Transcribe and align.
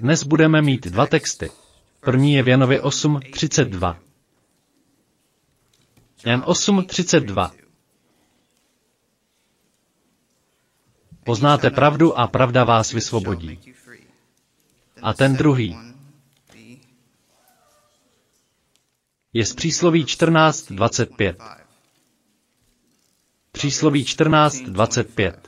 Dnes 0.00 0.24
budeme 0.24 0.62
mít 0.62 0.86
dva 0.86 1.06
texty. 1.06 1.50
První 2.00 2.32
je 2.34 2.42
v 2.42 2.48
Janovi 2.48 2.80
8.32. 2.80 3.96
Jan 6.26 6.40
8.32. 6.40 7.50
Poznáte 11.24 11.70
pravdu 11.70 12.18
a 12.18 12.26
pravda 12.26 12.64
vás 12.64 12.92
vysvobodí. 12.92 13.60
A 15.02 15.12
ten 15.14 15.36
druhý 15.36 15.76
je 19.32 19.46
z 19.46 19.54
přísloví 19.54 20.04
14.25. 20.04 21.58
Přísloví 23.52 24.04
14.25. 24.04 25.47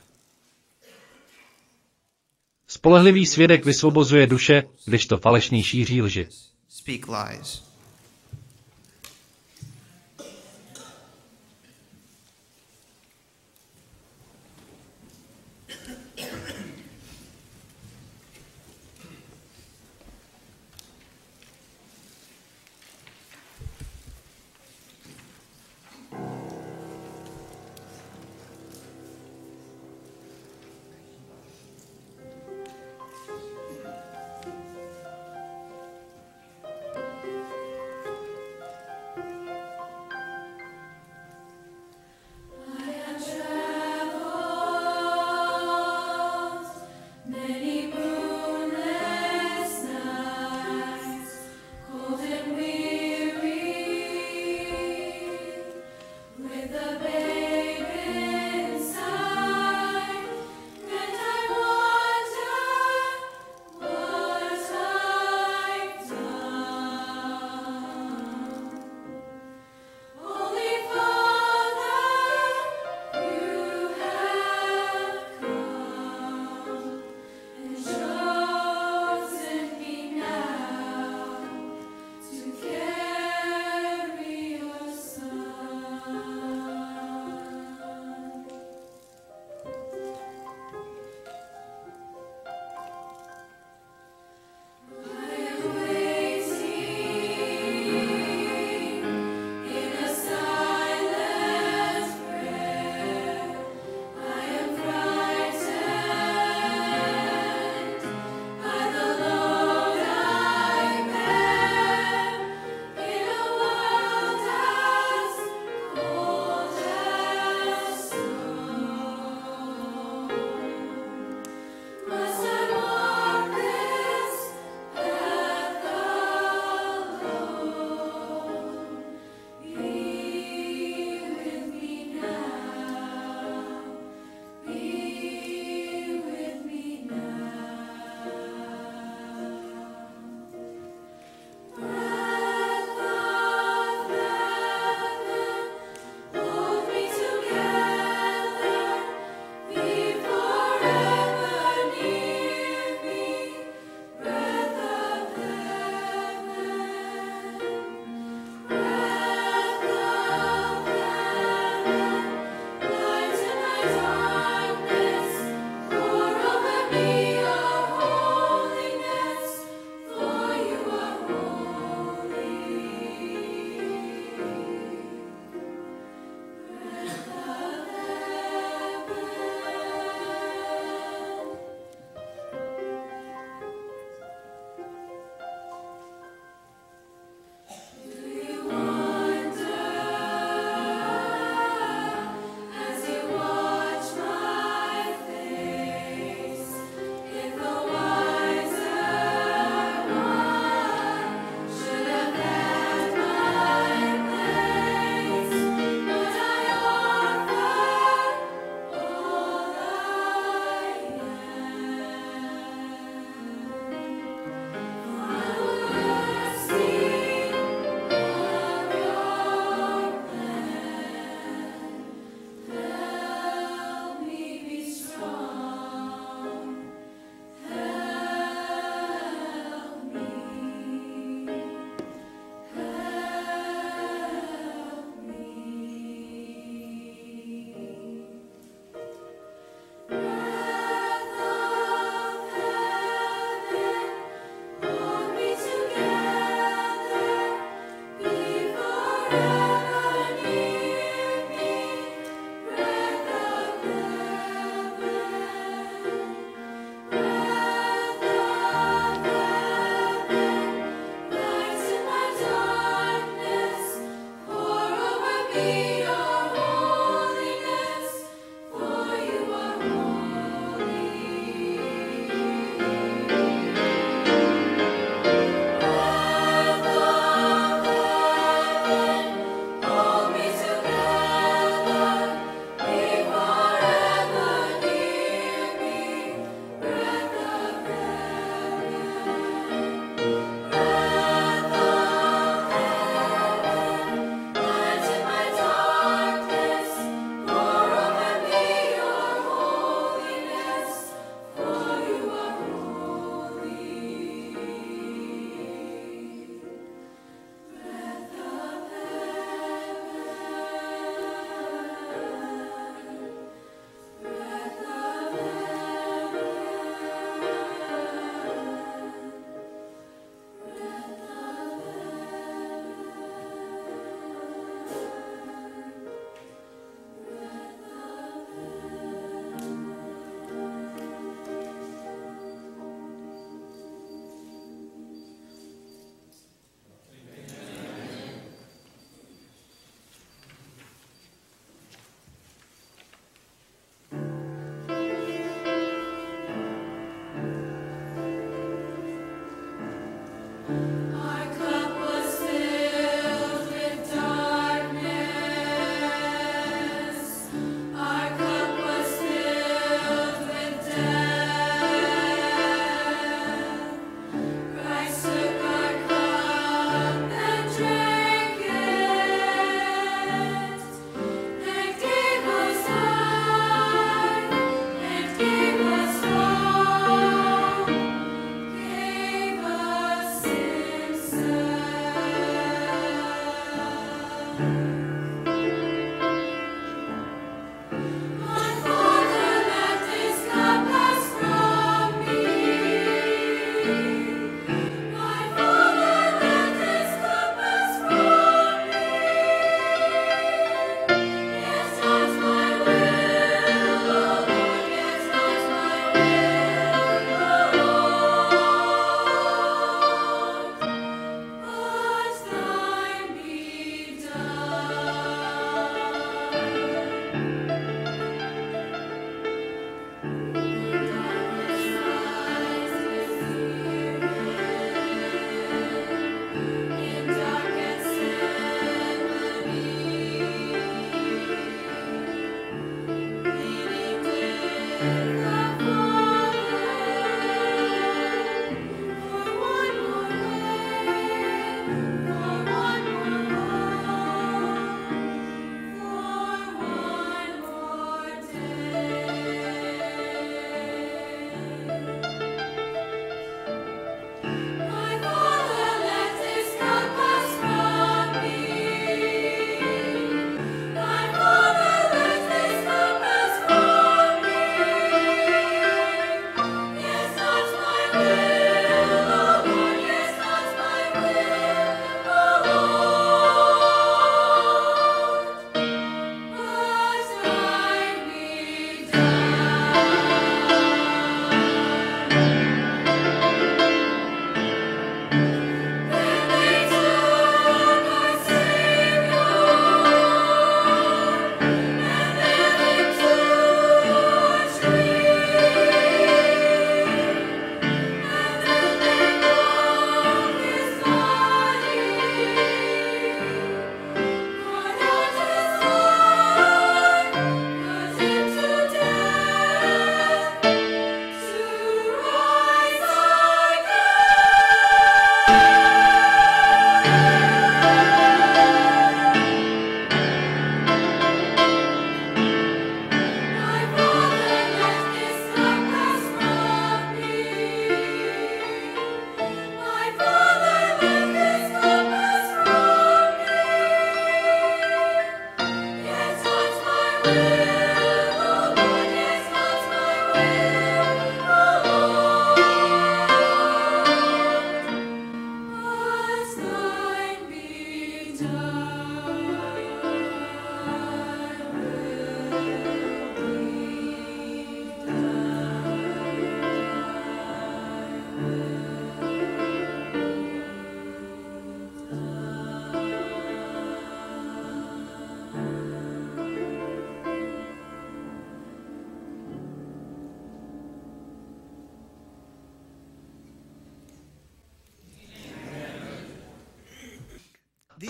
Spolehlivý 2.73 3.25
svědek 3.25 3.65
vysvobozuje 3.65 4.27
duše, 4.27 4.63
když 4.85 5.05
to 5.05 5.17
falešný 5.17 5.63
šíří 5.63 6.01
lži. 6.01 6.27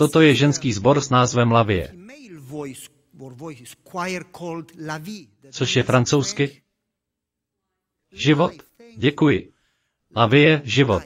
Toto 0.02 0.18
je 0.18 0.34
ženský 0.34 0.74
sbor 0.74 0.98
s 0.98 1.14
názvem 1.14 1.46
Lavie, 1.52 1.94
což 5.50 5.76
je 5.76 5.82
francouzsky 5.82 6.62
život. 8.12 8.52
Děkuji. 8.96 9.52
Lavie, 10.16 10.62
život. 10.64 11.02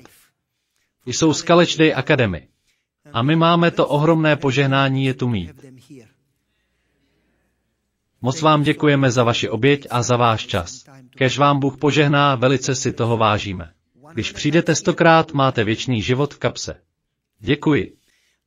Jsou 1.06 1.32
z 1.32 1.44
College 1.44 1.76
Day 1.76 1.94
Academy. 1.94 2.48
A 3.12 3.22
my 3.22 3.36
máme 3.36 3.70
to 3.70 3.86
ohromné 3.86 4.36
požehnání 4.36 5.04
je 5.04 5.14
tu 5.14 5.28
mít. 5.28 5.52
Moc 8.20 8.40
vám 8.42 8.62
děkujeme 8.62 9.10
za 9.10 9.24
vaši 9.24 9.48
oběť 9.48 9.86
a 9.90 10.02
za 10.02 10.16
váš 10.16 10.46
čas. 10.46 10.84
Kež 11.10 11.38
vám 11.38 11.60
Bůh 11.60 11.76
požehná, 11.76 12.34
velice 12.34 12.74
si 12.74 12.92
toho 12.92 13.16
vážíme. 13.16 13.72
Když 14.12 14.32
přijdete 14.32 14.74
stokrát, 14.74 15.32
máte 15.32 15.64
věčný 15.64 16.02
život 16.02 16.34
v 16.34 16.38
kapse. 16.38 16.80
Děkuji. 17.38 17.96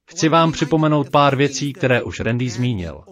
Chci 0.10 0.30
vám 0.30 0.52
připomenout 0.52 1.10
pár 1.10 1.36
věcí, 1.36 1.74
které 1.74 2.04
už 2.04 2.20
Randy 2.20 2.50
zmínil. 2.50 3.04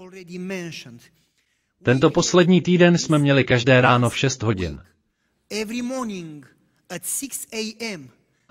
Tento 1.84 2.10
poslední 2.10 2.62
týden 2.62 2.98
jsme 2.98 3.20
měli 3.20 3.44
každé 3.44 3.82
ráno 3.82 4.10
v 4.10 4.18
6 4.18 4.44
hodin. 4.44 4.80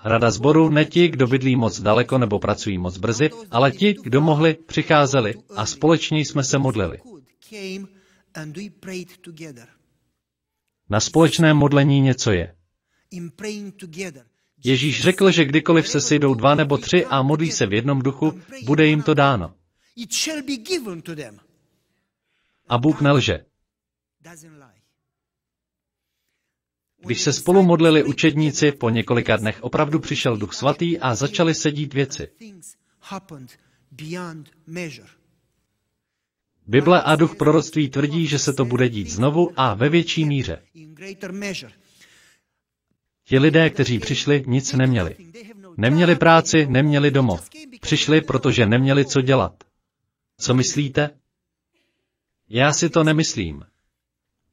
Rada 0.03 0.31
sboru 0.31 0.69
ne 0.69 0.85
ti, 0.85 1.07
kdo 1.07 1.27
bydlí 1.27 1.55
moc 1.55 1.79
daleko 1.81 2.17
nebo 2.17 2.39
pracují 2.39 2.77
moc 2.77 2.97
brzy, 2.97 3.29
ale 3.51 3.71
ti, 3.71 3.95
kdo 4.03 4.21
mohli, 4.21 4.53
přicházeli 4.53 5.33
a 5.55 5.65
společně 5.65 6.19
jsme 6.19 6.43
se 6.43 6.57
modlili. 6.57 6.99
Na 10.89 10.99
společném 10.99 11.57
modlení 11.57 12.01
něco 12.01 12.31
je. 12.31 12.55
Ježíš 14.63 15.01
řekl, 15.01 15.31
že 15.31 15.45
kdykoliv 15.45 15.87
se 15.87 16.01
sejdou 16.01 16.33
dva 16.33 16.55
nebo 16.55 16.77
tři 16.77 17.05
a 17.05 17.21
modlí 17.21 17.51
se 17.51 17.65
v 17.65 17.73
jednom 17.73 18.01
duchu, 18.01 18.41
bude 18.65 18.87
jim 18.87 19.03
to 19.03 19.13
dáno. 19.13 19.53
A 22.69 22.77
Bůh 22.77 23.01
nelže. 23.01 23.45
Když 26.99 27.21
se 27.21 27.33
spolu 27.33 27.63
modlili 27.63 28.03
učedníci, 28.03 28.71
po 28.71 28.89
několika 28.89 29.37
dnech 29.37 29.63
opravdu 29.63 29.99
přišel 29.99 30.37
Duch 30.37 30.53
Svatý 30.53 30.99
a 30.99 31.15
začaly 31.15 31.53
se 31.53 31.71
dít 31.71 31.93
věci. 31.93 32.27
Bible 36.67 37.01
a 37.01 37.15
duch 37.15 37.35
proroctví 37.35 37.89
tvrdí, 37.89 38.27
že 38.27 38.39
se 38.39 38.53
to 38.53 38.65
bude 38.65 38.89
dít 38.89 39.09
znovu 39.09 39.51
a 39.55 39.73
ve 39.73 39.89
větší 39.89 40.25
míře. 40.25 40.63
Ti 43.27 43.39
lidé, 43.39 43.69
kteří 43.69 43.99
přišli, 43.99 44.43
nic 44.47 44.73
neměli. 44.73 45.15
Neměli 45.77 46.15
práci, 46.15 46.65
neměli 46.67 47.11
domov. 47.11 47.49
Přišli, 47.81 48.21
protože 48.21 48.65
neměli 48.65 49.05
co 49.05 49.21
dělat. 49.21 49.63
Co 50.37 50.53
myslíte? 50.53 51.09
Já 52.49 52.73
si 52.73 52.89
to 52.89 53.03
nemyslím. 53.03 53.63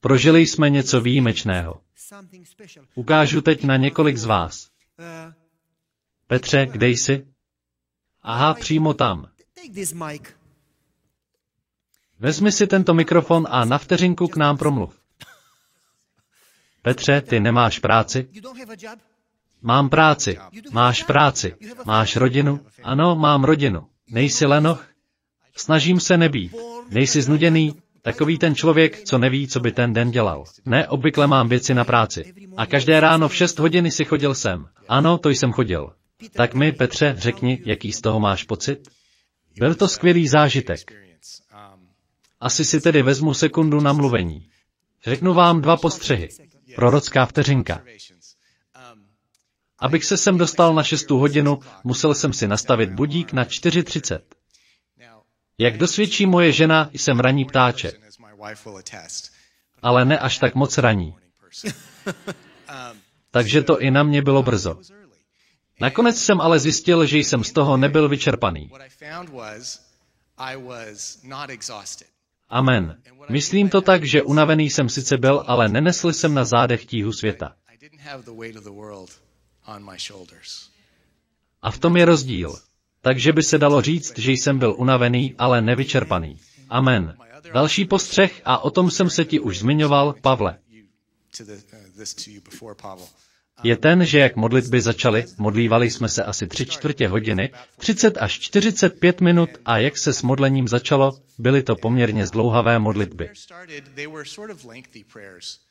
Prožili 0.00 0.40
jsme 0.47 0.71
něco 0.71 1.00
výjimečného. 1.00 1.81
Ukážu 2.95 3.40
teď 3.40 3.64
na 3.64 3.76
několik 3.76 4.16
z 4.16 4.25
vás. 4.25 4.69
Petře, 6.26 6.66
kde 6.66 6.88
jsi? 6.88 7.26
Aha, 8.23 8.54
přímo 8.54 8.95
tam. 8.95 9.28
Vezmi 12.19 12.52
si 12.52 12.66
tento 12.66 12.95
mikrofon 12.95 13.47
a 13.50 13.64
na 13.64 13.78
vteřinku 13.78 14.28
k 14.28 14.37
nám 14.37 14.57
promluv. 14.59 15.03
Petře, 16.85 17.21
ty 17.21 17.41
nemáš 17.41 17.79
práci? 17.79 18.29
Mám 19.62 19.88
práci. 19.88 20.38
Máš 20.73 21.03
práci. 21.03 21.55
Máš 21.85 22.17
rodinu? 22.17 22.61
Ano, 22.83 23.17
mám 23.17 23.45
rodinu. 23.45 23.87
Nejsi 24.11 24.47
lenoch? 24.47 24.87
Snažím 25.57 26.00
se 26.00 26.17
nebýt. 26.17 26.55
Nejsi 26.91 27.23
znuděný? 27.23 27.75
Takový 28.03 28.38
ten 28.38 28.55
člověk, 28.55 29.05
co 29.05 29.19
neví, 29.19 29.49
co 29.49 29.61
by 29.61 29.73
ten 29.73 29.93
den 29.93 30.11
dělal. 30.11 30.45
Ne, 30.64 30.88
obvykle 30.88 31.26
mám 31.26 31.49
věci 31.49 31.75
na 31.75 31.85
práci. 31.85 32.35
A 32.57 32.67
každé 32.67 33.00
ráno 33.00 33.29
v 33.29 33.35
6 33.35 33.59
hodiny 33.59 33.91
si 33.91 34.05
chodil 34.05 34.35
sem. 34.35 34.67
Ano, 34.88 35.19
to 35.19 35.29
jsem 35.29 35.53
chodil. 35.53 35.93
Tak 36.33 36.55
mi, 36.55 36.73
Petře, 36.73 37.14
řekni, 37.19 37.62
jaký 37.67 37.93
z 37.93 38.00
toho 38.00 38.21
máš 38.21 38.45
pocit? 38.45 38.88
Byl 39.59 39.75
to 39.75 39.88
skvělý 39.88 40.29
zážitek. 40.29 40.93
Asi 42.41 42.64
si 42.64 42.81
tedy 42.81 43.03
vezmu 43.03 43.35
sekundu 43.35 43.81
na 43.81 43.93
mluvení. 43.93 44.49
Řeknu 45.05 45.35
vám 45.35 45.61
dva 45.61 45.76
postřehy. 45.76 46.29
Prorocká 46.75 47.26
vteřinka. 47.26 47.83
Abych 49.78 50.04
se 50.04 50.16
sem 50.16 50.38
dostal 50.38 50.75
na 50.75 50.83
6 50.83 51.11
hodinu, 51.11 51.61
musel 51.85 52.14
jsem 52.14 52.33
si 52.33 52.49
nastavit 52.49 52.90
budík 52.90 53.33
na 53.33 53.45
4.30. 53.45 54.21
Jak 55.59 55.78
dosvědčí 55.78 56.26
moje 56.26 56.52
žena, 56.52 56.90
jsem 56.93 57.21
raní 57.21 57.45
ptáče, 57.45 57.93
ale 59.83 60.04
ne 60.04 60.19
až 60.19 60.38
tak 60.38 60.54
moc 60.54 60.78
raní. 60.78 61.16
Takže 63.31 63.62
to 63.62 63.81
i 63.81 63.90
na 63.90 64.02
mě 64.02 64.23
bylo 64.23 64.43
brzo. 64.43 64.78
Nakonec 65.81 66.19
jsem 66.19 66.40
ale 66.40 66.59
zjistil, 66.59 67.07
že 67.07 67.19
jsem 67.19 67.45
z 67.45 67.52
toho 67.52 67.76
nebyl 67.76 68.09
vyčerpaný. 68.09 68.71
Amen. 72.48 73.02
Myslím 73.28 73.68
to 73.68 73.80
tak, 73.80 74.04
že 74.04 74.22
unavený 74.22 74.70
jsem 74.70 74.88
sice 74.88 75.16
byl, 75.16 75.44
ale 75.46 75.68
nenesl 75.68 76.12
jsem 76.12 76.34
na 76.34 76.44
zádech 76.44 76.86
tíhu 76.86 77.12
světa. 77.12 77.54
A 81.62 81.70
v 81.70 81.78
tom 81.78 81.96
je 81.96 82.04
rozdíl. 82.04 82.54
Takže 83.00 83.32
by 83.32 83.42
se 83.42 83.58
dalo 83.58 83.82
říct, 83.82 84.18
že 84.18 84.32
jsem 84.32 84.58
byl 84.58 84.74
unavený, 84.78 85.34
ale 85.38 85.62
nevyčerpaný. 85.62 86.38
Amen. 86.68 87.16
Další 87.54 87.84
postřeh, 87.84 88.40
a 88.44 88.58
o 88.58 88.70
tom 88.70 88.90
jsem 88.90 89.10
se 89.10 89.24
ti 89.24 89.40
už 89.40 89.58
zmiňoval, 89.58 90.14
Pavle, 90.22 90.58
je 93.62 93.76
ten, 93.76 94.04
že 94.06 94.18
jak 94.18 94.37
modlitby 94.37 94.80
začaly, 94.80 95.25
modlívali 95.38 95.90
jsme 95.90 96.08
se 96.08 96.25
asi 96.25 96.46
tři 96.46 96.66
čtvrtě 96.66 97.08
hodiny, 97.08 97.50
30 97.78 98.16
až 98.20 98.38
45 98.38 99.20
minut 99.20 99.50
a 99.64 99.78
jak 99.78 99.99
se 99.99 100.12
s 100.12 100.23
modlením 100.23 100.68
začalo, 100.68 101.12
byly 101.38 101.62
to 101.62 101.76
poměrně 101.76 102.26
zdlouhavé 102.26 102.78
modlitby. 102.78 103.30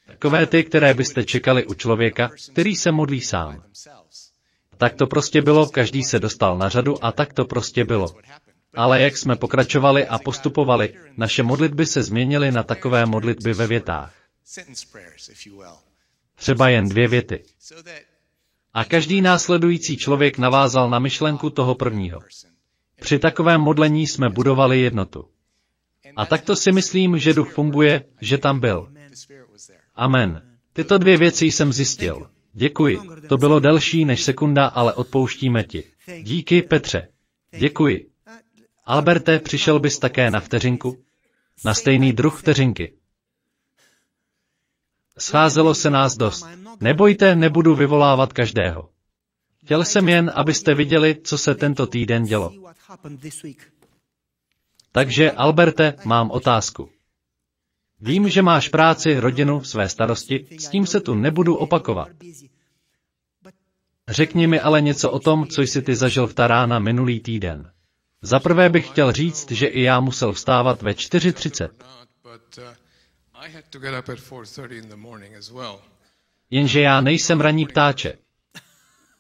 Takové 0.08 0.46
ty, 0.46 0.64
které 0.64 0.94
byste 0.94 1.24
čekali 1.24 1.66
u 1.66 1.74
člověka, 1.74 2.32
který 2.52 2.76
se 2.76 2.92
modlí 2.92 3.22
sám. 3.22 3.64
Tak 4.78 4.94
to 4.96 5.08
prostě 5.08 5.42
bylo, 5.42 5.70
každý 5.70 6.04
se 6.04 6.20
dostal 6.20 6.58
na 6.58 6.70
řadu 6.70 7.06
a 7.06 7.12
tak 7.12 7.34
to 7.34 7.46
prostě 7.46 7.86
bylo. 7.86 8.16
Ale 8.76 9.02
jak 9.02 9.18
jsme 9.18 9.36
pokračovali 9.36 10.08
a 10.08 10.20
postupovali, 10.20 10.94
naše 11.18 11.44
modlitby 11.44 11.86
se 11.86 12.04
změnily 12.04 12.52
na 12.52 12.64
takové 12.64 13.06
modlitby 13.06 13.54
ve 13.54 13.68
větách. 13.68 14.14
Třeba 16.36 16.70
jen 16.70 16.90
dvě 16.90 17.08
věty. 17.08 17.44
A 18.74 18.86
každý 18.86 19.22
následující 19.22 19.98
člověk 19.98 20.38
navázal 20.38 20.90
na 20.90 21.00
myšlenku 21.00 21.50
toho 21.50 21.76
prvního. 21.76 22.20
Při 23.02 23.20
takovém 23.20 23.62
modlení 23.62 24.08
jsme 24.08 24.30
budovali 24.30 24.80
jednotu. 24.82 25.28
A 26.16 26.26
takto 26.26 26.56
si 26.56 26.72
myslím, 26.72 27.18
že 27.20 27.34
duch 27.34 27.54
funguje, 27.54 28.04
že 28.22 28.38
tam 28.38 28.60
byl. 28.60 28.90
Amen. 29.96 30.42
Tyto 30.74 30.98
dvě 30.98 31.18
věci 31.18 31.46
jsem 31.46 31.74
zjistil. 31.74 32.30
Děkuji. 32.54 33.00
To 33.30 33.38
bylo 33.38 33.60
delší 33.60 34.06
než 34.06 34.24
sekunda, 34.24 34.66
ale 34.66 34.94
odpouštíme 34.94 35.64
ti. 35.64 35.84
Díky, 36.22 36.62
Petře. 36.62 37.08
Děkuji. 37.58 38.10
Alberte, 38.86 39.40
přišel 39.40 39.80
bys 39.80 40.00
také 40.00 40.32
na 40.32 40.40
vteřinku? 40.40 40.98
Na 41.66 41.74
stejný 41.74 42.14
druh 42.14 42.40
vteřinky. 42.40 42.94
Scházelo 45.18 45.76
se 45.76 45.90
nás 45.90 46.18
dost. 46.18 46.48
Nebojte, 46.82 47.36
nebudu 47.36 47.76
vyvolávat 47.76 48.34
každého. 48.34 48.90
Chtěl 49.64 49.86
jsem 49.86 50.10
jen, 50.10 50.32
abyste 50.36 50.74
viděli, 50.74 51.18
co 51.24 51.38
se 51.38 51.56
tento 51.56 51.88
týden 51.88 52.24
dělo. 52.24 52.54
Takže, 54.92 55.32
Alberte, 55.32 55.94
mám 56.06 56.32
otázku. 56.32 56.90
Vím, 58.02 58.30
že 58.30 58.42
máš 58.42 58.70
práci, 58.70 59.20
rodinu, 59.20 59.64
své 59.64 59.90
starosti, 59.90 60.48
s 60.60 60.68
tím 60.68 60.86
se 60.86 61.00
tu 61.00 61.14
nebudu 61.16 61.56
opakovat. 61.56 62.10
Řekni 64.10 64.48
mi 64.48 64.60
ale 64.60 64.82
něco 64.82 65.12
o 65.12 65.20
tom, 65.20 65.48
co 65.48 65.62
jsi 65.62 65.82
ty 65.82 65.96
zažil 65.96 66.28
v 66.28 66.34
Tarána 66.34 66.80
minulý 66.80 67.20
týden. 67.20 67.72
Za 68.22 68.40
prvé 68.40 68.70
bych 68.70 68.88
chtěl 68.88 69.12
říct, 69.12 69.52
že 69.52 69.68
i 69.68 69.82
já 69.82 70.00
musel 70.00 70.34
vstávat 70.34 70.82
ve 70.82 70.92
4.30. 70.92 71.70
Jenže 76.50 76.82
já 76.82 77.02
nejsem 77.02 77.42
ranní 77.42 77.66
ptáče. 77.66 78.14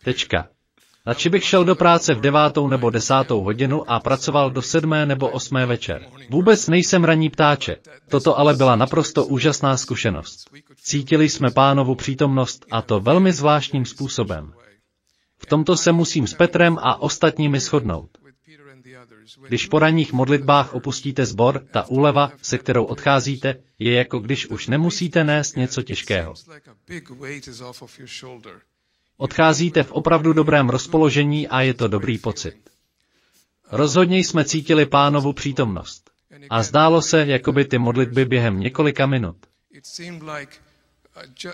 Tečka. 0.04 0.48
Radši 1.06 1.30
bych 1.30 1.44
šel 1.44 1.66
do 1.66 1.76
práce 1.76 2.14
v 2.14 2.22
devátou 2.22 2.68
nebo 2.68 2.90
desátou 2.90 3.42
hodinu 3.42 3.92
a 3.92 4.00
pracoval 4.00 4.52
do 4.52 4.62
sedmé 4.62 5.06
nebo 5.06 5.30
osmé 5.30 5.66
večer. 5.66 6.06
Vůbec 6.30 6.68
nejsem 6.68 7.04
ranní 7.04 7.30
ptáče. 7.30 7.76
Toto 8.10 8.40
ale 8.40 8.54
byla 8.54 8.76
naprosto 8.76 9.26
úžasná 9.26 9.78
zkušenost. 9.78 10.50
Cítili 10.76 11.30
jsme 11.30 11.52
pánovu 11.52 11.96
přítomnost 11.96 12.66
a 12.72 12.82
to 12.82 13.00
velmi 13.00 13.34
zvláštním 13.34 13.86
způsobem. 13.86 14.54
V 15.38 15.46
tomto 15.46 15.78
se 15.78 15.92
musím 15.92 16.28
s 16.28 16.34
Petrem 16.34 16.78
a 16.82 17.02
ostatními 17.02 17.60
shodnout. 17.60 18.10
Když 19.48 19.66
po 19.66 19.80
ranních 19.80 20.14
modlitbách 20.14 20.74
opustíte 20.74 21.26
sbor, 21.26 21.66
ta 21.72 21.88
úleva, 21.88 22.32
se 22.42 22.58
kterou 22.58 22.84
odcházíte, 22.84 23.56
je 23.80 23.94
jako 23.94 24.20
když 24.20 24.46
už 24.48 24.68
nemusíte 24.68 25.24
nést 25.24 25.56
něco 25.58 25.82
těžkého. 25.82 26.34
Odcházíte 29.18 29.84
v 29.84 29.92
opravdu 29.92 30.34
dobrém 30.34 30.70
rozpoložení 30.70 31.48
a 31.48 31.62
je 31.62 31.74
to 31.74 31.88
dobrý 31.88 32.18
pocit. 32.18 32.56
Rozhodně 33.72 34.18
jsme 34.18 34.46
cítili 34.46 34.86
pánovu 34.86 35.34
přítomnost. 35.34 36.10
A 36.50 36.64
zdálo 36.64 37.02
se, 37.02 37.26
jako 37.26 37.52
by 37.52 37.66
ty 37.66 37.78
modlitby 37.78 38.26
během 38.26 38.60
několika 38.60 39.06
minut. 39.06 39.38
Uh, 41.44 41.52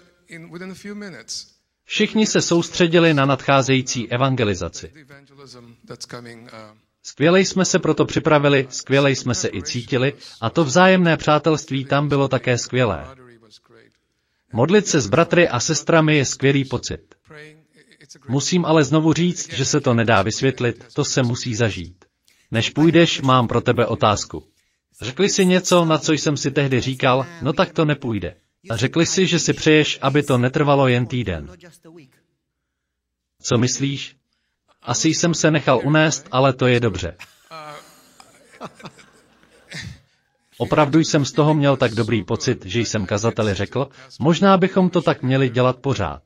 Všichni 1.84 2.26
se 2.26 2.42
soustředili 2.42 3.14
na 3.14 3.26
nadcházející 3.26 4.12
evangelizaci. 4.12 4.92
Skvěle 7.10 7.42
jsme 7.42 7.66
se 7.66 7.80
proto 7.80 8.06
připravili, 8.06 8.68
skvěle 8.70 9.12
jsme 9.12 9.36
se 9.36 9.50
i 9.54 9.64
cítili 9.64 10.14
a 10.42 10.50
to 10.50 10.64
vzájemné 10.64 11.18
přátelství 11.18 11.86
tam 11.86 12.10
bylo 12.10 12.28
také 12.28 12.58
skvělé. 12.58 13.08
Modlit 14.54 14.88
se 14.88 15.02
s 15.02 15.08
bratry 15.08 15.48
a 15.48 15.60
sestrami 15.60 16.18
je 16.18 16.26
skvělý 16.26 16.66
pocit. 16.66 17.16
Musím 18.28 18.66
ale 18.66 18.84
znovu 18.84 19.14
říct, 19.14 19.54
že 19.54 19.66
se 19.66 19.82
to 19.82 19.94
nedá 19.94 20.22
vysvětlit, 20.22 20.86
to 20.94 21.06
se 21.06 21.24
musí 21.24 21.56
zažít. 21.56 22.06
Než 22.52 22.70
půjdeš, 22.70 23.22
mám 23.22 23.48
pro 23.48 23.62
tebe 23.62 23.86
otázku. 23.86 24.44
Řekli 25.02 25.30
si 25.30 25.46
něco, 25.46 25.86
na 25.86 25.98
co 25.98 26.14
jsem 26.14 26.38
si 26.38 26.52
tehdy 26.52 26.82
říkal, 26.82 27.26
no 27.42 27.54
tak 27.54 27.74
to 27.74 27.86
nepůjde. 27.86 28.36
A 28.70 28.76
řekli 28.76 29.06
si, 29.06 29.28
že 29.28 29.40
si 29.40 29.54
přeješ, 29.54 30.00
aby 30.02 30.24
to 30.24 30.38
netrvalo 30.38 30.88
jen 30.88 31.06
týden. 31.06 31.50
Co 33.42 33.58
myslíš? 33.58 34.19
Asi 34.84 35.10
jsem 35.10 35.34
se 35.34 35.52
nechal 35.52 35.82
unést, 35.84 36.28
ale 36.32 36.54
to 36.54 36.68
je 36.68 36.80
dobře. 36.80 37.16
Opravdu 40.58 41.00
jsem 41.00 41.26
z 41.26 41.32
toho 41.32 41.54
měl 41.54 41.78
tak 41.78 41.92
dobrý 41.96 42.24
pocit, 42.24 42.66
že 42.66 42.80
jsem 42.80 43.06
kazateli 43.06 43.54
řekl, 43.54 43.90
možná 44.20 44.58
bychom 44.58 44.90
to 44.90 45.02
tak 45.02 45.24
měli 45.24 45.50
dělat 45.50 45.78
pořád. 45.78 46.22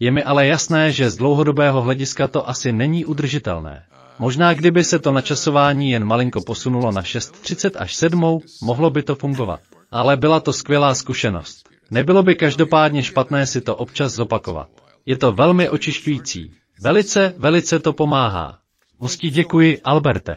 Je 0.00 0.10
mi 0.10 0.24
ale 0.24 0.46
jasné, 0.46 0.92
že 0.92 1.10
z 1.10 1.16
dlouhodobého 1.16 1.82
hlediska 1.82 2.28
to 2.28 2.48
asi 2.48 2.72
není 2.72 3.04
udržitelné. 3.04 3.84
Možná 4.18 4.54
kdyby 4.54 4.84
se 4.84 4.98
to 4.98 5.12
načasování 5.12 5.90
jen 5.90 6.04
malinko 6.04 6.40
posunulo 6.40 6.92
na 6.92 7.02
6.30 7.02 7.70
až 7.76 7.94
7, 7.94 8.40
mohlo 8.62 8.90
by 8.90 9.02
to 9.02 9.14
fungovat. 9.14 9.60
Ale 9.90 10.16
byla 10.16 10.40
to 10.40 10.52
skvělá 10.52 10.94
zkušenost. 10.94 11.68
Nebylo 11.90 12.22
by 12.22 12.34
každopádně 12.34 13.02
špatné 13.02 13.46
si 13.46 13.60
to 13.60 13.76
občas 13.76 14.12
zopakovat. 14.12 14.68
Je 15.06 15.16
to 15.18 15.32
velmi 15.32 15.68
očišťující. 15.68 16.61
Velice, 16.80 17.34
velice 17.38 17.78
to 17.78 17.92
pomáhá. 17.92 18.58
Moc 18.98 19.16
ti 19.16 19.30
děkuji, 19.30 19.80
Alberte. 19.84 20.36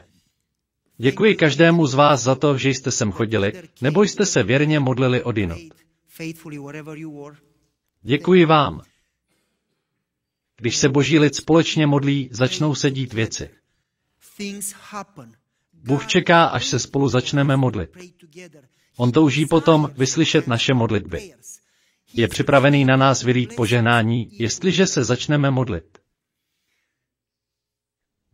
Děkuji 0.97 1.35
každému 1.35 1.87
z 1.87 1.93
vás 1.93 2.23
za 2.23 2.35
to, 2.35 2.57
že 2.57 2.69
jste 2.69 2.91
sem 2.91 3.11
chodili, 3.11 3.53
nebo 3.81 4.03
jste 4.03 4.25
se 4.25 4.43
věrně 4.43 4.79
modlili 4.79 5.23
odinut. 5.23 5.59
Děkuji 8.01 8.45
vám. 8.45 8.81
Když 10.57 10.77
se 10.77 10.89
boží 10.89 11.19
lid 11.19 11.35
společně 11.35 11.87
modlí, 11.87 12.29
začnou 12.31 12.75
se 12.75 12.91
dít 12.91 13.13
věci. 13.13 13.49
Bůh 15.73 16.07
čeká, 16.07 16.45
až 16.45 16.65
se 16.65 16.79
spolu 16.79 17.09
začneme 17.09 17.57
modlit. 17.57 17.89
On 18.97 19.11
touží 19.11 19.45
potom 19.45 19.91
vyslyšet 19.97 20.47
naše 20.47 20.73
modlitby. 20.73 21.33
Je 22.13 22.27
připravený 22.27 22.85
na 22.85 22.97
nás 22.97 23.23
vylít 23.23 23.55
požehnání, 23.55 24.29
jestliže 24.31 24.87
se 24.87 25.03
začneme 25.03 25.51
modlit. 25.51 25.97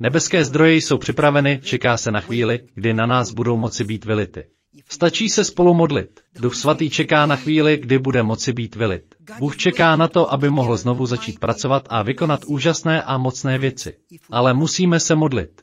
Nebeské 0.01 0.45
zdroje 0.45 0.75
jsou 0.75 0.97
připraveny, 0.97 1.59
čeká 1.63 1.97
se 1.97 2.11
na 2.11 2.21
chvíli, 2.21 2.59
kdy 2.73 2.93
na 2.93 3.05
nás 3.05 3.31
budou 3.31 3.57
moci 3.57 3.83
být 3.83 4.05
vylity. 4.05 4.43
Stačí 4.89 5.29
se 5.29 5.43
spolu 5.43 5.73
modlit. 5.73 6.19
Duch 6.35 6.55
svatý 6.55 6.89
čeká 6.89 7.25
na 7.25 7.35
chvíli, 7.35 7.77
kdy 7.77 7.99
bude 7.99 8.23
moci 8.23 8.53
být 8.53 8.75
vylit. 8.75 9.15
Bůh 9.39 9.57
čeká 9.57 9.95
na 9.95 10.07
to, 10.07 10.33
aby 10.33 10.49
mohl 10.49 10.77
znovu 10.77 11.05
začít 11.05 11.39
pracovat 11.39 11.87
a 11.89 12.01
vykonat 12.03 12.43
úžasné 12.45 13.03
a 13.03 13.17
mocné 13.17 13.57
věci. 13.57 13.97
Ale 14.29 14.53
musíme 14.53 14.99
se 14.99 15.15
modlit. 15.15 15.61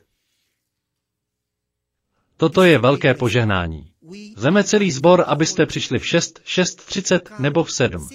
Toto 2.37 2.63
je 2.63 2.77
velké 2.77 3.13
požehnání. 3.13 3.91
Zeme 4.37 4.63
celý 4.63 4.91
sbor, 4.91 5.23
abyste 5.27 5.65
přišli 5.65 5.99
v 5.99 6.05
6, 6.07 6.41
6.30 6.45 7.39
nebo 7.39 7.63
v 7.63 7.71
7. 7.71 8.09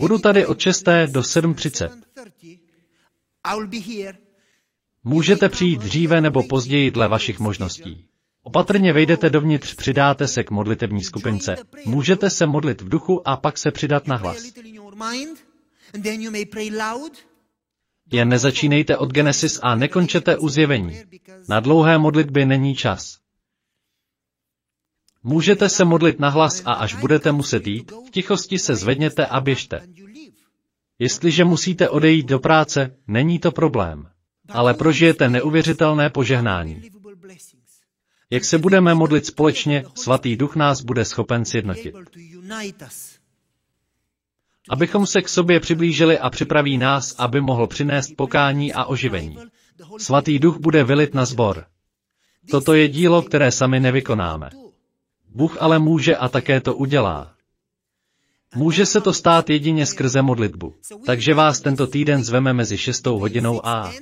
7. 0.00 0.08
Budu 0.08 0.18
tady 0.18 0.46
od 0.46 0.60
6. 0.60 0.82
do 1.06 1.20
7.30. 1.20 1.54
7:30, 1.54 2.58
I 3.44 3.56
will 3.56 3.66
be 3.66 3.78
here. 3.78 4.18
Můžete 5.04 5.48
přijít 5.48 5.80
dříve 5.80 6.20
nebo 6.20 6.42
později 6.42 6.90
dle 6.90 7.08
vašich 7.08 7.40
možností. 7.40 8.06
Opatrně 8.42 8.92
vejdete 8.92 9.30
dovnitř, 9.30 9.74
přidáte 9.74 10.28
se 10.28 10.44
k 10.44 10.50
modlitební 10.50 11.02
skupince. 11.02 11.56
Můžete 11.84 12.30
se 12.30 12.46
modlit 12.46 12.82
v 12.82 12.88
duchu 12.88 13.28
a 13.28 13.36
pak 13.36 13.58
se 13.58 13.70
přidat 13.70 14.06
na 14.06 14.16
hlas. 14.16 14.52
Jen 18.12 18.28
nezačínejte 18.28 18.96
od 18.96 19.12
Genesis 19.12 19.60
a 19.62 19.74
nekončete 19.74 20.36
u 20.36 20.48
zjevení. 20.48 21.00
Na 21.48 21.60
dlouhé 21.60 21.98
modlitby 21.98 22.46
není 22.46 22.74
čas. 22.74 23.21
Můžete 25.22 25.68
se 25.68 25.84
modlit 25.84 26.20
na 26.20 26.28
hlas 26.28 26.62
a 26.64 26.72
až 26.72 26.94
budete 26.94 27.32
muset 27.32 27.66
jít, 27.66 27.92
v 28.08 28.10
tichosti 28.10 28.58
se 28.58 28.76
zvedněte 28.76 29.26
a 29.26 29.40
běžte. 29.40 29.80
Jestliže 30.98 31.44
musíte 31.44 31.88
odejít 31.88 32.26
do 32.26 32.38
práce, 32.38 32.96
není 33.06 33.38
to 33.38 33.52
problém. 33.52 34.06
Ale 34.48 34.74
prožijete 34.74 35.28
neuvěřitelné 35.28 36.10
požehnání. 36.10 36.82
Jak 38.30 38.44
se 38.44 38.58
budeme 38.58 38.94
modlit 38.94 39.26
společně, 39.26 39.84
svatý 39.94 40.36
duch 40.36 40.56
nás 40.56 40.80
bude 40.80 41.04
schopen 41.04 41.44
sjednotit. 41.44 41.94
Abychom 44.68 45.06
se 45.06 45.22
k 45.22 45.28
sobě 45.28 45.60
přiblížili 45.60 46.18
a 46.18 46.30
připraví 46.30 46.78
nás, 46.78 47.14
aby 47.18 47.40
mohl 47.40 47.66
přinést 47.66 48.16
pokání 48.16 48.72
a 48.72 48.84
oživení. 48.84 49.38
Svatý 49.98 50.38
duch 50.38 50.58
bude 50.58 50.84
vylit 50.84 51.14
na 51.14 51.24
zbor. 51.24 51.64
Toto 52.50 52.74
je 52.74 52.88
dílo, 52.88 53.22
které 53.22 53.50
sami 53.52 53.80
nevykonáme. 53.80 54.50
Bůh 55.34 55.56
ale 55.60 55.78
může 55.78 56.16
a 56.16 56.28
také 56.28 56.60
to 56.60 56.74
udělá. 56.74 57.34
Může 58.54 58.86
se 58.86 59.00
to 59.00 59.12
stát 59.12 59.50
jedině 59.50 59.86
skrze 59.86 60.22
modlitbu. 60.22 60.74
Takže 61.06 61.34
vás 61.34 61.60
tento 61.60 61.86
týden 61.86 62.24
zveme 62.24 62.52
mezi 62.52 62.78
6 62.78 63.06
hodinou 63.06 63.66
a 63.66 63.92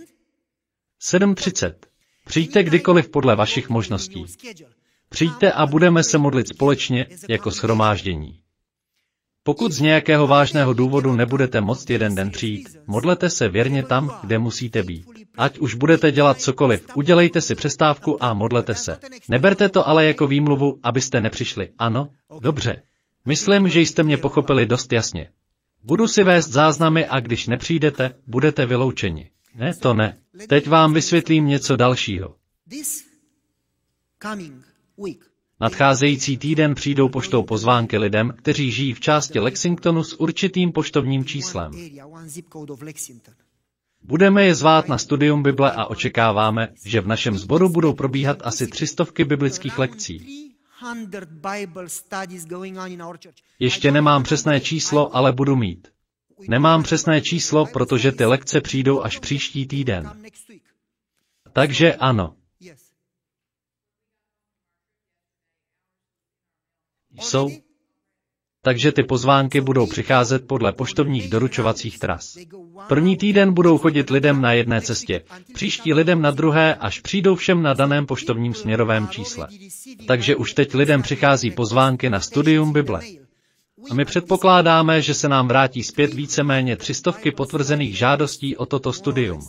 7.30. 1.03 1.75
Přijďte 2.27 2.63
kdykoliv 2.63 3.09
podle 3.09 3.37
vašich 3.37 3.69
možností. 3.69 4.25
Přijďte 5.09 5.53
a 5.53 5.67
budeme 5.67 6.03
se 6.03 6.19
modlit 6.19 6.49
společně 6.49 7.07
jako 7.29 7.51
schromáždění. 7.51 8.40
Pokud 9.43 9.73
z 9.73 9.81
nějakého 9.81 10.27
vážného 10.27 10.73
důvodu 10.73 11.13
nebudete 11.13 11.61
moct 11.61 11.91
jeden 11.91 12.15
den 12.15 12.31
přijít, 12.31 12.77
modlete 12.87 13.31
se 13.31 13.49
věrně 13.49 13.83
tam, 13.83 14.19
kde 14.23 14.39
musíte 14.39 14.83
být. 14.83 15.07
Ať 15.37 15.59
už 15.59 15.75
budete 15.75 16.13
dělat 16.13 16.41
cokoliv, 16.41 16.87
udělejte 16.97 17.41
si 17.41 17.55
přestávku 17.55 18.25
a 18.25 18.35
modlete 18.35 18.75
se. 18.75 18.99
Neberte 19.29 19.69
to 19.69 19.89
ale 19.89 20.07
jako 20.07 20.27
výmluvu, 20.27 20.79
abyste 20.83 21.21
nepřišli. 21.21 21.69
Ano? 21.79 22.09
Dobře. 22.41 22.83
Myslím, 23.25 23.69
že 23.69 23.81
jste 23.81 24.03
mě 24.03 24.17
pochopili 24.17 24.67
dost 24.67 24.93
jasně. 24.93 25.31
Budu 25.85 26.09
si 26.09 26.25
vést 26.25 26.49
záznamy 26.49 27.07
a 27.07 27.21
když 27.21 27.47
nepřijdete, 27.47 28.15
budete 28.27 28.67
vyloučeni. 28.67 29.31
Ne, 29.55 29.75
to 29.75 29.95
ne. 29.95 30.19
Teď 30.49 30.69
vám 30.69 30.95
vysvětlím 30.95 31.47
něco 31.47 31.77
dalšího. 31.77 32.35
This 32.71 33.05
coming 34.23 34.65
week, 35.05 35.30
Nadcházející 35.61 36.37
týden 36.39 36.75
přijdou 36.75 37.09
poštou 37.09 37.43
pozvánky 37.43 37.99
lidem, 37.99 38.33
kteří 38.37 38.71
žijí 38.71 38.95
v 38.95 39.01
části 39.01 39.39
Lexingtonu 39.39 40.05
s 40.05 40.21
určitým 40.21 40.73
poštovním 40.73 41.25
číslem. 41.25 41.73
Budeme 44.03 44.45
je 44.45 44.55
zvát 44.55 44.89
na 44.89 44.99
studium 44.99 45.43
Bible 45.43 45.73
a 45.73 45.85
očekáváme, 45.85 46.69
že 46.85 47.01
v 47.01 47.07
našem 47.07 47.39
sboru 47.39 47.69
budou 47.69 47.93
probíhat 47.93 48.39
asi 48.45 48.67
tři 48.67 48.87
stovky 48.87 49.25
biblických 49.25 49.79
lekcí. 49.79 50.19
300 50.81 51.27
Bible 51.27 51.89
studies 51.89 52.47
going 52.47 52.79
on 52.79 52.93
in 52.93 53.03
our 53.03 53.19
church. 53.23 53.37
Ještě 53.59 53.91
nemám 53.91 54.23
přesné 54.23 54.61
číslo, 54.61 55.17
ale 55.17 55.33
budu 55.33 55.57
mít. 55.57 55.89
Nemám 56.49 56.83
přesné 56.83 57.21
číslo, 57.21 57.67
protože 57.67 58.13
ty 58.13 58.25
lekce 58.25 58.61
přijdou 58.61 59.03
až 59.03 59.19
příští 59.19 59.67
týden. 59.67 60.11
Takže 61.53 61.95
ano, 61.95 62.35
jsou. 67.21 67.51
Takže 68.63 68.93
ty 68.93 69.03
pozvánky 69.03 69.61
budou 69.61 69.87
přicházet 69.87 70.47
podle 70.47 70.73
poštovních 70.73 71.31
doručovacích 71.31 71.99
tras. 71.99 72.37
První 72.89 73.17
týden 73.17 73.55
budou 73.55 73.79
chodit 73.79 74.11
lidem 74.11 74.41
na 74.41 74.53
jedné 74.53 74.81
cestě, 74.81 75.25
příští 75.55 75.95
lidem 75.95 76.23
na 76.23 76.31
druhé, 76.31 76.75
až 76.75 77.01
přijdou 77.01 77.35
všem 77.35 77.63
na 77.63 77.75
daném 77.75 78.07
poštovním 78.07 78.55
směrovém 78.55 79.09
čísle. 79.09 79.49
Takže 80.07 80.37
už 80.37 80.53
teď 80.55 80.75
lidem 80.75 81.03
přichází 81.03 81.51
pozvánky 81.51 82.11
na 82.11 82.21
studium 82.21 82.73
Bible. 82.73 83.01
A 83.91 83.95
my 83.95 84.05
předpokládáme, 84.05 85.03
že 85.03 85.15
se 85.15 85.29
nám 85.29 85.49
vrátí 85.49 85.83
zpět 85.83 86.15
víceméně 86.15 86.77
třistovky 86.77 87.31
potvrzených 87.31 87.99
žádostí 87.99 88.57
o 88.57 88.67
toto 88.67 88.93
studium. 88.93 89.41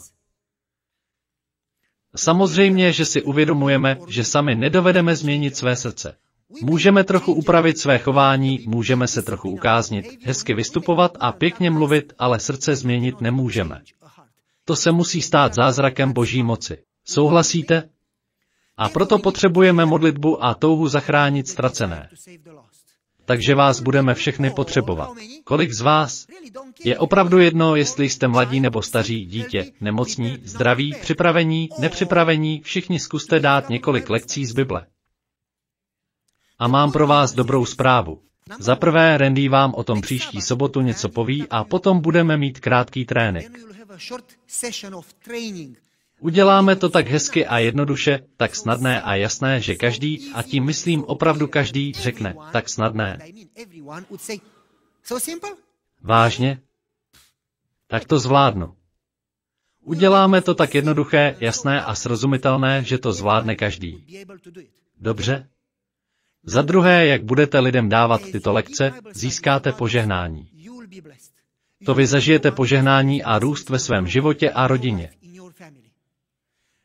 Samozřejmě, 2.16 2.94
že 2.94 3.06
si 3.06 3.22
uvědomujeme, 3.22 3.98
že 4.08 4.24
sami 4.24 4.56
nedovedeme 4.56 5.16
změnit 5.16 5.56
své 5.58 5.76
srdce. 5.76 6.18
Můžeme 6.62 7.04
trochu 7.04 7.34
upravit 7.34 7.78
své 7.78 7.98
chování, 7.98 8.64
můžeme 8.68 9.08
se 9.08 9.22
trochu 9.22 9.50
ukáznit, 9.50 10.06
hezky 10.24 10.54
vystupovat 10.54 11.18
a 11.20 11.32
pěkně 11.32 11.72
mluvit, 11.72 12.14
ale 12.20 12.40
srdce 12.40 12.76
změnit 12.76 13.22
nemůžeme. 13.22 13.82
To 14.66 14.76
se 14.76 14.92
musí 14.92 15.22
stát 15.22 15.54
zázrakem 15.54 16.14
boží 16.14 16.44
moci. 16.44 16.78
Souhlasíte? 17.06 17.90
A 18.78 18.90
proto 18.90 19.20
potřebujeme 19.20 19.86
modlitbu 19.86 20.44
a 20.44 20.54
touhu 20.54 20.88
zachránit 20.88 21.48
ztracené. 21.48 22.10
Takže 23.26 23.56
vás 23.56 23.80
budeme 23.80 24.14
všechny 24.14 24.50
potřebovat. 24.50 25.10
Kolik 25.44 25.72
z 25.72 25.82
vás? 25.82 26.28
Je 26.84 26.98
opravdu 26.98 27.40
jedno, 27.40 27.76
jestli 27.76 28.10
jste 28.10 28.28
mladí 28.28 28.60
nebo 28.60 28.82
staří, 28.82 29.26
dítě, 29.26 29.72
nemocní, 29.82 30.38
zdraví, 30.44 30.96
připravení, 31.02 31.70
nepřipravení, 31.80 32.62
všichni 32.62 33.00
zkuste 33.00 33.40
dát 33.40 33.70
několik 33.70 34.10
lekcí 34.10 34.46
z 34.46 34.54
Bible. 34.54 34.86
A 36.62 36.68
mám 36.68 36.92
pro 36.92 37.08
vás 37.08 37.34
dobrou 37.34 37.66
zprávu. 37.66 38.22
Za 38.60 38.76
prvé, 38.76 39.18
Randy 39.18 39.50
vám 39.50 39.74
o 39.74 39.84
tom 39.84 40.02
příští 40.02 40.42
sobotu 40.42 40.82
něco 40.82 41.10
poví 41.10 41.48
a 41.50 41.64
potom 41.64 42.00
budeme 42.00 42.38
mít 42.38 42.60
krátký 42.60 43.06
trénink. 43.06 43.60
Uděláme 46.20 46.76
to 46.76 46.90
tak 46.90 47.08
hezky 47.08 47.48
a 47.48 47.60
jednoduše, 47.60 48.20
tak 48.38 48.56
snadné 48.56 49.02
a 49.02 49.16
jasné, 49.16 49.62
že 49.62 49.76
každý, 49.76 50.32
a 50.34 50.44
tím 50.44 50.66
myslím 50.66 51.04
opravdu 51.04 51.48
každý, 51.48 51.94
řekne, 51.94 52.36
tak 52.52 52.70
snadné. 52.70 53.20
Vážně? 56.02 56.62
Tak 57.88 58.06
to 58.06 58.20
zvládnu. 58.20 58.76
Uděláme 59.84 60.42
to 60.42 60.56
tak 60.56 60.76
jednoduché, 60.76 61.36
jasné 61.40 61.84
a 61.84 61.96
srozumitelné, 61.96 62.84
že 62.84 62.98
to 62.98 63.14
zvládne 63.14 63.56
každý. 63.56 64.06
Dobře? 65.00 65.48
Za 66.44 66.62
druhé, 66.62 67.08
jak 67.08 67.24
budete 67.24 67.60
lidem 67.60 67.90
dávat 67.90 68.22
tyto 68.22 68.54
lekce, 68.54 68.94
získáte 69.14 69.72
požehnání. 69.72 70.48
To 71.86 71.94
vy 71.94 72.08
zažijete 72.08 72.52
požehnání 72.52 73.24
a 73.24 73.40
růst 73.40 73.70
ve 73.70 73.80
svém 73.80 74.08
životě 74.08 74.52
a 74.52 74.68
rodině. 74.68 75.10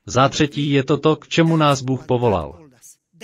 Za 0.07 0.29
třetí 0.29 0.71
je 0.71 0.85
to 0.85 0.97
to, 0.97 1.17
k 1.17 1.29
čemu 1.29 1.57
nás 1.57 1.83
Bůh 1.83 2.07
povolal. 2.07 2.67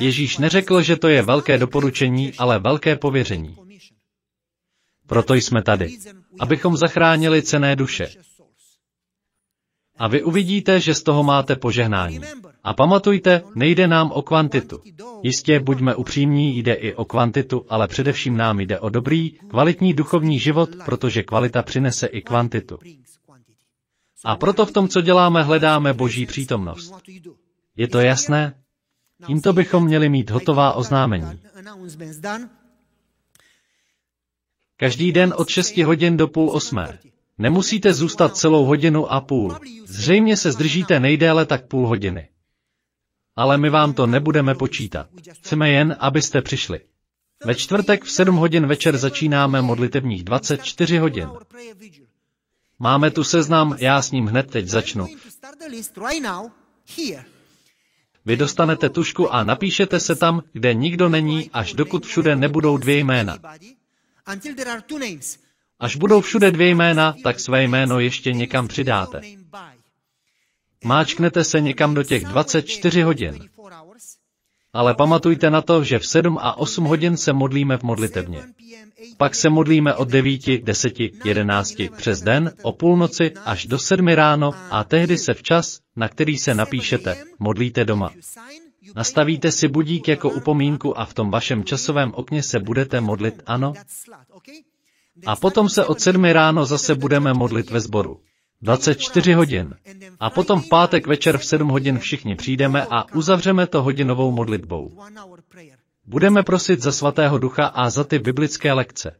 Ježíš 0.01 0.39
neřekl, 0.39 0.83
že 0.83 0.97
to 0.97 1.09
je 1.09 1.23
velké 1.23 1.59
doporučení, 1.59 2.33
ale 2.39 2.59
velké 2.59 2.97
pověření. 2.97 3.57
Proto 5.07 5.35
jsme 5.35 5.63
tady, 5.63 5.99
abychom 6.41 6.77
zachránili 6.77 7.43
cené 7.43 7.77
duše. 7.77 8.09
A 9.97 10.09
vy 10.09 10.23
uvidíte, 10.23 10.81
že 10.81 10.95
z 10.95 11.03
toho 11.03 11.23
máte 11.23 11.57
požehnání. 11.57 12.21
A 12.65 12.75
pamatujte, 12.75 13.43
nejde 13.55 13.87
nám 13.89 14.13
o 14.13 14.23
kvantitu. 14.23 14.81
Jistě, 15.23 15.61
buďme 15.61 15.95
upřímní, 15.95 16.59
jde 16.59 16.75
i 16.75 16.95
o 16.95 17.05
kvantitu, 17.05 17.67
ale 17.69 17.89
především 17.89 18.37
nám 18.37 18.61
jde 18.61 18.81
o 18.81 18.89
dobrý, 18.89 19.31
kvalitní 19.31 19.95
duchovní 19.95 20.39
život, 20.39 20.71
protože 20.85 21.23
kvalita 21.23 21.63
přinese 21.63 22.07
i 22.07 22.23
kvantitu. 22.23 22.79
A 24.25 24.37
proto 24.37 24.67
v 24.67 24.73
tom, 24.73 24.89
co 24.89 25.01
děláme, 25.01 25.43
hledáme 25.43 25.93
Boží 25.93 26.27
přítomnost. 26.27 26.95
Je 27.77 27.89
to 27.89 28.01
jasné? 28.01 28.55
Tímto 29.27 29.53
bychom 29.53 29.85
měli 29.85 30.09
mít 30.09 30.31
hotová 30.31 30.73
oznámení. 30.73 31.41
Každý 34.77 35.13
den 35.13 35.35
od 35.37 35.49
6 35.49 35.77
hodin 35.77 36.17
do 36.17 36.29
půl 36.29 36.51
osmé. 36.51 36.99
Nemusíte 37.39 37.95
zůstat 37.95 38.37
celou 38.37 38.65
hodinu 38.65 39.13
a 39.13 39.21
půl. 39.21 39.59
Zřejmě 39.87 40.37
se 40.37 40.53
zdržíte 40.53 41.01
nejdéle 41.01 41.47
tak 41.47 41.67
půl 41.67 41.87
hodiny. 41.87 42.29
Ale 43.37 43.59
my 43.59 43.71
vám 43.71 43.95
to 43.95 44.07
nebudeme 44.07 44.55
počítat. 44.55 45.07
Chceme 45.33 45.71
jen, 45.71 45.97
abyste 46.01 46.43
přišli. 46.43 46.81
Ve 47.45 47.55
čtvrtek 47.55 48.05
v 48.05 48.11
7 48.11 48.37
hodin 48.37 48.67
večer 48.67 48.99
začínáme 48.99 49.63
modlitevních 49.63 50.25
24 50.25 50.99
hodin. 50.99 51.29
Máme 52.79 53.11
tu 53.11 53.25
seznam, 53.25 53.77
já 53.79 54.03
s 54.03 54.11
ním 54.11 54.27
hned 54.27 54.51
teď 54.51 54.67
začnu. 54.67 55.07
Vy 58.25 58.37
dostanete 58.37 58.89
tušku 58.89 59.35
a 59.35 59.45
napíšete 59.45 60.01
se 60.01 60.17
tam, 60.17 60.43
kde 60.53 60.75
nikdo 60.75 61.09
není, 61.09 61.51
až 61.53 61.75
dokud 61.75 62.07
všude 62.07 62.37
nebudou 62.37 62.77
dvě 62.77 62.99
jména. 62.99 63.39
Až 65.81 65.97
budou 65.97 66.21
všude 66.21 66.51
dvě 66.51 66.69
jména, 66.69 67.15
tak 67.23 67.41
své 67.41 67.65
jméno 67.65 68.01
ještě 68.01 68.33
někam 68.33 68.69
přidáte. 68.69 69.21
Máčknete 70.85 71.45
se 71.45 71.61
někam 71.61 71.95
do 71.95 72.03
těch 72.03 72.25
24 72.25 73.03
hodin. 73.03 73.39
Ale 74.73 74.95
pamatujte 74.95 75.51
na 75.51 75.63
to, 75.63 75.85
že 75.85 75.99
v 75.99 76.07
7 76.07 76.39
a 76.41 76.59
8 76.59 76.85
hodin 76.85 77.17
se 77.17 77.33
modlíme 77.33 77.79
v 77.79 77.83
modlitevně. 77.83 78.43
Pak 79.17 79.35
se 79.35 79.51
modlíme 79.51 79.95
od 79.95 80.09
9, 80.09 80.41
10, 80.63 81.01
11 81.25 81.75
přes 81.97 82.23
den, 82.23 82.53
o 82.63 82.73
půlnoci 82.73 83.33
až 83.45 83.67
do 83.67 83.79
7 83.79 84.09
ráno 84.09 84.53
a 84.71 84.85
tehdy 84.85 85.19
se 85.19 85.35
včas, 85.35 85.81
na 85.97 86.09
který 86.09 86.39
se 86.39 86.55
napíšete, 86.55 87.25
modlíte 87.39 87.85
doma. 87.85 88.11
Nastavíte 88.97 89.53
si 89.53 89.69
budík 89.69 90.09
jako 90.09 90.31
upomínku 90.31 90.99
a 91.01 91.05
v 91.05 91.15
tom 91.15 91.31
vašem 91.31 91.65
časovém 91.65 92.13
okně 92.15 92.43
se 92.43 92.61
budete 92.61 93.01
modlit 93.01 93.43
ano. 93.47 93.73
A 95.27 95.37
potom 95.37 95.69
se 95.69 95.85
od 95.85 96.01
7 96.01 96.25
ráno 96.25 96.67
zase 96.67 96.95
budeme 96.95 97.35
modlit 97.35 97.71
ve 97.71 97.81
sboru. 97.81 98.21
24 98.63 99.33
hodin. 99.33 99.75
A 100.21 100.31
potom 100.31 100.61
v 100.61 100.69
pátek 100.69 101.07
večer 101.07 101.39
v 101.39 101.45
7 101.45 101.69
hodin 101.69 101.99
všichni 101.99 102.37
přijdeme 102.37 102.87
a 102.91 103.15
uzavřeme 103.15 103.67
to 103.67 103.83
hodinovou 103.83 104.31
modlitbou. 104.31 104.91
Budeme 106.07 106.43
prosit 106.43 106.83
za 106.83 106.93
svatého 106.93 107.39
ducha 107.39 107.67
a 107.67 107.91
za 107.91 108.05
ty 108.05 108.19
biblické 108.19 108.73
lekce. 108.73 109.17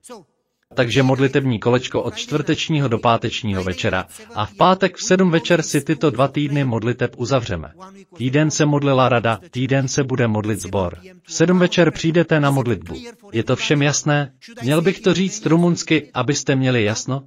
Takže 0.75 1.03
modlitební 1.03 1.59
kolečko 1.59 2.03
od 2.03 2.17
čtvrtečního 2.17 2.89
do 2.89 2.99
pátečního 2.99 3.65
večera 3.65 4.07
a 4.35 4.47
v 4.47 4.55
pátek 4.55 4.97
v 4.97 5.03
sedm 5.03 5.31
večer 5.31 5.63
si 5.63 5.81
tyto 5.81 6.11
dva 6.11 6.29
týdny 6.29 6.65
modliteb 6.65 7.15
uzavřeme. 7.17 7.73
Týden 8.17 8.51
se 8.51 8.67
modlila 8.67 9.09
rada, 9.09 9.41
týden 9.51 9.89
se 9.89 10.05
bude 10.05 10.29
modlit 10.29 10.61
zbor. 10.61 10.99
V 11.23 11.33
sedm 11.33 11.59
večer 11.59 11.91
přijdete 11.91 12.41
na 12.41 12.51
modlitbu. 12.51 12.95
Je 13.33 13.45
to 13.45 13.57
všem 13.57 13.83
jasné? 13.83 14.33
Měl 14.63 14.83
bych 14.83 15.01
to 15.01 15.15
říct 15.15 15.47
rumunsky, 15.47 16.11
abyste 16.15 16.57
měli 16.57 16.85
jasno? 16.85 17.23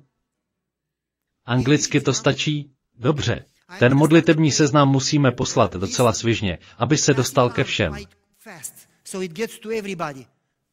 Anglicky 1.46 2.02
to 2.02 2.14
stačí? 2.14 2.72
Dobře. 3.00 3.46
Ten 3.80 3.96
modlitební 3.96 4.52
seznam 4.52 4.90
musíme 4.90 5.32
poslat 5.32 5.74
docela 5.74 6.14
svižně, 6.14 6.58
aby 6.78 6.98
se 6.98 7.14
dostal 7.14 7.50
ke 7.50 7.64
všem. 7.64 7.94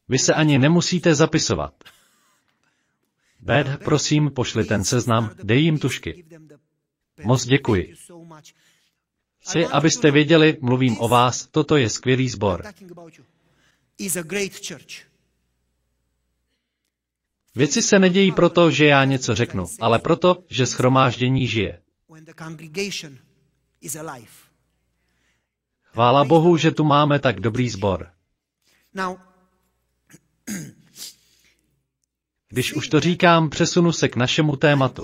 Vy 0.09 0.19
se 0.19 0.33
ani 0.33 0.57
nemusíte 0.57 1.15
zapisovat. 1.15 1.73
Bed, 3.39 3.67
prosím, 3.83 4.31
pošli 4.31 4.65
ten 4.65 4.83
seznam, 4.83 5.31
dej 5.43 5.63
jim 5.63 5.79
tušky. 5.79 6.25
Moc 7.23 7.45
děkuji. 7.45 7.93
Chci, 9.39 9.67
abyste 9.67 10.11
věděli, 10.11 10.57
mluvím 10.61 10.97
o 10.99 11.07
vás, 11.07 11.47
toto 11.47 11.77
je 11.77 11.89
skvělý 11.89 12.29
sbor. 12.29 12.63
Věci 17.55 17.81
se 17.81 17.99
nedějí 17.99 18.31
proto, 18.31 18.71
že 18.71 18.85
já 18.85 19.05
něco 19.05 19.35
řeknu, 19.35 19.65
ale 19.81 19.99
proto, 19.99 20.43
že 20.49 20.65
schromáždění 20.65 21.47
žije. 21.47 21.81
Chvála 25.83 26.23
Bohu, 26.25 26.57
že 26.57 26.71
tu 26.71 26.83
máme 26.83 27.19
tak 27.19 27.39
dobrý 27.39 27.69
sbor. 27.69 28.09
Když 32.49 32.73
už 32.73 32.87
to 32.87 32.99
říkám, 32.99 33.49
přesunu 33.49 33.91
se 33.91 34.09
k 34.09 34.15
našemu 34.15 34.55
tématu. 34.55 35.03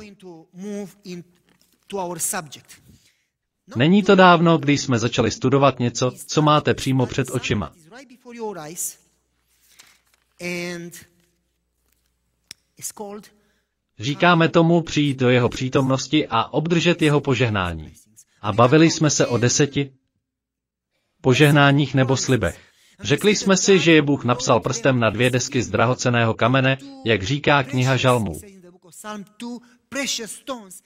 Není 3.75 4.03
to 4.03 4.15
dávno, 4.15 4.57
kdy 4.57 4.77
jsme 4.77 4.99
začali 4.99 5.31
studovat 5.31 5.79
něco, 5.79 6.11
co 6.27 6.41
máte 6.41 6.73
přímo 6.73 7.05
před 7.05 7.29
očima. 7.31 7.73
Říkáme 13.99 14.49
tomu 14.49 14.81
přijít 14.81 15.19
do 15.19 15.29
jeho 15.29 15.49
přítomnosti 15.49 16.27
a 16.27 16.53
obdržet 16.53 17.01
jeho 17.01 17.21
požehnání. 17.21 17.93
A 18.41 18.53
bavili 18.53 18.91
jsme 18.91 19.09
se 19.09 19.27
o 19.27 19.37
deseti 19.37 19.93
požehnáních 21.21 21.95
nebo 21.95 22.17
slibech. 22.17 22.59
Řekli 22.99 23.35
jsme 23.35 23.57
si, 23.57 23.79
že 23.79 23.91
je 23.91 24.01
Bůh 24.01 24.25
napsal 24.25 24.59
prstem 24.59 24.99
na 24.99 25.09
dvě 25.09 25.29
desky 25.29 25.63
z 25.63 25.69
drahoceného 25.69 26.33
kamene, 26.33 26.77
jak 27.05 27.23
říká 27.23 27.63
kniha 27.63 27.97
Žalmů. 27.97 28.39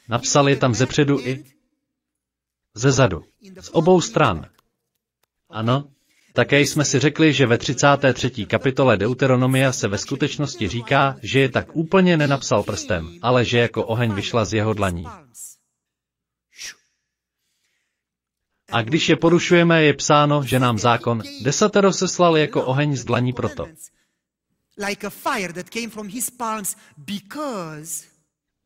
Napsal 0.10 0.50
je 0.50 0.56
tam 0.56 0.74
zepředu 0.74 1.20
i 1.20 1.46
ze 2.76 2.92
zadu, 2.92 3.24
z 3.62 3.70
obou 3.74 4.02
stran. 4.02 4.50
Ano, 5.50 5.90
také 6.34 6.62
jsme 6.62 6.86
si 6.86 7.00
řekli, 7.00 7.34
že 7.34 7.46
ve 7.46 7.58
33. 7.58 8.46
kapitole 8.46 8.98
Deuteronomia 8.98 9.72
se 9.72 9.88
ve 9.88 9.98
skutečnosti 9.98 10.68
říká, 10.68 11.16
že 11.22 11.40
je 11.40 11.50
tak 11.50 11.76
úplně 11.76 12.18
nenapsal 12.18 12.64
prstem, 12.64 13.10
ale 13.22 13.46
že 13.46 13.60
jako 13.60 13.84
oheň 13.84 14.14
vyšla 14.14 14.46
z 14.46 14.54
jeho 14.54 14.74
dlaní. 14.74 15.06
A 18.72 18.82
když 18.82 19.10
je 19.10 19.16
porušujeme, 19.16 19.84
je 19.84 19.94
psáno, 19.94 20.44
že 20.44 20.60
nám 20.60 20.78
zákon 20.78 21.22
desatero 21.42 21.94
seslal 21.94 22.38
jako 22.38 22.64
oheň 22.64 22.96
z 22.96 23.06
dlaní 23.06 23.34
proto. 23.34 23.68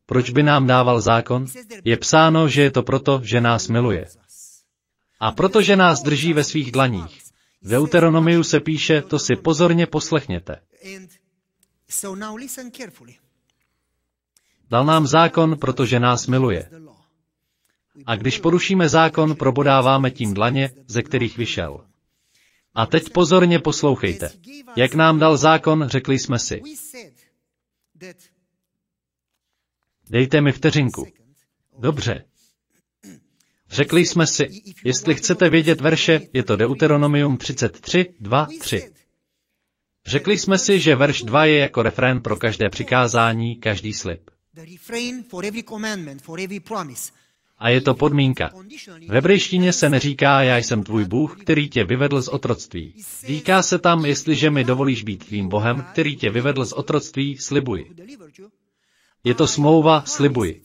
Proč 0.06 0.30
by 0.30 0.42
nám 0.42 0.66
dával 0.66 1.00
zákon? 1.00 1.46
Je 1.84 1.96
psáno, 1.96 2.48
že 2.48 2.62
je 2.62 2.70
to 2.70 2.82
proto, 2.82 3.20
že 3.24 3.40
nás 3.40 3.68
miluje. 3.68 4.06
A 5.20 5.32
protože 5.32 5.76
nás 5.76 6.02
drží 6.02 6.32
ve 6.32 6.44
svých 6.44 6.72
dlaních. 6.72 7.27
V 7.62 7.68
Deuteronomiu 7.70 8.42
se 8.44 8.60
píše, 8.60 9.02
to 9.02 9.18
si 9.18 9.36
pozorně 9.36 9.86
poslechněte. 9.86 10.60
Dal 14.70 14.84
nám 14.84 15.06
zákon, 15.06 15.58
protože 15.58 16.00
nás 16.00 16.26
miluje. 16.26 16.70
A 18.06 18.16
když 18.16 18.38
porušíme 18.38 18.88
zákon, 18.88 19.36
probodáváme 19.36 20.10
tím 20.10 20.34
dlaně, 20.34 20.70
ze 20.86 21.02
kterých 21.02 21.36
vyšel. 21.38 21.84
A 22.74 22.86
teď 22.86 23.12
pozorně 23.12 23.58
poslouchejte. 23.58 24.30
Jak 24.76 24.94
nám 24.94 25.18
dal 25.18 25.36
zákon, 25.36 25.88
řekli 25.88 26.18
jsme 26.18 26.38
si. 26.38 26.62
Dejte 30.10 30.40
mi 30.40 30.52
vteřinku. 30.52 31.06
Dobře. 31.78 32.24
Řekli 33.70 34.06
jsme 34.06 34.26
si, 34.26 34.48
jestli 34.84 35.14
chcete 35.14 35.50
vědět 35.50 35.80
verše, 35.80 36.20
je 36.32 36.42
to 36.42 36.56
Deuteronomium 36.56 37.36
33, 37.36 38.06
2, 38.20 38.48
3. 38.60 38.90
Řekli 40.06 40.38
jsme 40.38 40.58
si, 40.58 40.80
že 40.80 40.96
verš 40.96 41.22
2 41.22 41.44
je 41.44 41.58
jako 41.58 41.82
refrén 41.82 42.20
pro 42.20 42.36
každé 42.36 42.70
přikázání, 42.70 43.56
každý 43.56 43.92
slib. 43.92 44.30
A 47.58 47.68
je 47.68 47.80
to 47.80 47.94
podmínka. 47.94 48.50
V 49.08 49.12
hebrejštině 49.12 49.72
se 49.72 49.88
neříká, 49.88 50.42
já 50.42 50.56
jsem 50.56 50.82
tvůj 50.82 51.04
Bůh, 51.04 51.42
který 51.42 51.68
tě 51.68 51.84
vyvedl 51.84 52.22
z 52.22 52.28
otroctví. 52.28 52.94
Říká 53.26 53.62
se 53.62 53.78
tam, 53.78 54.04
jestliže 54.04 54.50
mi 54.50 54.64
dovolíš 54.64 55.02
být 55.02 55.26
tvým 55.26 55.48
Bohem, 55.48 55.86
který 55.92 56.16
tě 56.16 56.30
vyvedl 56.30 56.64
z 56.64 56.72
otroctví, 56.72 57.38
slibuji. 57.38 57.94
Je 59.24 59.34
to 59.34 59.46
smlouva, 59.46 60.02
slibuji. 60.06 60.62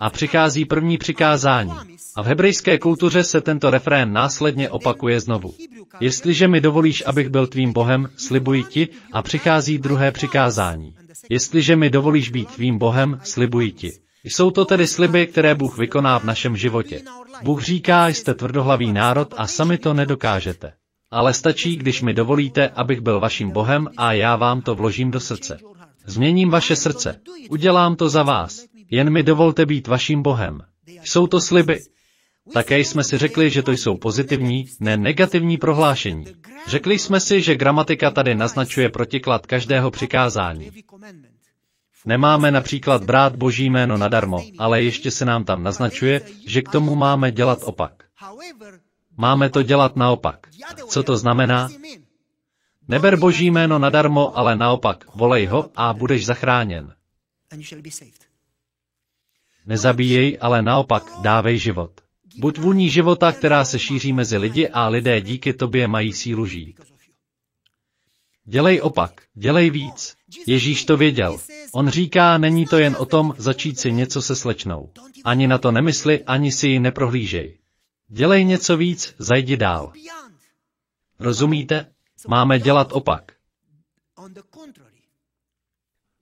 A 0.00 0.10
přichází 0.10 0.64
první 0.64 0.98
přikázání. 0.98 1.72
A 2.16 2.22
v 2.22 2.26
hebrejské 2.26 2.78
kultuře 2.78 3.24
se 3.24 3.40
tento 3.40 3.70
refrén 3.70 4.12
následně 4.12 4.70
opakuje 4.70 5.20
znovu. 5.20 5.54
Jestliže 6.00 6.48
mi 6.48 6.60
dovolíš, 6.60 7.02
abych 7.06 7.28
byl 7.28 7.46
tvým 7.46 7.72
Bohem, 7.72 8.08
slibuji 8.16 8.64
ti, 8.64 8.88
a 9.12 9.22
přichází 9.22 9.78
druhé 9.78 10.12
přikázání. 10.12 10.94
Jestliže 11.30 11.76
mi 11.76 11.90
dovolíš 11.90 12.30
být 12.30 12.50
tvým 12.50 12.78
Bohem, 12.78 13.20
slibuji 13.24 13.72
ti. 13.72 13.92
Jsou 14.24 14.50
to 14.50 14.64
tedy 14.64 14.86
sliby, 14.86 15.26
které 15.26 15.54
Bůh 15.54 15.78
vykoná 15.78 16.18
v 16.18 16.24
našem 16.24 16.56
životě. 16.56 17.02
Bůh 17.42 17.62
říká, 17.62 18.08
jste 18.08 18.34
tvrdohlavý 18.34 18.92
národ 18.92 19.34
a 19.36 19.46
sami 19.46 19.78
to 19.78 19.94
nedokážete. 19.94 20.72
Ale 21.10 21.34
stačí, 21.34 21.76
když 21.76 22.02
mi 22.02 22.14
dovolíte, 22.14 22.68
abych 22.68 23.00
byl 23.00 23.20
vaším 23.20 23.50
Bohem 23.50 23.88
a 23.96 24.12
já 24.12 24.36
vám 24.36 24.60
to 24.62 24.74
vložím 24.74 25.10
do 25.10 25.20
srdce. 25.20 25.58
Změním 26.06 26.50
vaše 26.50 26.76
srdce. 26.76 27.20
Udělám 27.50 27.96
to 27.96 28.08
za 28.08 28.22
vás. 28.22 28.64
Jen 28.94 29.10
mi 29.10 29.22
dovolte 29.22 29.66
být 29.66 29.86
vaším 29.88 30.22
Bohem. 30.22 30.60
Jsou 31.02 31.26
to 31.26 31.40
sliby. 31.40 31.80
Také 32.52 32.78
jsme 32.78 33.04
si 33.04 33.18
řekli, 33.18 33.50
že 33.50 33.62
to 33.62 33.72
jsou 33.72 33.96
pozitivní, 33.96 34.66
ne 34.80 34.96
negativní 34.96 35.58
prohlášení. 35.58 36.24
Řekli 36.68 36.98
jsme 36.98 37.20
si, 37.20 37.42
že 37.42 37.56
gramatika 37.56 38.10
tady 38.10 38.34
naznačuje 38.34 38.88
protiklad 38.88 39.46
každého 39.46 39.90
přikázání. 39.90 40.70
Nemáme 42.06 42.50
například 42.50 43.04
brát 43.04 43.36
boží 43.36 43.70
jméno 43.70 43.96
nadarmo, 43.96 44.44
ale 44.58 44.82
ještě 44.82 45.10
se 45.10 45.24
nám 45.24 45.44
tam 45.44 45.62
naznačuje, 45.62 46.20
že 46.46 46.62
k 46.62 46.68
tomu 46.68 46.94
máme 46.94 47.32
dělat 47.32 47.58
opak. 47.62 48.04
Máme 49.16 49.50
to 49.50 49.62
dělat 49.62 49.96
naopak. 49.96 50.46
Co 50.88 51.02
to 51.02 51.16
znamená? 51.16 51.68
Neber 52.88 53.16
boží 53.16 53.50
jméno 53.50 53.78
nadarmo, 53.78 54.38
ale 54.38 54.56
naopak, 54.56 55.04
volej 55.14 55.46
ho 55.46 55.70
a 55.76 55.92
budeš 55.92 56.26
zachráněn. 56.26 56.94
Nezabíjej, 59.66 60.38
ale 60.40 60.62
naopak, 60.62 61.02
dávej 61.22 61.58
život. 61.58 62.00
Buď 62.38 62.58
vůní 62.58 62.90
života, 62.90 63.32
která 63.32 63.64
se 63.64 63.78
šíří 63.78 64.12
mezi 64.12 64.36
lidi 64.36 64.68
a 64.68 64.88
lidé 64.88 65.20
díky 65.20 65.52
tobě 65.52 65.88
mají 65.88 66.12
sílu 66.12 66.46
žít. 66.46 66.80
Dělej 68.44 68.80
opak, 68.82 69.22
dělej 69.34 69.70
víc. 69.70 70.16
Ježíš 70.46 70.84
to 70.84 70.96
věděl. 70.96 71.38
On 71.72 71.88
říká, 71.88 72.38
není 72.38 72.66
to 72.66 72.78
jen 72.78 72.96
o 72.98 73.06
tom 73.06 73.34
začít 73.38 73.78
si 73.78 73.92
něco 73.92 74.22
se 74.22 74.36
slečnou. 74.36 74.90
Ani 75.24 75.46
na 75.46 75.58
to 75.58 75.72
nemysli, 75.72 76.24
ani 76.24 76.52
si 76.52 76.68
ji 76.68 76.80
neprohlížej. 76.80 77.58
Dělej 78.08 78.44
něco 78.44 78.76
víc, 78.76 79.14
zajdi 79.18 79.56
dál. 79.56 79.92
Rozumíte? 81.18 81.92
Máme 82.28 82.58
dělat 82.58 82.92
opak. 82.92 83.32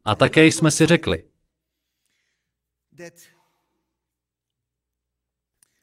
A 0.04 0.14
také 0.14 0.46
jsme 0.46 0.70
si 0.70 0.86
řekli, 0.86 1.24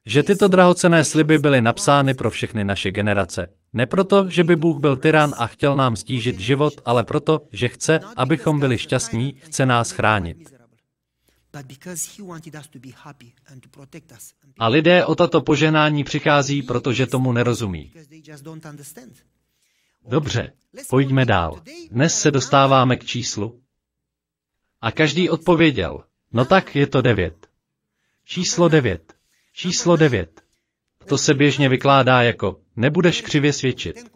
že 0.09 0.23
tyto 0.23 0.47
drahocené 0.47 1.05
sliby 1.05 1.37
byly 1.37 1.61
napsány 1.61 2.13
pro 2.13 2.29
všechny 2.29 2.63
naše 2.63 2.91
generace. 2.91 3.47
Ne 3.73 3.85
proto, 3.85 4.29
že 4.29 4.43
by 4.43 4.55
Bůh 4.55 4.79
byl 4.79 4.97
tyran 4.97 5.33
a 5.37 5.47
chtěl 5.47 5.75
nám 5.75 5.95
stížit 5.95 6.39
život, 6.39 6.73
ale 6.85 7.03
proto, 7.03 7.41
že 7.51 7.67
chce, 7.67 7.99
abychom 8.15 8.59
byli 8.59 8.77
šťastní, 8.77 9.33
chce 9.33 9.65
nás 9.65 9.91
chránit. 9.91 10.37
A 14.59 14.67
lidé 14.67 15.05
o 15.05 15.15
tato 15.15 15.41
požehnání 15.41 16.03
přichází, 16.03 16.61
protože 16.61 17.07
tomu 17.07 17.31
nerozumí. 17.31 17.93
Dobře, 20.07 20.53
pojďme 20.89 21.25
dál. 21.25 21.61
Dnes 21.91 22.21
se 22.21 22.31
dostáváme 22.31 22.95
k 22.95 23.05
číslu. 23.05 23.61
A 24.81 24.91
každý 24.91 25.29
odpověděl, 25.29 26.03
no 26.33 26.45
tak 26.45 26.75
je 26.75 26.87
to 26.87 27.01
devět. 27.01 27.47
Číslo 28.25 28.69
devět. 28.69 29.18
Číslo 29.59 29.95
devět. 29.95 30.41
To 31.05 31.17
se 31.17 31.33
běžně 31.33 31.69
vykládá 31.69 32.21
jako 32.21 32.61
nebudeš 32.75 33.21
křivě 33.21 33.53
svědčit. 33.53 34.11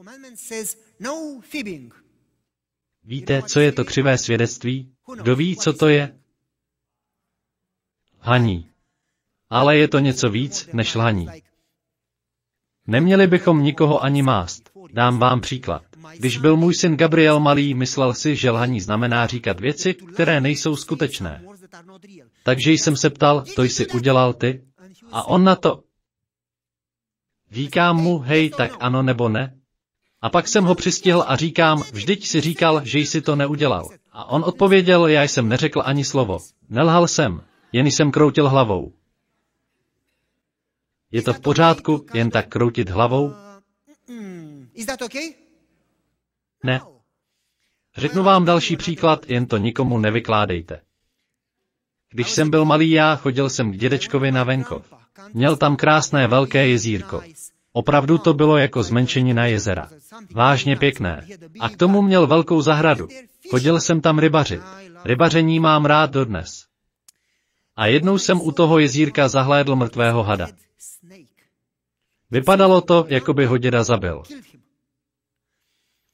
Víte, 3.04 3.42
co 3.42 3.60
je 3.60 3.72
to 3.72 3.86
křivé 3.86 4.18
svědectví? 4.18 4.92
Kdo 5.22 5.36
ví, 5.36 5.56
co 5.56 5.74
to 5.74 5.88
je? 5.88 6.20
Haní. 8.20 8.70
Ale 9.50 9.78
je 9.78 9.88
to 9.88 10.00
něco 10.00 10.30
víc 10.30 10.70
než 10.74 10.96
lhaní. 10.96 11.28
Neměli 12.88 13.28
bychom 13.28 13.64
nikoho 13.64 14.04
ani 14.04 14.22
mást. 14.22 14.72
Dám 14.94 15.20
vám 15.20 15.42
příklad. 15.42 15.84
Když 16.18 16.38
byl 16.38 16.58
můj 16.58 16.76
syn 16.76 16.98
Gabriel 16.98 17.40
malý, 17.40 17.74
myslel 17.74 18.14
si, 18.14 18.36
že 18.36 18.52
lhaní 18.52 18.82
znamená 18.82 19.28
říkat 19.28 19.60
věci, 19.60 19.94
které 19.94 20.42
nejsou 20.42 20.76
skutečné. 20.76 21.46
Takže 22.44 22.72
jsem 22.72 22.98
se 22.98 23.10
ptal, 23.10 23.46
to 23.56 23.64
jsi 23.64 23.88
udělal 23.88 24.34
ty? 24.34 24.73
A 25.14 25.24
on 25.28 25.44
na 25.44 25.56
to. 25.56 25.84
Říkám 27.52 27.98
mu, 27.98 28.20
hej, 28.20 28.50
tak 28.50 28.72
ano 28.80 29.04
nebo 29.04 29.30
ne? 29.30 29.60
A 30.22 30.30
pak 30.30 30.48
jsem 30.48 30.64
ho 30.64 30.76
přistihl 30.76 31.24
a 31.28 31.36
říkám, 31.36 31.84
vždyť 31.94 32.28
si 32.28 32.42
říkal, 32.42 32.86
že 32.86 33.00
jsi 33.00 33.22
to 33.22 33.36
neudělal. 33.36 33.90
A 34.12 34.26
on 34.26 34.44
odpověděl, 34.44 35.08
já 35.08 35.24
jsem 35.24 35.50
neřekl 35.50 35.82
ani 35.86 36.06
slovo. 36.06 36.40
Nelhal 36.70 37.08
jsem, 37.08 37.44
jen 37.72 37.88
jsem 37.88 38.12
kroutil 38.12 38.50
hlavou. 38.50 38.94
Je 41.12 41.22
to 41.22 41.34
v 41.34 41.40
pořádku, 41.40 42.06
jen 42.14 42.30
tak 42.30 42.48
kroutit 42.48 42.90
hlavou? 42.90 43.34
Ne. 46.64 46.82
Řeknu 47.98 48.24
vám 48.24 48.46
další 48.46 48.78
příklad, 48.78 49.30
jen 49.30 49.46
to 49.46 49.58
nikomu 49.58 49.98
nevykládejte. 49.98 50.82
Když 52.10 52.32
jsem 52.32 52.50
byl 52.50 52.66
malý 52.66 52.92
já, 52.92 53.16
chodil 53.16 53.50
jsem 53.50 53.72
k 53.72 53.78
dědečkovi 53.78 54.32
na 54.32 54.44
venkov. 54.44 55.03
Měl 55.34 55.56
tam 55.56 55.76
krásné 55.76 56.28
velké 56.28 56.68
jezírko. 56.68 57.22
Opravdu 57.74 58.18
to 58.18 58.34
bylo 58.34 58.58
jako 58.58 58.84
zmenšenina 58.84 59.46
jezera. 59.46 59.90
Vážně 60.32 60.76
pěkné. 60.76 61.28
A 61.60 61.70
k 61.70 61.78
tomu 61.78 62.02
měl 62.02 62.28
velkou 62.28 62.62
zahradu. 62.62 63.08
Chodil 63.50 63.80
jsem 63.80 64.02
tam 64.02 64.20
rybařit. 64.20 64.62
Rybaření 65.06 65.60
mám 65.60 65.86
rád 65.86 66.12
dodnes. 66.12 66.66
A 67.76 67.86
jednou 67.86 68.18
jsem 68.18 68.42
u 68.42 68.52
toho 68.52 68.80
jezírka 68.80 69.28
zahlédl 69.28 69.76
mrtvého 69.76 70.24
hada. 70.24 70.48
Vypadalo 72.32 72.82
to, 72.82 73.06
jako 73.10 73.34
by 73.34 73.46
ho 73.46 73.58
děda 73.58 73.84
zabil. 73.84 74.24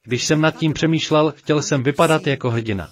Když 0.04 0.26
jsem 0.26 0.42
nad 0.42 0.58
tím 0.58 0.74
přemýšlel, 0.74 1.34
chtěl 1.38 1.62
jsem 1.62 1.84
vypadat 1.84 2.28
jako 2.28 2.50
hrdina. 2.50 2.90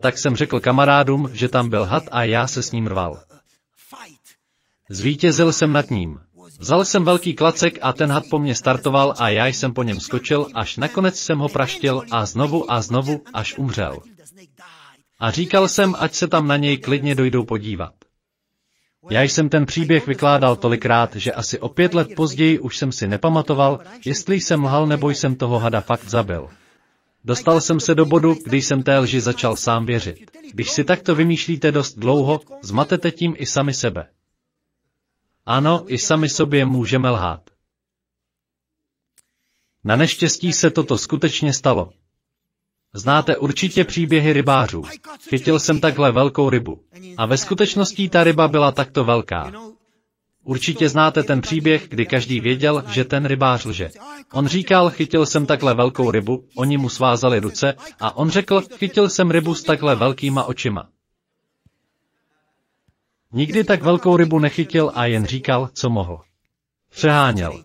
Tak 0.00 0.18
jsem 0.18 0.36
řekl 0.36 0.60
kamarádům, 0.60 1.30
že 1.32 1.48
tam 1.48 1.70
byl 1.70 1.84
had 1.84 2.04
a 2.10 2.24
já 2.24 2.46
se 2.46 2.62
s 2.62 2.72
ním 2.72 2.86
rval. 2.86 3.22
Zvítězil 4.90 5.52
jsem 5.52 5.72
nad 5.72 5.90
ním. 5.90 6.18
Vzal 6.58 6.84
jsem 6.84 7.04
velký 7.04 7.34
klacek 7.34 7.78
a 7.82 7.92
ten 7.92 8.10
had 8.10 8.24
po 8.30 8.38
mně 8.38 8.54
startoval 8.54 9.14
a 9.18 9.28
já 9.28 9.46
jsem 9.46 9.74
po 9.74 9.82
něm 9.82 10.00
skočil, 10.00 10.46
až 10.54 10.76
nakonec 10.76 11.18
jsem 11.18 11.38
ho 11.38 11.48
praštil 11.48 12.02
a 12.10 12.26
znovu 12.26 12.72
a 12.72 12.82
znovu, 12.82 13.22
až 13.34 13.58
umřel. 13.58 13.98
A 15.20 15.30
říkal 15.30 15.68
jsem, 15.68 15.94
ať 15.98 16.14
se 16.14 16.28
tam 16.28 16.46
na 16.46 16.56
něj 16.56 16.78
klidně 16.78 17.14
dojdou 17.14 17.44
podívat. 17.44 17.92
Já 19.10 19.22
jsem 19.22 19.48
ten 19.48 19.66
příběh 19.66 20.06
vykládal 20.06 20.56
tolikrát, 20.56 21.16
že 21.16 21.32
asi 21.32 21.58
o 21.58 21.68
pět 21.68 21.94
let 21.94 22.08
později 22.16 22.58
už 22.58 22.76
jsem 22.76 22.92
si 22.92 23.08
nepamatoval, 23.08 23.80
jestli 24.04 24.40
jsem 24.40 24.64
lhal 24.64 24.86
nebo 24.86 25.10
jsem 25.10 25.34
toho 25.34 25.58
hada 25.58 25.80
fakt 25.80 26.08
zabil. 26.08 26.48
Dostal 27.24 27.60
jsem 27.60 27.80
se 27.80 27.94
do 27.94 28.06
bodu, 28.06 28.36
kdy 28.44 28.62
jsem 28.62 28.82
té 28.82 28.98
lži 28.98 29.20
začal 29.20 29.56
sám 29.56 29.86
věřit. 29.86 30.30
Když 30.52 30.70
si 30.70 30.84
takto 30.84 31.14
vymýšlíte 31.14 31.72
dost 31.72 31.98
dlouho, 31.98 32.40
zmatete 32.62 33.10
tím 33.10 33.34
i 33.38 33.46
sami 33.46 33.74
sebe. 33.74 34.06
Ano, 35.46 35.84
i 35.86 35.98
sami 35.98 36.28
sobě 36.28 36.64
můžeme 36.64 37.10
lhát. 37.10 37.50
Na 39.84 39.96
neštěstí 39.96 40.52
se 40.52 40.70
toto 40.70 40.98
skutečně 40.98 41.52
stalo. 41.52 41.90
Znáte 42.94 43.36
určitě 43.36 43.84
příběhy 43.84 44.32
rybářů. 44.32 44.82
Chytil 45.28 45.58
jsem 45.58 45.80
takhle 45.80 46.12
velkou 46.12 46.50
rybu. 46.50 46.84
A 47.16 47.26
ve 47.26 47.38
skutečnosti 47.38 48.08
ta 48.08 48.24
ryba 48.24 48.48
byla 48.48 48.72
takto 48.72 49.04
velká. 49.04 49.52
Určitě 50.44 50.88
znáte 50.88 51.22
ten 51.22 51.40
příběh, 51.40 51.88
kdy 51.88 52.06
každý 52.06 52.40
věděl, 52.40 52.84
že 52.88 53.04
ten 53.04 53.24
rybář 53.24 53.64
lže. 53.64 53.90
On 54.32 54.46
říkal, 54.46 54.90
chytil 54.90 55.26
jsem 55.26 55.46
takhle 55.46 55.74
velkou 55.74 56.10
rybu, 56.10 56.44
oni 56.56 56.78
mu 56.78 56.88
svázali 56.88 57.40
ruce 57.40 57.74
a 58.00 58.16
on 58.16 58.30
řekl, 58.30 58.60
chytil 58.60 59.08
jsem 59.08 59.30
rybu 59.30 59.54
s 59.54 59.62
takhle 59.62 59.96
velkýma 59.96 60.44
očima. 60.44 60.88
Nikdy 63.32 63.64
tak 63.64 63.82
velkou 63.82 64.16
rybu 64.16 64.38
nechytil 64.38 64.92
a 64.94 65.06
jen 65.06 65.26
říkal, 65.26 65.70
co 65.72 65.90
mohl. 65.90 66.22
Přeháněl. 66.90 67.64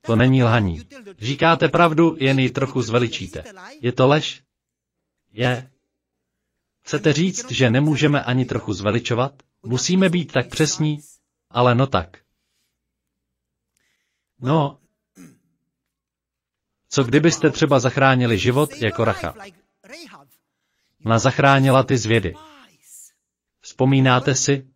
To 0.00 0.16
není 0.16 0.42
lhaní. 0.42 0.82
Říkáte 1.18 1.68
pravdu, 1.68 2.16
jen 2.20 2.38
ji 2.38 2.50
trochu 2.50 2.82
zveličíte. 2.82 3.44
Je 3.80 3.92
to 3.92 4.08
lež? 4.08 4.42
Je. 5.32 5.70
Chcete 6.82 7.12
říct, 7.12 7.50
že 7.50 7.70
nemůžeme 7.70 8.24
ani 8.24 8.44
trochu 8.44 8.72
zveličovat? 8.72 9.42
Musíme 9.62 10.08
být 10.08 10.32
tak 10.32 10.48
přesní? 10.48 11.00
Ale 11.50 11.74
no 11.74 11.86
tak. 11.86 12.18
No. 14.40 14.78
Co 16.88 17.04
kdybyste 17.04 17.50
třeba 17.50 17.80
zachránili 17.80 18.38
život 18.38 18.70
jako 18.76 19.04
Racha? 19.04 19.34
Ona 21.04 21.18
zachránila 21.18 21.82
ty 21.82 21.98
zvědy. 21.98 22.34
Vzpomínáte 23.60 24.34
si? 24.34 24.71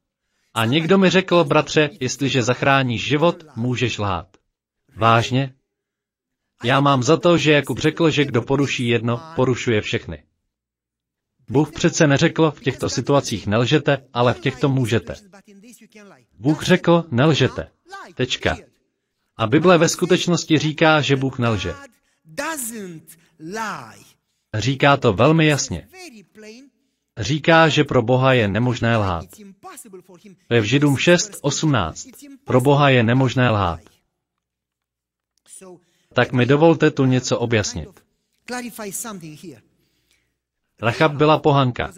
A 0.57 0.64
někdo 0.64 0.99
mi 0.99 1.11
řekl, 1.11 1.45
bratře, 1.45 1.90
jestliže 2.01 2.42
zachráníš 2.42 3.05
život, 3.05 3.45
můžeš 3.57 3.99
lhát. 3.99 4.37
Vážně? 4.97 5.55
Já 6.64 6.81
mám 6.81 7.03
za 7.03 7.16
to, 7.16 7.38
že 7.38 7.53
Jakub 7.53 7.79
řekl, 7.79 8.11
že 8.11 8.25
kdo 8.25 8.42
poruší 8.42 8.88
jedno, 8.88 9.23
porušuje 9.37 9.81
všechny. 9.81 10.23
Bůh 11.49 11.73
přece 11.73 12.07
neřekl, 12.07 12.51
v 12.51 12.61
těchto 12.61 12.88
situacích 12.88 13.47
nelžete, 13.47 14.09
ale 14.12 14.35
v 14.35 14.40
těchto 14.40 14.69
můžete. 14.69 15.14
Bůh 16.38 16.62
řekl, 16.62 17.05
nelžete. 17.11 17.71
Tečka. 18.14 18.57
A 19.37 19.47
Bible 19.47 19.79
ve 19.79 19.88
skutečnosti 19.88 20.59
říká, 20.59 21.01
že 21.01 21.16
Bůh 21.16 21.38
nelže. 21.38 21.75
Říká 24.55 24.97
to 24.97 25.12
velmi 25.12 25.47
jasně. 25.47 25.88
Říká, 27.18 27.68
že 27.68 27.85
pro 27.85 28.02
Boha 28.02 28.33
je 28.33 28.48
nemožné 28.48 28.96
lhát. 28.96 29.24
To 30.48 30.55
je 30.55 30.61
v 30.61 30.64
Židům 30.64 30.94
6.18. 30.94 32.37
Pro 32.44 32.61
Boha 32.61 32.88
je 32.88 33.02
nemožné 33.02 33.50
lhát. 33.50 33.81
Tak 36.12 36.33
mi 36.33 36.46
dovolte 36.46 36.90
tu 36.90 37.05
něco 37.05 37.38
objasnit. 37.38 37.88
Rachab 40.83 41.12
byla 41.12 41.38
pohanka. 41.38 41.92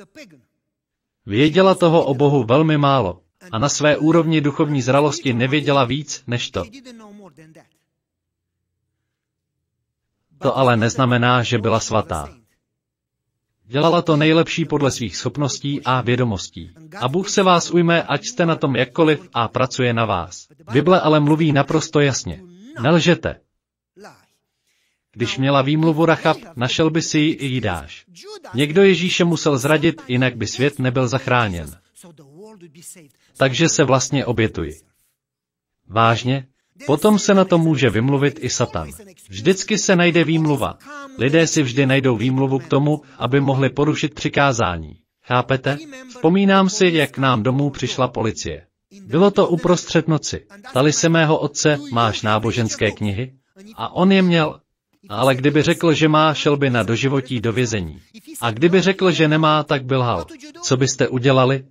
Věděla 1.27 1.75
toho 1.75 2.05
o 2.05 2.15
Bohu 2.15 2.45
velmi 2.45 2.79
málo 2.79 3.21
a 3.53 3.59
na 3.59 3.69
své 3.69 3.97
úrovni 3.97 4.41
duchovní 4.41 4.83
zralosti 4.83 5.33
nevěděla 5.33 5.85
víc 5.85 6.23
než 6.27 6.51
to. 6.51 6.65
To 10.39 10.57
ale 10.57 10.77
neznamená, 10.77 11.43
že 11.43 11.59
byla 11.59 11.81
svatá. 11.81 12.38
Dělala 13.71 14.03
to 14.03 14.17
nejlepší 14.17 14.65
podle 14.65 14.91
svých 14.91 15.17
schopností 15.17 15.81
a 15.85 16.01
vědomostí. 16.01 16.71
A 16.97 17.09
Bůh 17.09 17.29
se 17.29 17.43
vás 17.43 17.71
ujme, 17.71 18.03
ať 18.03 18.25
jste 18.25 18.47
na 18.47 18.57
tom 18.57 18.77
jakkoliv 18.77 19.29
a 19.35 19.49
pracuje 19.49 19.93
na 19.93 20.05
vás. 20.05 20.49
Bible 20.73 21.01
ale 21.01 21.21
mluví 21.21 21.53
naprosto 21.53 22.01
jasně. 22.01 22.43
Nelžete. 22.83 23.41
Když 25.13 25.39
měla 25.39 25.63
výmluvu 25.63 26.05
Rachab, 26.05 26.37
našel 26.57 26.91
by 26.91 27.03
si 27.03 27.19
ji 27.19 27.33
i 27.33 27.47
Jidáš. 27.47 28.05
Někdo 28.55 28.83
Ježíše 28.83 29.25
musel 29.25 29.59
zradit, 29.59 30.03
jinak 30.09 30.37
by 30.37 30.47
svět 30.47 30.79
nebyl 30.79 31.09
zachráněn. 31.09 31.71
Takže 33.37 33.69
se 33.69 33.85
vlastně 33.85 34.27
obětuji. 34.27 34.81
Vážně? 35.89 36.47
Potom 36.87 37.19
se 37.19 37.35
na 37.35 37.45
to 37.45 37.59
může 37.59 37.91
vymluvit 37.91 38.39
i 38.41 38.51
Satan. 38.51 38.91
Vždycky 39.29 39.79
se 39.79 39.97
najde 39.97 40.25
výmluva. 40.25 40.79
Lidé 41.19 41.47
si 41.47 41.63
vždy 41.63 41.87
najdou 41.87 42.17
výmluvu 42.17 42.59
k 42.59 42.69
tomu, 42.69 43.03
aby 43.19 43.41
mohli 43.41 43.71
porušit 43.71 44.15
přikázání. 44.15 44.97
Chápete? 45.23 45.79
Vzpomínám 46.09 46.69
si, 46.69 46.87
jak 46.87 47.19
nám 47.19 47.43
domů 47.43 47.71
přišla 47.71 48.09
policie. 48.09 48.67
Bylo 49.07 49.31
to 49.31 49.49
uprostřed 49.49 50.09
noci. 50.09 50.47
Tali 50.73 50.93
se 50.93 51.09
mého 51.09 51.39
otce, 51.39 51.79
máš 51.93 52.23
náboženské 52.23 52.91
knihy? 52.91 53.33
A 53.75 53.93
on 53.93 54.13
je 54.13 54.23
měl. 54.23 54.61
Ale 55.09 55.35
kdyby 55.35 55.63
řekl, 55.63 55.93
že 55.93 56.09
má, 56.09 56.35
šel 56.35 56.57
by 56.57 56.71
na 56.71 56.83
doživotí 56.83 57.41
do 57.41 57.53
vězení. 57.53 58.01
A 58.41 58.51
kdyby 58.51 58.81
řekl, 58.81 59.11
že 59.11 59.29
nemá, 59.29 59.63
tak 59.63 59.85
by 59.85 59.97
lhal. 59.97 60.27
Co 60.63 60.77
byste 60.77 61.09
udělali? 61.09 61.65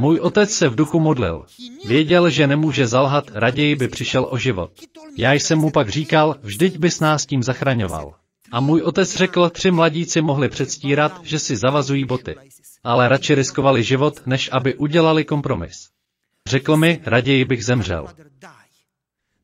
Můj 0.00 0.20
otec 0.20 0.50
se 0.50 0.68
v 0.68 0.74
duchu 0.74 1.00
modlil. 1.00 1.46
Věděl, 1.84 2.30
že 2.30 2.46
nemůže 2.46 2.86
zalhat, 2.86 3.30
raději 3.34 3.76
by 3.76 3.88
přišel 3.88 4.26
o 4.30 4.38
život. 4.38 4.70
Já 5.16 5.32
jsem 5.32 5.58
mu 5.58 5.70
pak 5.70 5.88
říkal, 5.88 6.36
vždyť 6.42 6.78
bys 6.78 7.00
nás 7.00 7.26
tím 7.26 7.42
zachraňoval. 7.42 8.14
A 8.52 8.60
můj 8.60 8.82
otec 8.82 9.16
řekl, 9.16 9.50
tři 9.50 9.70
mladíci 9.70 10.20
mohli 10.20 10.48
předstírat, 10.48 11.20
že 11.22 11.38
si 11.38 11.56
zavazují 11.56 12.04
boty. 12.04 12.34
Ale 12.84 13.08
radši 13.08 13.34
riskovali 13.34 13.82
život, 13.82 14.26
než 14.26 14.50
aby 14.52 14.74
udělali 14.74 15.24
kompromis. 15.24 15.88
Řekl 16.46 16.76
mi, 16.76 17.00
raději 17.04 17.44
bych 17.44 17.64
zemřel. 17.64 18.06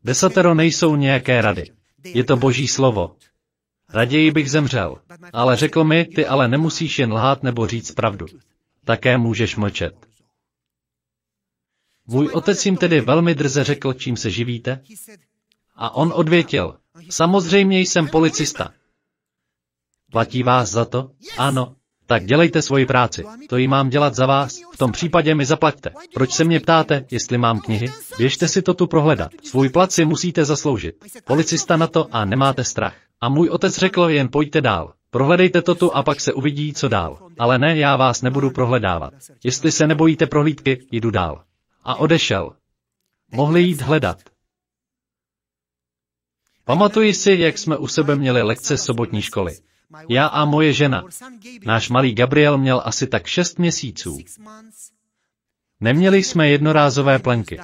Desatero 0.04 0.54
nejsou 0.54 0.96
nějaké 0.96 1.40
rady. 1.40 1.70
Je 2.04 2.24
to 2.24 2.36
boží 2.36 2.68
slovo. 2.68 3.16
Raději 3.92 4.30
bych 4.30 4.50
zemřel. 4.50 4.96
Ale 5.32 5.56
řekl 5.56 5.84
mi, 5.84 6.04
ty 6.04 6.26
ale 6.26 6.48
nemusíš 6.48 6.98
jen 6.98 7.12
lhát 7.12 7.42
nebo 7.42 7.66
říct 7.66 7.90
pravdu. 7.90 8.26
Také 8.84 9.18
můžeš 9.18 9.56
mlčet. 9.56 10.13
Můj 12.06 12.28
otec 12.32 12.66
jim 12.66 12.76
tedy 12.76 13.00
velmi 13.00 13.34
drze 13.34 13.64
řekl, 13.64 13.92
čím 13.92 14.16
se 14.16 14.30
živíte? 14.30 14.80
A 15.76 15.94
on 15.94 16.12
odvětil, 16.14 16.76
samozřejmě 17.10 17.80
jsem 17.80 18.08
policista. 18.08 18.72
Platí 20.10 20.42
vás 20.42 20.70
za 20.70 20.84
to? 20.84 21.10
Ano. 21.38 21.74
Tak 22.06 22.26
dělejte 22.26 22.62
svoji 22.62 22.86
práci. 22.86 23.24
To 23.48 23.56
ji 23.56 23.68
mám 23.68 23.90
dělat 23.90 24.14
za 24.14 24.26
vás. 24.26 24.60
V 24.74 24.78
tom 24.78 24.92
případě 24.92 25.34
mi 25.34 25.44
zaplaťte. 25.44 25.90
Proč 26.14 26.32
se 26.32 26.44
mě 26.44 26.60
ptáte, 26.60 27.06
jestli 27.10 27.38
mám 27.38 27.60
knihy? 27.60 27.92
Běžte 28.18 28.48
si 28.48 28.62
to 28.62 28.74
tu 28.74 28.86
prohledat. 28.86 29.30
Svůj 29.42 29.68
plat 29.68 29.92
si 29.92 30.04
musíte 30.04 30.44
zasloužit. 30.44 30.94
Policista 31.24 31.76
na 31.76 31.86
to 31.86 32.08
a 32.12 32.24
nemáte 32.24 32.64
strach. 32.64 32.94
A 33.20 33.28
můj 33.28 33.48
otec 33.48 33.78
řekl, 33.78 34.02
jen 34.02 34.28
pojďte 34.28 34.60
dál. 34.60 34.92
Prohledejte 35.10 35.62
to 35.62 35.74
tu 35.74 35.96
a 35.96 36.02
pak 36.02 36.20
se 36.20 36.32
uvidí, 36.32 36.72
co 36.72 36.88
dál. 36.88 37.18
Ale 37.38 37.58
ne, 37.58 37.76
já 37.76 37.96
vás 37.96 38.22
nebudu 38.22 38.50
prohledávat. 38.50 39.14
Jestli 39.44 39.72
se 39.72 39.86
nebojíte 39.86 40.26
prohlídky, 40.26 40.86
jdu 40.90 41.10
dál. 41.10 41.42
A 41.84 41.94
odešel. 41.94 42.56
Mohli 43.32 43.62
jít 43.62 43.82
hledat. 43.82 44.18
Pamatuji 46.64 47.14
si, 47.14 47.32
jak 47.32 47.58
jsme 47.58 47.76
u 47.76 47.86
sebe 47.86 48.16
měli 48.16 48.42
lekce 48.42 48.76
sobotní 48.78 49.22
školy. 49.22 49.56
Já 50.08 50.26
a 50.26 50.44
moje 50.44 50.72
žena. 50.72 51.04
Náš 51.64 51.88
malý 51.88 52.14
Gabriel 52.14 52.58
měl 52.58 52.82
asi 52.84 53.06
tak 53.06 53.26
šest 53.26 53.58
měsíců. 53.58 54.18
Neměli 55.80 56.22
jsme 56.22 56.48
jednorázové 56.48 57.18
plenky. 57.18 57.58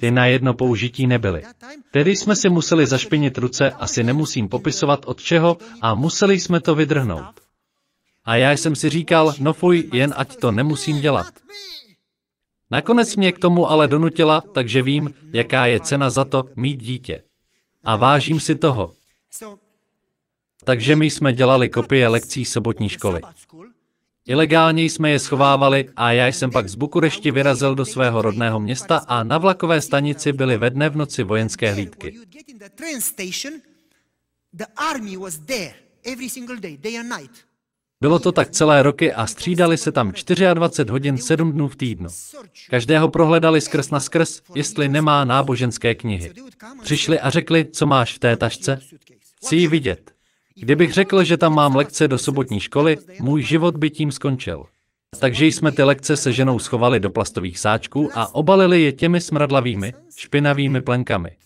Ty 0.00 0.10
na 0.10 0.26
jedno 0.26 0.54
použití 0.54 1.06
nebyly. 1.06 1.42
Tedy 1.90 2.16
jsme 2.16 2.36
si 2.36 2.48
museli 2.48 2.86
zašpinit 2.86 3.38
ruce, 3.38 3.70
asi 3.70 4.04
nemusím 4.04 4.48
popisovat 4.48 5.04
od 5.06 5.22
čeho, 5.22 5.58
a 5.80 5.94
museli 5.94 6.40
jsme 6.40 6.60
to 6.60 6.74
vydrhnout. 6.74 7.40
A 8.24 8.36
já 8.36 8.52
jsem 8.52 8.76
si 8.76 8.90
říkal, 8.90 9.34
no 9.38 9.52
fuj, 9.52 9.90
jen 9.92 10.14
ať 10.16 10.36
to 10.36 10.52
nemusím 10.52 11.00
dělat. 11.00 11.34
Nakonec 12.72 13.16
mě 13.16 13.32
k 13.32 13.38
tomu 13.38 13.70
ale 13.70 13.88
donutila, 13.88 14.40
takže 14.40 14.82
vím, 14.82 15.14
jaká 15.32 15.66
je 15.66 15.80
cena 15.80 16.10
za 16.10 16.24
to 16.24 16.44
mít 16.56 16.80
dítě. 16.80 17.22
A 17.84 17.96
vážím 17.96 18.40
si 18.40 18.54
toho. 18.54 18.92
Takže 20.64 20.96
my 20.96 21.10
jsme 21.10 21.32
dělali 21.32 21.68
kopie 21.68 22.08
lekcí 22.08 22.44
sobotní 22.44 22.88
školy. 22.88 23.20
Ilegálně 24.26 24.82
jsme 24.82 25.10
je 25.10 25.18
schovávali 25.18 25.88
a 25.96 26.12
já 26.12 26.26
jsem 26.26 26.50
pak 26.50 26.68
z 26.68 26.74
Bukurešti 26.74 27.30
vyrazil 27.30 27.74
do 27.74 27.84
svého 27.84 28.22
rodného 28.22 28.60
města 28.60 28.96
a 29.08 29.22
na 29.22 29.38
vlakové 29.38 29.80
stanici 29.80 30.32
byly 30.32 30.56
ve 30.56 30.70
dne 30.70 30.88
v 30.88 30.96
noci 30.96 31.22
vojenské 31.22 31.72
hlídky. 31.72 32.18
the 34.52 34.66
army 34.76 35.16
was 35.16 35.38
there 35.38 35.74
every 36.04 36.28
single 36.28 36.56
day, 36.56 36.76
day 36.76 36.98
and 36.98 37.08
night. 37.08 37.51
Bylo 38.02 38.18
to 38.18 38.32
tak 38.32 38.50
celé 38.50 38.82
roky 38.82 39.12
a 39.12 39.26
střídali 39.26 39.76
se 39.76 39.92
tam 39.92 40.12
24 40.54 40.92
hodin 40.92 41.18
7 41.18 41.52
dnů 41.52 41.68
v 41.68 41.76
týdnu. 41.76 42.08
Každého 42.70 43.08
prohledali 43.08 43.60
skrz 43.60 43.90
na 43.90 44.00
skrz, 44.00 44.42
jestli 44.54 44.88
nemá 44.88 45.24
náboženské 45.24 45.94
knihy. 45.94 46.32
Přišli 46.82 47.20
a 47.20 47.30
řekli, 47.30 47.64
co 47.64 47.86
máš 47.86 48.14
v 48.14 48.18
té 48.18 48.36
tašce? 48.36 48.80
Chci 49.36 49.56
ji 49.56 49.66
vidět. 49.68 50.12
Kdybych 50.54 50.92
řekl, 50.92 51.24
že 51.24 51.36
tam 51.36 51.54
mám 51.54 51.76
lekce 51.76 52.08
do 52.08 52.18
sobotní 52.18 52.60
školy, 52.60 52.98
můj 53.20 53.42
život 53.42 53.76
by 53.76 53.90
tím 53.90 54.12
skončil. 54.12 54.64
Takže 55.18 55.46
jsme 55.46 55.72
ty 55.72 55.82
lekce 55.82 56.16
se 56.16 56.32
ženou 56.32 56.58
schovali 56.58 57.00
do 57.00 57.10
plastových 57.10 57.58
sáčků 57.58 58.10
a 58.14 58.34
obalili 58.34 58.82
je 58.82 58.92
těmi 58.92 59.20
smradlavými, 59.20 59.94
špinavými 60.16 60.80
plenkami. 60.80 61.36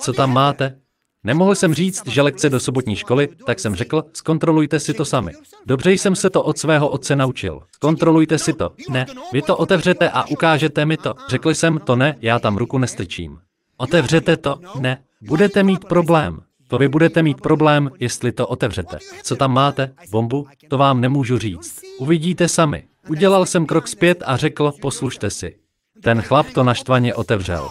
Co 0.00 0.12
tam 0.12 0.32
máte? 0.32 0.80
Nemohl 1.24 1.54
jsem 1.54 1.74
říct, 1.74 2.08
že 2.08 2.22
lekce 2.22 2.50
do 2.50 2.60
sobotní 2.60 2.96
školy, 2.96 3.28
tak 3.46 3.60
jsem 3.60 3.74
řekl, 3.74 4.04
zkontrolujte 4.12 4.80
si 4.80 4.94
to 4.94 5.04
sami. 5.04 5.32
Dobře 5.66 5.92
jsem 5.92 6.16
se 6.16 6.30
to 6.30 6.42
od 6.42 6.58
svého 6.58 6.88
otce 6.88 7.16
naučil. 7.16 7.60
Zkontrolujte 7.72 8.38
si 8.38 8.52
to. 8.52 8.72
Ne, 8.90 9.06
vy 9.32 9.42
to 9.42 9.56
otevřete 9.56 10.10
a 10.10 10.24
ukážete 10.24 10.86
mi 10.86 10.96
to. 10.96 11.14
Řekl 11.28 11.50
jsem, 11.50 11.78
to 11.78 11.96
ne, 11.96 12.16
já 12.20 12.38
tam 12.38 12.56
ruku 12.56 12.78
nestrčím. 12.78 13.38
Otevřete 13.76 14.36
to? 14.36 14.58
Ne. 14.80 15.02
Budete 15.20 15.62
mít 15.62 15.84
problém. 15.84 16.40
To 16.68 16.78
vy 16.78 16.88
budete 16.88 17.22
mít 17.22 17.40
problém, 17.40 17.90
jestli 18.00 18.32
to 18.32 18.46
otevřete. 18.46 18.98
Co 19.22 19.36
tam 19.36 19.52
máte? 19.54 19.92
Bombu? 20.10 20.46
To 20.68 20.78
vám 20.78 21.00
nemůžu 21.00 21.38
říct. 21.38 21.80
Uvidíte 21.98 22.48
sami. 22.48 22.84
Udělal 23.08 23.46
jsem 23.46 23.66
krok 23.66 23.88
zpět 23.88 24.22
a 24.26 24.36
řekl, 24.36 24.72
poslušte 24.80 25.30
si. 25.30 25.56
Ten 26.02 26.22
chlap 26.22 26.46
to 26.54 26.64
naštvaně 26.64 27.14
otevřel. 27.14 27.68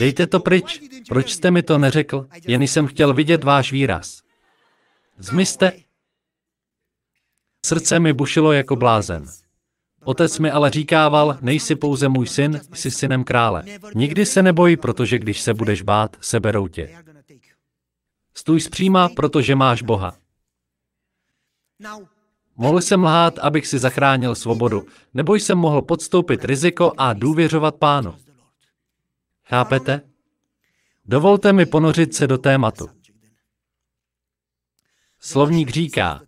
Dejte 0.00 0.26
to 0.26 0.40
pryč. 0.40 0.80
Proč 1.08 1.32
jste 1.32 1.50
mi 1.50 1.62
to 1.62 1.78
neřekl? 1.78 2.26
Jen 2.48 2.62
jsem 2.62 2.86
chtěl 2.86 3.14
vidět 3.14 3.44
váš 3.44 3.72
výraz. 3.72 4.22
Zmizte. 5.18 5.72
Srdce 7.66 8.00
mi 8.00 8.12
bušilo 8.12 8.52
jako 8.52 8.76
blázen. 8.76 9.24
Otec 10.04 10.38
mi 10.38 10.50
ale 10.50 10.70
říkával, 10.70 11.38
nejsi 11.40 11.76
pouze 11.76 12.08
můj 12.08 12.26
syn, 12.26 12.60
jsi 12.74 12.90
synem 12.90 13.24
krále. 13.24 13.64
Nikdy 13.94 14.26
se 14.26 14.42
neboj, 14.42 14.76
protože 14.76 15.18
když 15.18 15.40
se 15.40 15.54
budeš 15.54 15.82
bát, 15.82 16.16
seberou 16.20 16.68
tě. 16.68 17.04
Stůj 18.34 18.60
zpříma, 18.60 19.08
protože 19.08 19.54
máš 19.54 19.82
Boha. 19.82 20.16
Mohl 22.56 22.80
jsem 22.80 23.04
lhát, 23.04 23.38
abych 23.38 23.66
si 23.66 23.78
zachránil 23.78 24.34
svobodu, 24.34 24.86
nebo 25.14 25.34
jsem 25.34 25.58
mohl 25.58 25.82
podstoupit 25.82 26.44
riziko 26.44 26.92
a 26.96 27.12
důvěřovat 27.12 27.74
pánu. 27.76 28.14
Chápete? 29.50 30.00
Dovolte 31.04 31.52
mi 31.52 31.66
ponořit 31.66 32.14
se 32.14 32.26
do 32.26 32.38
tématu. 32.38 32.88
Slovník 35.20 35.70
říká, 35.70 36.20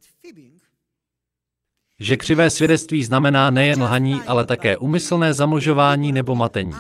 že 2.01 2.17
křivé 2.17 2.51
svědectví 2.51 3.05
znamená 3.05 3.51
nejen 3.51 3.83
lhaní, 3.83 4.23
ale 4.23 4.47
také 4.47 4.77
umyslné 4.77 5.35
zamlžování 5.35 6.13
nebo 6.13 6.35
matení. 6.35 6.73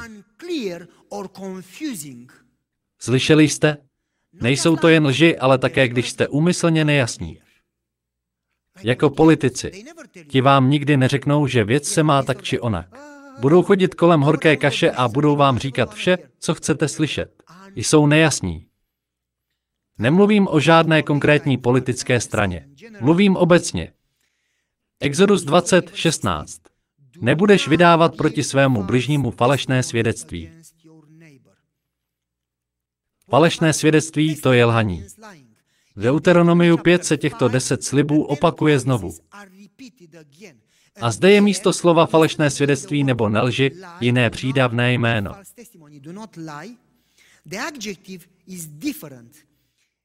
Slyšeli 2.99 3.49
jste? 3.49 3.77
Nejsou 4.33 4.77
to 4.77 4.89
jen 4.89 5.07
lži, 5.07 5.39
ale 5.39 5.59
také 5.59 5.89
když 5.89 6.11
jste 6.11 6.29
úmyslně 6.29 6.85
nejasní. 6.85 7.39
Jako 8.83 9.11
politici. 9.11 9.85
Ti 10.29 10.41
vám 10.41 10.71
nikdy 10.71 10.97
neřeknou, 10.97 11.47
že 11.47 11.65
věc 11.65 11.89
se 11.89 12.03
má 12.03 12.23
tak 12.23 12.43
či 12.43 12.61
onak. 12.61 13.12
Budou 13.41 13.63
chodit 13.63 13.95
kolem 13.95 14.21
horké 14.21 14.57
kaše 14.57 14.91
a 14.91 15.09
budou 15.09 15.37
vám 15.37 15.59
říkat 15.59 15.95
vše, 15.95 16.19
co 16.39 16.55
chcete 16.55 16.89
slyšet. 16.89 17.43
Jsou 17.75 18.07
nejasní. 18.07 18.67
Nemluvím 19.99 20.49
o 20.51 20.61
žádné 20.61 21.03
konkrétní 21.03 21.59
politické 21.59 22.21
straně. 22.21 22.69
Mluvím 23.01 23.37
obecně. 23.37 23.93
Exodus 25.01 25.45
20, 25.45 25.91
16. 25.95 26.61
Nebudeš 27.21 27.69
vydávat 27.69 28.17
proti 28.17 28.43
svému 28.43 28.83
bližnímu 28.83 29.31
falešné 29.31 29.83
svědectví. 29.83 30.51
Falešné 33.31 33.73
svědectví 33.73 34.37
to 34.37 34.53
je 34.53 34.65
lhaní. 34.65 35.05
V 35.97 36.03
Deuteronomiu 36.03 36.77
5 36.77 37.05
se 37.05 37.17
těchto 37.17 37.49
deset 37.49 37.85
slibů 37.85 38.25
opakuje 38.25 38.79
znovu. 38.79 39.15
A 41.01 41.11
zde 41.11 41.31
je 41.31 41.41
místo 41.41 41.73
slova 41.73 42.07
falešné 42.07 42.51
svědectví 42.51 43.05
nebo 43.05 43.29
nelži 43.29 43.71
jiné 44.01 44.31
přídavné 44.31 44.93
jméno. 44.93 45.35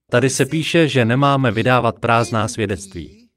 Tady 0.09 0.29
se 0.29 0.45
píše, 0.45 0.87
že 0.87 1.05
nemáme 1.05 1.51
vydávat 1.51 1.99
prázdná 1.99 2.47
svědectví. 2.47 3.29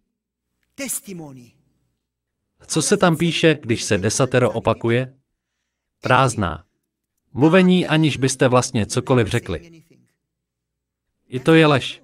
Co 2.66 2.82
se 2.82 2.96
tam 2.96 3.16
píše, 3.16 3.58
když 3.62 3.82
se 3.82 3.98
desatero 3.98 4.52
opakuje? 4.52 5.14
Prázdná. 6.00 6.64
Mluvení, 7.32 7.86
aniž 7.86 8.16
byste 8.16 8.48
vlastně 8.48 8.86
cokoliv 8.86 9.28
řekli. 9.28 9.82
I 11.28 11.40
to 11.40 11.54
je 11.54 11.66
lež. 11.66 12.02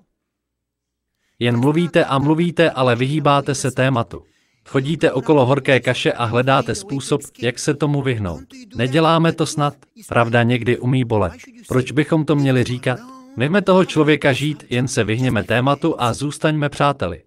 Jen 1.39 1.61
mluvíte 1.61 2.05
a 2.05 2.19
mluvíte, 2.19 2.71
ale 2.71 2.97
vyhýbáte 2.97 3.55
se 3.55 3.71
tématu. 3.71 4.25
Chodíte 4.67 5.13
okolo 5.13 5.47
horké 5.47 5.81
kaše 5.81 6.13
a 6.13 6.25
hledáte 6.25 6.75
způsob, 6.75 7.21
jak 7.39 7.59
se 7.59 7.75
tomu 7.75 8.03
vyhnout. 8.03 8.43
Neděláme 8.77 9.33
to 9.33 9.47
snad, 9.47 9.75
pravda 10.09 10.43
někdy 10.43 10.79
umí 10.79 11.05
bolet. 11.05 11.33
Proč 11.69 11.93
bychom 11.93 12.25
to 12.25 12.37
měli 12.37 12.65
říkat? 12.65 12.99
Nechme 13.37 13.63
toho 13.63 13.85
člověka 13.85 14.33
žít, 14.33 14.65
jen 14.71 14.89
se 14.89 15.05
vyhněme 15.05 15.45
tématu 15.45 16.01
a 16.01 16.13
zůstaňme 16.13 16.69
přáteli. 16.69 17.23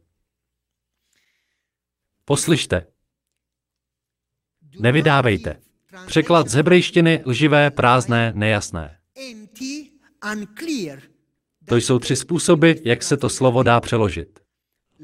Poslyšte. 2.26 2.86
Nevydávejte. 4.80 5.60
Překlad 6.08 6.50
z 6.50 6.54
hebrejštiny 6.54 7.24
lživé, 7.26 7.72
prázdné, 7.72 8.32
nejasné. 8.36 8.98
To 11.66 11.76
jsou 11.76 12.00
tři 12.00 12.16
způsoby, 12.16 12.72
jak 12.84 13.04
se 13.04 13.18
to 13.18 13.30
slovo 13.30 13.64
dá 13.64 13.80
přeložit. 13.80 14.40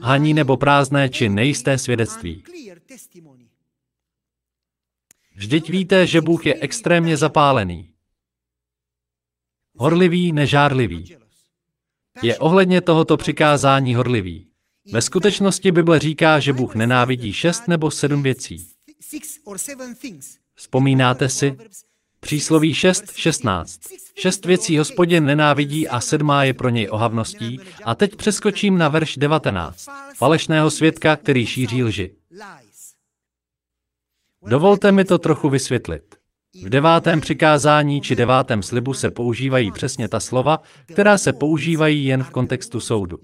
Haní 0.01 0.33
nebo 0.33 0.57
prázdné 0.57 1.09
či 1.09 1.29
nejisté 1.29 1.77
svědectví. 1.77 2.43
Vždyť 5.35 5.69
víte, 5.69 6.07
že 6.07 6.21
Bůh 6.21 6.45
je 6.45 6.55
extrémně 6.59 7.17
zapálený. 7.17 7.89
Horlivý, 9.75 10.31
nežárlivý. 10.31 11.15
Je 12.21 12.37
ohledně 12.37 12.81
tohoto 12.81 13.17
přikázání 13.17 13.95
horlivý. 13.95 14.47
Ve 14.91 15.01
skutečnosti 15.01 15.71
Bible 15.71 15.99
říká, 15.99 16.39
že 16.39 16.53
Bůh 16.53 16.75
nenávidí 16.75 17.33
šest 17.33 17.67
nebo 17.67 17.91
sedm 17.91 18.23
věcí. 18.23 18.67
Vzpomínáte 20.55 21.29
si? 21.29 21.57
Přísloví 22.25 22.73
6, 22.73 23.15
16. 23.15 23.79
Šest 24.15 24.45
věcí 24.45 24.77
hospodin 24.77 25.25
nenávidí 25.25 25.87
a 25.87 25.99
sedmá 25.99 26.43
je 26.43 26.53
pro 26.53 26.69
něj 26.69 26.87
ohavností. 26.91 27.59
A 27.83 27.95
teď 27.95 28.15
přeskočím 28.15 28.77
na 28.77 28.89
verš 28.89 29.17
19. 29.17 29.85
Falešného 30.15 30.71
svědka, 30.71 31.15
který 31.15 31.45
šíří 31.45 31.83
lži. 31.83 32.15
Dovolte 34.47 34.91
mi 34.91 35.05
to 35.05 35.17
trochu 35.17 35.49
vysvětlit. 35.49 36.15
V 36.63 36.69
devátém 36.69 37.21
přikázání 37.21 38.01
či 38.01 38.15
devátém 38.15 38.63
slibu 38.63 38.93
se 38.93 39.11
používají 39.11 39.71
přesně 39.71 40.07
ta 40.07 40.19
slova, 40.19 40.61
která 40.85 41.17
se 41.17 41.33
používají 41.33 42.05
jen 42.05 42.23
v 42.23 42.29
kontextu 42.29 42.79
soudu. 42.79 43.19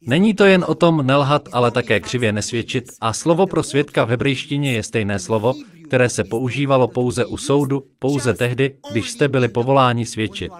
Není 0.00 0.34
to 0.34 0.44
jen 0.44 0.64
o 0.68 0.74
tom 0.74 1.06
nelhat, 1.06 1.48
ale 1.52 1.70
také 1.70 2.00
křivě 2.00 2.32
nesvědčit 2.32 2.84
a 3.00 3.12
slovo 3.12 3.46
pro 3.46 3.62
svědka 3.62 4.04
v 4.04 4.08
hebrejštině 4.08 4.72
je 4.72 4.82
stejné 4.82 5.18
slovo, 5.18 5.54
které 5.84 6.08
se 6.08 6.24
používalo 6.24 6.88
pouze 6.88 7.24
u 7.24 7.36
soudu, 7.36 7.86
pouze 7.98 8.34
tehdy, 8.34 8.78
když 8.92 9.10
jste 9.10 9.28
byli 9.28 9.48
povoláni 9.48 10.06
svědčit. 10.06 10.52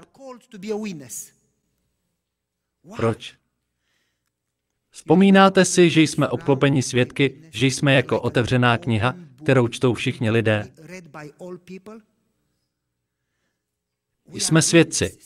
Proč? 2.97 3.35
Vzpomínáte 4.91 5.65
si, 5.65 5.91
že 5.91 6.01
jsme 6.01 6.29
obklopeni 6.29 6.83
svědky, 6.83 7.43
že 7.51 7.67
jsme 7.67 7.95
jako 7.95 8.21
otevřená 8.21 8.79
kniha, 8.79 9.15
kterou 9.43 9.69
čtou 9.69 9.95
všichni 9.95 10.31
lidé? 10.31 10.73
Jsme 14.33 14.63
svědci. 14.63 15.19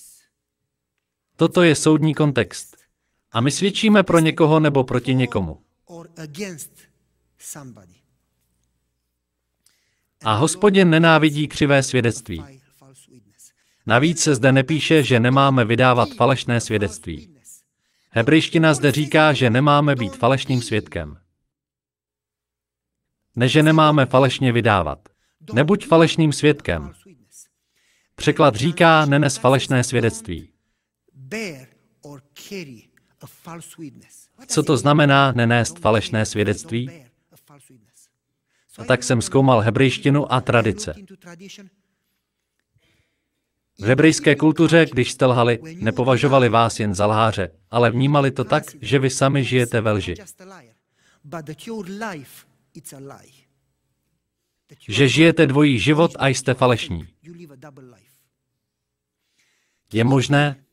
Toto 1.36 1.62
je 1.62 1.74
soudní 1.74 2.14
kontext. 2.14 2.79
A 3.32 3.40
my 3.40 3.50
svědčíme 3.50 4.02
pro 4.02 4.18
někoho 4.18 4.60
nebo 4.60 4.84
proti 4.84 5.14
někomu. 5.14 5.58
A 10.24 10.34
hospodin 10.34 10.90
nenávidí 10.90 11.48
křivé 11.48 11.82
svědectví. 11.82 12.44
Navíc 13.86 14.22
se 14.22 14.34
zde 14.34 14.52
nepíše, 14.52 15.02
že 15.02 15.20
nemáme 15.20 15.64
vydávat 15.64 16.08
falešné 16.16 16.60
svědectví. 16.60 17.34
Hebrejština 18.10 18.74
zde 18.74 18.92
říká, 18.92 19.32
že 19.32 19.50
nemáme 19.50 19.96
být 19.96 20.16
falešným 20.16 20.62
svědkem. 20.62 21.16
Ne, 23.36 23.48
že 23.48 23.62
nemáme 23.62 24.06
falešně 24.06 24.52
vydávat. 24.52 25.08
Nebuď 25.52 25.86
falešným 25.86 26.32
svědkem. 26.32 26.92
Překlad 28.14 28.56
říká, 28.56 29.06
nenes 29.06 29.36
falešné 29.36 29.84
svědectví. 29.84 30.48
Co 34.46 34.62
to 34.62 34.76
znamená 34.76 35.32
nenést 35.32 35.78
falešné 35.78 36.26
svědectví? 36.26 36.90
A 38.78 38.84
tak 38.84 39.02
jsem 39.02 39.22
zkoumal 39.22 39.60
hebrejštinu 39.60 40.32
a 40.32 40.40
tradice. 40.40 40.94
V 43.78 43.84
hebrejské 43.84 44.36
kultuře, 44.36 44.86
když 44.92 45.12
jste 45.12 45.26
lhali, 45.26 45.58
nepovažovali 45.76 46.48
vás 46.48 46.80
jen 46.80 46.94
za 46.94 47.06
lháře, 47.06 47.50
ale 47.70 47.90
vnímali 47.90 48.30
to 48.30 48.44
tak, 48.44 48.64
že 48.80 48.98
vy 48.98 49.10
sami 49.10 49.44
žijete 49.44 49.80
ve 49.80 49.92
lži. 49.92 50.14
Že 54.88 55.08
žijete 55.08 55.46
dvojí 55.46 55.78
život 55.78 56.12
a 56.18 56.26
jste 56.28 56.54
falešní. 56.54 57.08
Je 59.92 60.04
možné, 60.04 60.64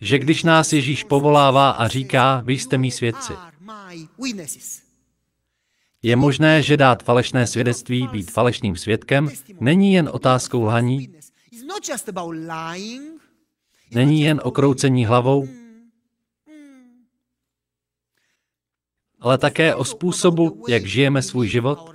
že 0.00 0.18
když 0.18 0.42
nás 0.42 0.72
Ježíš 0.72 1.04
povolává 1.04 1.70
a 1.70 1.88
říká, 1.88 2.42
vy 2.44 2.58
jste 2.58 2.78
mý 2.78 2.90
svědci. 2.90 3.32
Je 6.02 6.16
možné, 6.16 6.62
že 6.62 6.76
dát 6.76 7.02
falešné 7.02 7.46
svědectví, 7.46 8.08
být 8.08 8.30
falešným 8.30 8.76
svědkem, 8.76 9.30
není 9.60 9.92
jen 9.92 10.10
otázkou 10.12 10.62
lhaní, 10.62 11.14
není 13.90 14.22
jen 14.22 14.40
o 14.44 14.50
kroucení 14.50 15.06
hlavou, 15.06 15.48
ale 19.20 19.38
také 19.38 19.74
o 19.74 19.84
způsobu, 19.84 20.64
jak 20.68 20.86
žijeme 20.86 21.22
svůj 21.22 21.48
život. 21.48 21.94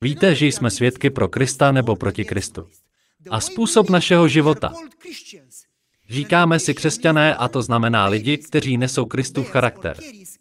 Víte, 0.00 0.34
že 0.34 0.46
jsme 0.46 0.70
svědky 0.70 1.10
pro 1.10 1.28
Krista 1.28 1.72
nebo 1.72 1.96
proti 1.96 2.24
Kristu. 2.24 2.68
A 3.30 3.40
způsob 3.40 3.90
našeho 3.90 4.28
života. 4.28 4.72
Říkáme 6.08 6.58
si 6.58 6.74
křesťané 6.74 7.34
a 7.34 7.48
to 7.48 7.62
znamená 7.62 8.06
lidi, 8.06 8.38
kteří 8.38 8.76
nesou 8.76 9.04
Kristův 9.04 9.50
charakter. 9.50 9.96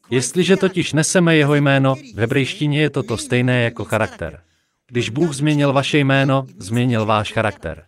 Jestliže 0.10 0.58
totiž 0.58 0.94
neseme 0.94 1.36
jeho 1.36 1.56
jméno, 1.56 1.96
v 1.96 2.18
hebrejštině 2.18 2.82
je 2.82 2.90
to 2.90 3.04
to 3.04 3.18
stejné 3.18 3.64
jako 3.64 3.86
charakter. 3.86 4.42
Když 4.88 5.10
Bůh 5.10 5.34
změnil 5.34 5.74
vaše 5.74 5.98
jméno, 5.98 6.46
změnil 6.58 7.06
váš 7.06 7.34
charakter. 7.34 7.86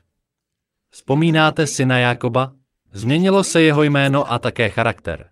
Vzpomínáte 0.90 1.68
si 1.68 1.86
na 1.86 2.00
Jákoba? 2.00 2.52
Změnilo 2.94 3.44
se 3.44 3.62
jeho 3.62 3.84
jméno 3.84 4.32
a 4.32 4.40
také 4.40 4.70
charakter. 4.70 5.30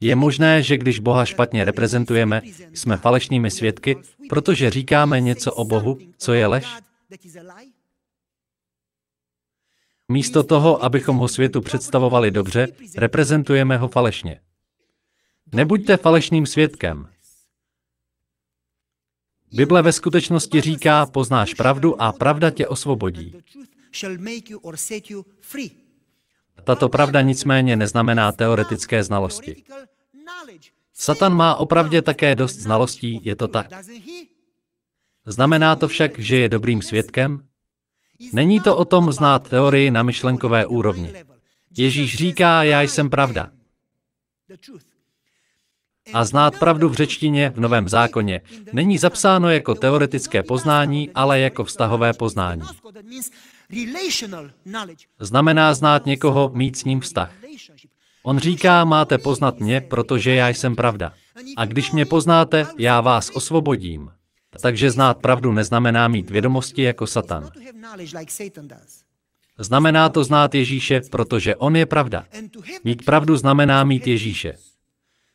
Je 0.00 0.16
možné, 0.16 0.62
že 0.62 0.78
když 0.78 0.98
Boha 0.98 1.24
špatně 1.24 1.64
reprezentujeme, 1.64 2.42
jsme 2.74 2.96
falešnými 2.96 3.50
svědky, 3.50 3.96
protože 4.28 4.70
říkáme 4.70 5.20
něco 5.20 5.52
o 5.52 5.64
Bohu, 5.64 5.98
co 6.18 6.32
je 6.32 6.46
lež? 6.46 6.66
Místo 10.10 10.42
toho, 10.42 10.84
abychom 10.84 11.16
ho 11.16 11.28
světu 11.28 11.60
představovali 11.60 12.30
dobře, 12.30 12.68
reprezentujeme 12.96 13.76
ho 13.76 13.88
falešně. 13.88 14.40
Nebuďte 15.52 15.96
falešným 15.96 16.46
svědkem. 16.46 17.08
Bible 19.52 19.82
ve 19.82 19.92
skutečnosti 19.92 20.60
říká, 20.60 21.06
poznáš 21.06 21.54
pravdu 21.54 22.02
a 22.02 22.12
pravda 22.12 22.50
tě 22.50 22.66
osvobodí. 22.66 23.34
Tato 26.64 26.88
pravda 26.88 27.20
nicméně 27.20 27.76
neznamená 27.76 28.32
teoretické 28.32 29.04
znalosti. 29.04 29.64
Satan 30.92 31.34
má 31.34 31.54
opravdě 31.54 32.02
také 32.02 32.34
dost 32.34 32.56
znalostí, 32.56 33.20
je 33.24 33.36
to 33.36 33.48
tak. 33.48 33.66
Znamená 35.26 35.76
to 35.76 35.88
však, 35.88 36.18
že 36.18 36.36
je 36.36 36.48
dobrým 36.48 36.82
svědkem? 36.82 37.47
Není 38.32 38.60
to 38.60 38.76
o 38.76 38.84
tom 38.84 39.12
znát 39.12 39.48
teorii 39.48 39.90
na 39.90 40.02
myšlenkové 40.02 40.66
úrovni. 40.66 41.12
Ježíš 41.76 42.16
říká, 42.16 42.62
já 42.62 42.82
jsem 42.82 43.10
pravda. 43.10 43.50
A 46.12 46.24
znát 46.24 46.58
pravdu 46.58 46.88
v 46.88 46.94
řečtině 46.94 47.50
v 47.50 47.60
Novém 47.60 47.88
zákoně 47.88 48.40
není 48.72 48.98
zapsáno 48.98 49.50
jako 49.50 49.74
teoretické 49.74 50.42
poznání, 50.42 51.10
ale 51.14 51.40
jako 51.40 51.64
vztahové 51.64 52.12
poznání. 52.12 52.62
Znamená 55.20 55.74
znát 55.74 56.06
někoho, 56.06 56.50
mít 56.54 56.76
s 56.76 56.84
ním 56.84 57.00
vztah. 57.00 57.32
On 58.22 58.38
říká, 58.38 58.84
máte 58.84 59.18
poznat 59.18 59.60
mě, 59.60 59.80
protože 59.80 60.34
já 60.34 60.48
jsem 60.48 60.76
pravda. 60.76 61.12
A 61.56 61.64
když 61.64 61.92
mě 61.92 62.06
poznáte, 62.06 62.66
já 62.78 63.00
vás 63.00 63.30
osvobodím. 63.34 64.10
Takže 64.60 64.90
znát 64.90 65.18
pravdu 65.18 65.52
neznamená 65.52 66.08
mít 66.08 66.30
vědomosti 66.30 66.82
jako 66.82 67.06
Satan. 67.06 67.50
Znamená 69.58 70.08
to 70.08 70.24
znát 70.24 70.54
Ježíše, 70.54 71.00
protože 71.10 71.56
on 71.56 71.76
je 71.76 71.86
pravda. 71.86 72.26
Mít 72.84 73.04
pravdu 73.04 73.36
znamená 73.36 73.84
mít 73.84 74.06
Ježíše. 74.06 74.54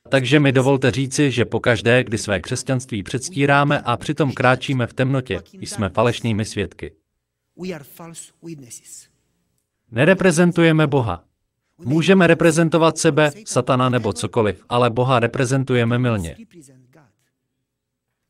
Takže 0.10 0.40
mi 0.40 0.52
dovolte 0.52 0.92
říci, 0.92 1.32
že 1.32 1.46
pokaždé, 1.46 2.04
kdy 2.04 2.18
své 2.18 2.40
křesťanství 2.40 3.04
předstíráme 3.04 3.80
a 3.80 3.98
přitom 3.98 4.32
kráčíme 4.32 4.88
v 4.88 4.94
temnotě, 4.94 5.42
jsme 5.54 5.90
falešnými 5.90 6.46
svědky. 6.46 6.94
Nereprezentujeme 9.92 10.88
Boha. 10.88 11.24
Můžeme 11.78 12.28
reprezentovat 12.28 12.98
sebe, 12.98 13.32
satana 13.46 13.90
nebo 13.90 14.14
cokoliv, 14.14 14.64
ale 14.70 14.90
Boha 14.90 15.20
reprezentujeme 15.20 16.00
milně. 16.00 16.36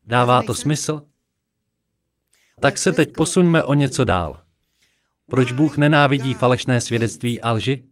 Dává 0.06 0.44
to 0.44 0.54
smysl? 0.56 1.02
Tak 2.62 2.78
se 2.78 2.92
teď 2.92 3.14
posuňme 3.14 3.64
o 3.64 3.74
něco 3.74 4.04
dál. 4.04 4.44
Proč 5.30 5.52
Bůh 5.52 5.78
nenávidí 5.78 6.34
falešné 6.34 6.82
svědectví 6.82 7.42
a 7.42 7.52
lži? 7.52 7.90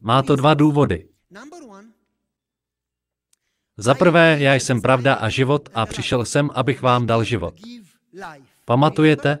Má 0.00 0.22
to 0.22 0.36
dva 0.36 0.54
důvody. 0.54 1.08
Za 3.76 3.94
prvé, 3.94 4.36
já 4.40 4.54
jsem 4.54 4.80
pravda 4.80 5.14
a 5.14 5.28
život 5.28 5.68
a 5.74 5.86
přišel 5.86 6.24
jsem, 6.24 6.50
abych 6.54 6.82
vám 6.82 7.06
dal 7.06 7.24
život. 7.24 7.54
Pamatujete? 8.64 9.38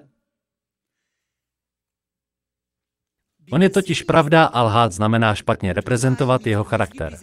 On 3.50 3.62
je 3.62 3.70
totiž 3.70 4.02
pravda 4.02 4.44
a 4.44 4.62
lhát 4.62 4.92
znamená 4.92 5.34
špatně 5.34 5.72
reprezentovat 5.72 6.46
jeho 6.46 6.64
charakter. 6.64 7.18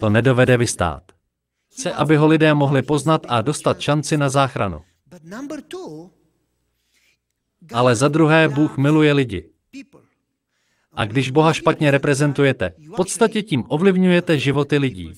To 0.00 0.10
nedovede 0.10 0.56
vystát. 0.56 1.02
Chce, 1.72 1.92
aby 1.92 2.16
ho 2.16 2.26
lidé 2.26 2.54
mohli 2.54 2.82
poznat 2.82 3.26
a 3.28 3.42
dostat 3.42 3.80
šanci 3.80 4.16
na 4.16 4.28
záchranu. 4.28 4.80
Ale 7.72 7.96
za 7.96 8.08
druhé, 8.08 8.48
Bůh 8.48 8.78
miluje 8.78 9.12
lidi. 9.12 9.50
A 10.92 11.04
když 11.04 11.30
Boha 11.30 11.52
špatně 11.52 11.90
reprezentujete, 11.90 12.72
v 12.78 12.96
podstatě 12.96 13.42
tím 13.42 13.64
ovlivňujete 13.68 14.38
životy 14.38 14.78
lidí. 14.78 15.12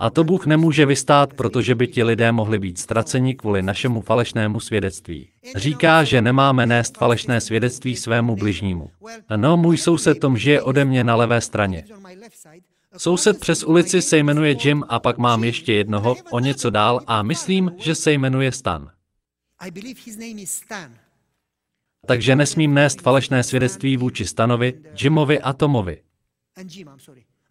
A 0.00 0.10
to 0.10 0.24
Bůh 0.24 0.46
nemůže 0.46 0.86
vystát, 0.86 1.34
protože 1.34 1.74
by 1.74 1.86
ti 1.86 2.02
lidé 2.02 2.32
mohli 2.32 2.58
být 2.58 2.78
ztraceni 2.78 3.34
kvůli 3.34 3.62
našemu 3.62 4.00
falešnému 4.00 4.60
svědectví. 4.60 5.28
Říká, 5.56 6.04
že 6.04 6.22
nemáme 6.22 6.66
nést 6.66 6.98
falešné 6.98 7.40
svědectví 7.40 7.96
svému 7.96 8.36
bližnímu. 8.36 8.90
No, 9.36 9.56
můj 9.56 9.76
soused 9.76 10.20
Tom 10.20 10.36
žije 10.36 10.62
ode 10.62 10.84
mě 10.84 11.04
na 11.04 11.16
levé 11.16 11.40
straně. 11.40 11.84
Soused 12.96 13.40
přes 13.40 13.64
ulici 13.64 14.02
se 14.02 14.18
jmenuje 14.18 14.56
Jim 14.64 14.84
a 14.88 14.98
pak 14.98 15.18
mám 15.18 15.44
ještě 15.44 15.72
jednoho, 15.72 16.16
o 16.30 16.40
něco 16.40 16.70
dál 16.70 17.00
a 17.06 17.22
myslím, 17.22 17.70
že 17.78 17.94
se 17.94 18.12
jmenuje 18.12 18.52
Stan. 18.52 18.90
Takže 22.06 22.36
nesmím 22.36 22.74
nést 22.74 23.00
falešné 23.02 23.42
svědectví 23.42 23.96
vůči 23.96 24.26
Stanovi, 24.26 24.74
Jimovi 25.02 25.40
a 25.40 25.52
Tomovi. 25.52 26.02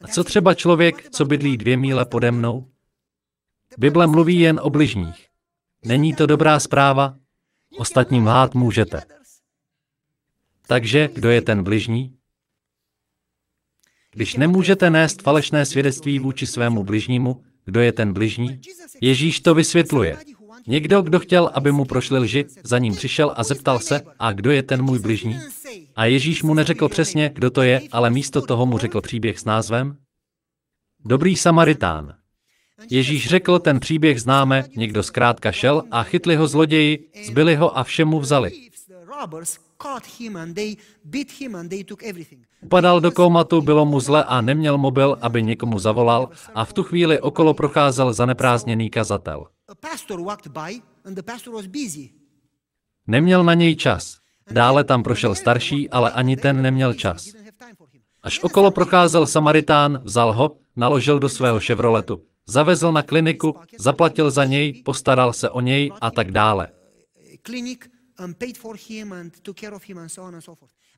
A 0.02 0.08
co 0.08 0.24
třeba 0.24 0.54
člověk, 0.54 1.10
co 1.10 1.26
bydlí 1.26 1.58
dvě 1.58 1.78
míle 1.78 2.06
pode 2.06 2.32
mnou? 2.32 2.72
Bible 3.78 4.08
mluví 4.08 4.40
jen 4.40 4.60
o 4.64 4.70
bližních. 4.70 5.28
Není 5.86 6.16
to 6.16 6.26
dobrá 6.26 6.60
zpráva? 6.60 7.16
Ostatním 7.78 8.28
lhát 8.28 8.56
můžete. 8.56 9.02
Takže 10.68 11.10
kdo 11.14 11.30
je 11.30 11.42
ten 11.42 11.64
bližní? 11.64 12.16
Když 14.12 14.36
nemůžete 14.36 14.90
nést 14.90 15.22
falešné 15.22 15.66
svědectví 15.66 16.20
vůči 16.20 16.48
svému 16.48 16.84
bližnímu, 16.84 17.44
kdo 17.66 17.82
je 17.82 17.92
ten 17.92 18.14
bližní? 18.14 18.62
Ježíš 19.02 19.40
to 19.40 19.54
vysvětluje. 19.56 20.18
Někdo, 20.70 21.02
kdo 21.02 21.20
chtěl, 21.20 21.50
aby 21.54 21.72
mu 21.72 21.86
prošli 21.86 22.20
lži, 22.20 22.46
za 22.64 22.78
ním 22.78 22.96
přišel 22.96 23.34
a 23.36 23.44
zeptal 23.44 23.80
se, 23.80 24.02
a 24.20 24.32
kdo 24.32 24.52
je 24.52 24.64
ten 24.64 24.82
můj 24.82 25.00
bližní? 25.00 25.40
A 25.96 26.06
Ježíš 26.06 26.44
mu 26.44 26.54
neřekl 26.54 26.90
přesně, 26.90 27.32
kdo 27.34 27.50
to 27.50 27.62
je, 27.62 27.82
ale 27.92 28.10
místo 28.10 28.42
toho 28.42 28.66
mu 28.66 28.78
řekl 28.78 29.02
příběh 29.02 29.40
s 29.40 29.46
názvem 29.46 29.98
Dobrý 31.06 31.36
Samaritán. 31.36 32.14
Ježíš 32.90 33.28
řekl, 33.28 33.60
ten 33.60 33.80
příběh 33.80 34.22
známe, 34.22 34.66
někdo 34.76 35.04
zkrátka 35.04 35.52
šel 35.52 35.84
a 35.92 36.04
chytli 36.04 36.36
ho 36.36 36.48
zloději, 36.48 37.10
zbyli 37.26 37.56
ho 37.56 37.78
a 37.78 37.84
všemu 37.84 38.20
vzali. 38.20 38.52
Upadal 42.62 43.02
do 43.02 43.12
komatu, 43.12 43.62
bylo 43.62 43.86
mu 43.86 44.00
zle 44.00 44.24
a 44.24 44.42
neměl 44.42 44.78
mobil, 44.78 45.18
aby 45.22 45.44
někomu 45.44 45.80
zavolal 45.80 46.30
a 46.56 46.66
v 46.66 46.74
tu 46.74 46.84
chvíli 46.84 47.20
okolo 47.20 47.54
procházel 47.54 48.14
zaneprázdněný 48.14 48.90
kazatel. 48.90 49.46
Neměl 53.08 53.44
na 53.44 53.54
něj 53.54 53.76
čas. 53.76 54.20
Dále 54.52 54.84
tam 54.84 55.04
prošel 55.04 55.36
starší, 55.36 55.90
ale 55.90 56.12
ani 56.12 56.38
ten 56.38 56.62
neměl 56.62 56.94
čas. 56.94 57.28
Až 58.24 58.40
okolo 58.40 58.72
procházel 58.72 59.28
Samaritán, 59.28 60.02
vzal 60.04 60.34
ho, 60.34 60.58
naložil 60.76 61.20
do 61.20 61.30
svého 61.30 61.60
Chevroletu, 61.60 62.24
zavezl 62.48 62.92
na 62.92 63.02
kliniku, 63.02 63.56
zaplatil 63.80 64.32
za 64.32 64.46
něj, 64.46 64.84
postaral 64.86 65.34
se 65.34 65.50
o 65.50 65.62
něj 65.62 65.92
a 66.02 66.12
tak 66.12 66.32
dále. 66.32 66.68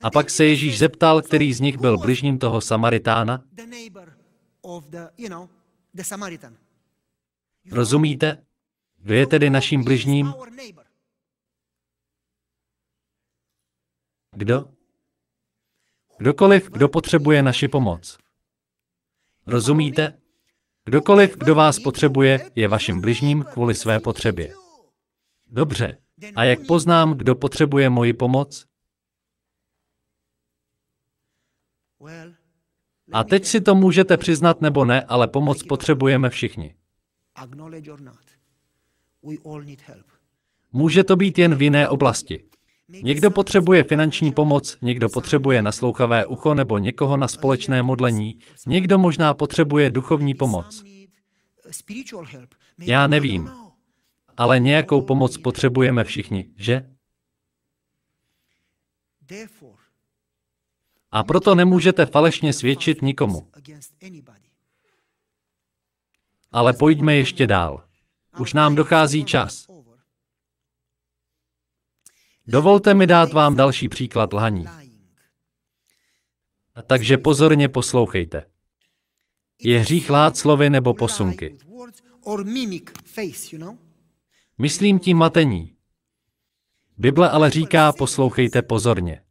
A 0.01 0.11
pak 0.11 0.29
se 0.29 0.45
Ježíš 0.45 0.77
zeptal, 0.77 1.21
který 1.21 1.53
z 1.53 1.59
nich 1.59 1.77
byl 1.77 1.97
bližním 1.97 2.37
toho 2.37 2.61
Samaritána. 2.61 3.43
Rozumíte? 7.71 8.43
Kdo 9.03 9.13
je 9.13 9.27
tedy 9.27 9.49
naším 9.49 9.83
bližním? 9.83 10.33
Kdo? 14.35 14.73
Kdokoliv, 16.17 16.69
kdo 16.69 16.89
potřebuje 16.89 17.43
naši 17.43 17.67
pomoc. 17.67 18.17
Rozumíte? 19.47 20.21
Kdokoliv, 20.85 21.37
kdo 21.37 21.55
vás 21.55 21.79
potřebuje, 21.79 22.51
je 22.55 22.67
vaším 22.67 23.01
bližním 23.01 23.43
kvůli 23.43 23.75
své 23.75 23.99
potřebě. 23.99 24.53
Dobře. 25.47 25.97
A 26.35 26.43
jak 26.43 26.59
poznám, 26.67 27.17
kdo 27.17 27.35
potřebuje 27.35 27.89
moji 27.89 28.13
pomoc? 28.13 28.65
A 33.11 33.23
teď 33.23 33.45
si 33.45 33.61
to 33.61 33.75
můžete 33.75 34.17
přiznat 34.17 34.61
nebo 34.61 34.85
ne, 34.85 35.03
ale 35.03 35.27
pomoc 35.27 35.63
potřebujeme 35.63 36.29
všichni. 36.29 36.75
Může 40.73 41.03
to 41.03 41.15
být 41.15 41.37
jen 41.37 41.55
v 41.55 41.61
jiné 41.61 41.89
oblasti. 41.89 42.43
Někdo 43.03 43.31
potřebuje 43.31 43.83
finanční 43.83 44.31
pomoc, 44.31 44.77
někdo 44.81 45.09
potřebuje 45.09 45.61
naslouchavé 45.61 46.25
ucho 46.25 46.53
nebo 46.53 46.77
někoho 46.77 47.17
na 47.17 47.27
společné 47.27 47.83
modlení, 47.83 48.39
někdo 48.67 48.97
možná 48.97 49.33
potřebuje 49.33 49.89
duchovní 49.89 50.33
pomoc. 50.33 50.83
Já 52.79 53.07
nevím. 53.07 53.51
Ale 54.37 54.59
nějakou 54.59 55.01
pomoc 55.01 55.37
potřebujeme 55.37 56.03
všichni, 56.03 56.49
že? 56.55 56.95
A 61.11 61.23
proto 61.23 61.55
nemůžete 61.55 62.05
falešně 62.05 62.53
svědčit 62.53 63.01
nikomu. 63.01 63.47
Ale 66.51 66.73
pojďme 66.73 67.15
ještě 67.15 67.47
dál. 67.47 67.83
Už 68.39 68.53
nám 68.53 68.75
dochází 68.75 69.25
čas. 69.25 69.67
Dovolte 72.47 72.93
mi 72.93 73.07
dát 73.07 73.33
vám 73.33 73.55
další 73.55 73.89
příklad 73.89 74.33
lhaní. 74.33 74.65
Takže 76.87 77.17
pozorně 77.17 77.69
poslouchejte. 77.69 78.45
Je 79.61 79.79
hřích 79.79 80.09
lhát 80.09 80.37
slovy 80.37 80.69
nebo 80.69 80.93
posunky. 80.93 81.57
Myslím 84.57 84.99
tím 84.99 85.17
matení. 85.17 85.75
Bible 86.97 87.29
ale 87.29 87.49
říká, 87.49 87.91
poslouchejte 87.91 88.61
pozorně, 88.61 89.23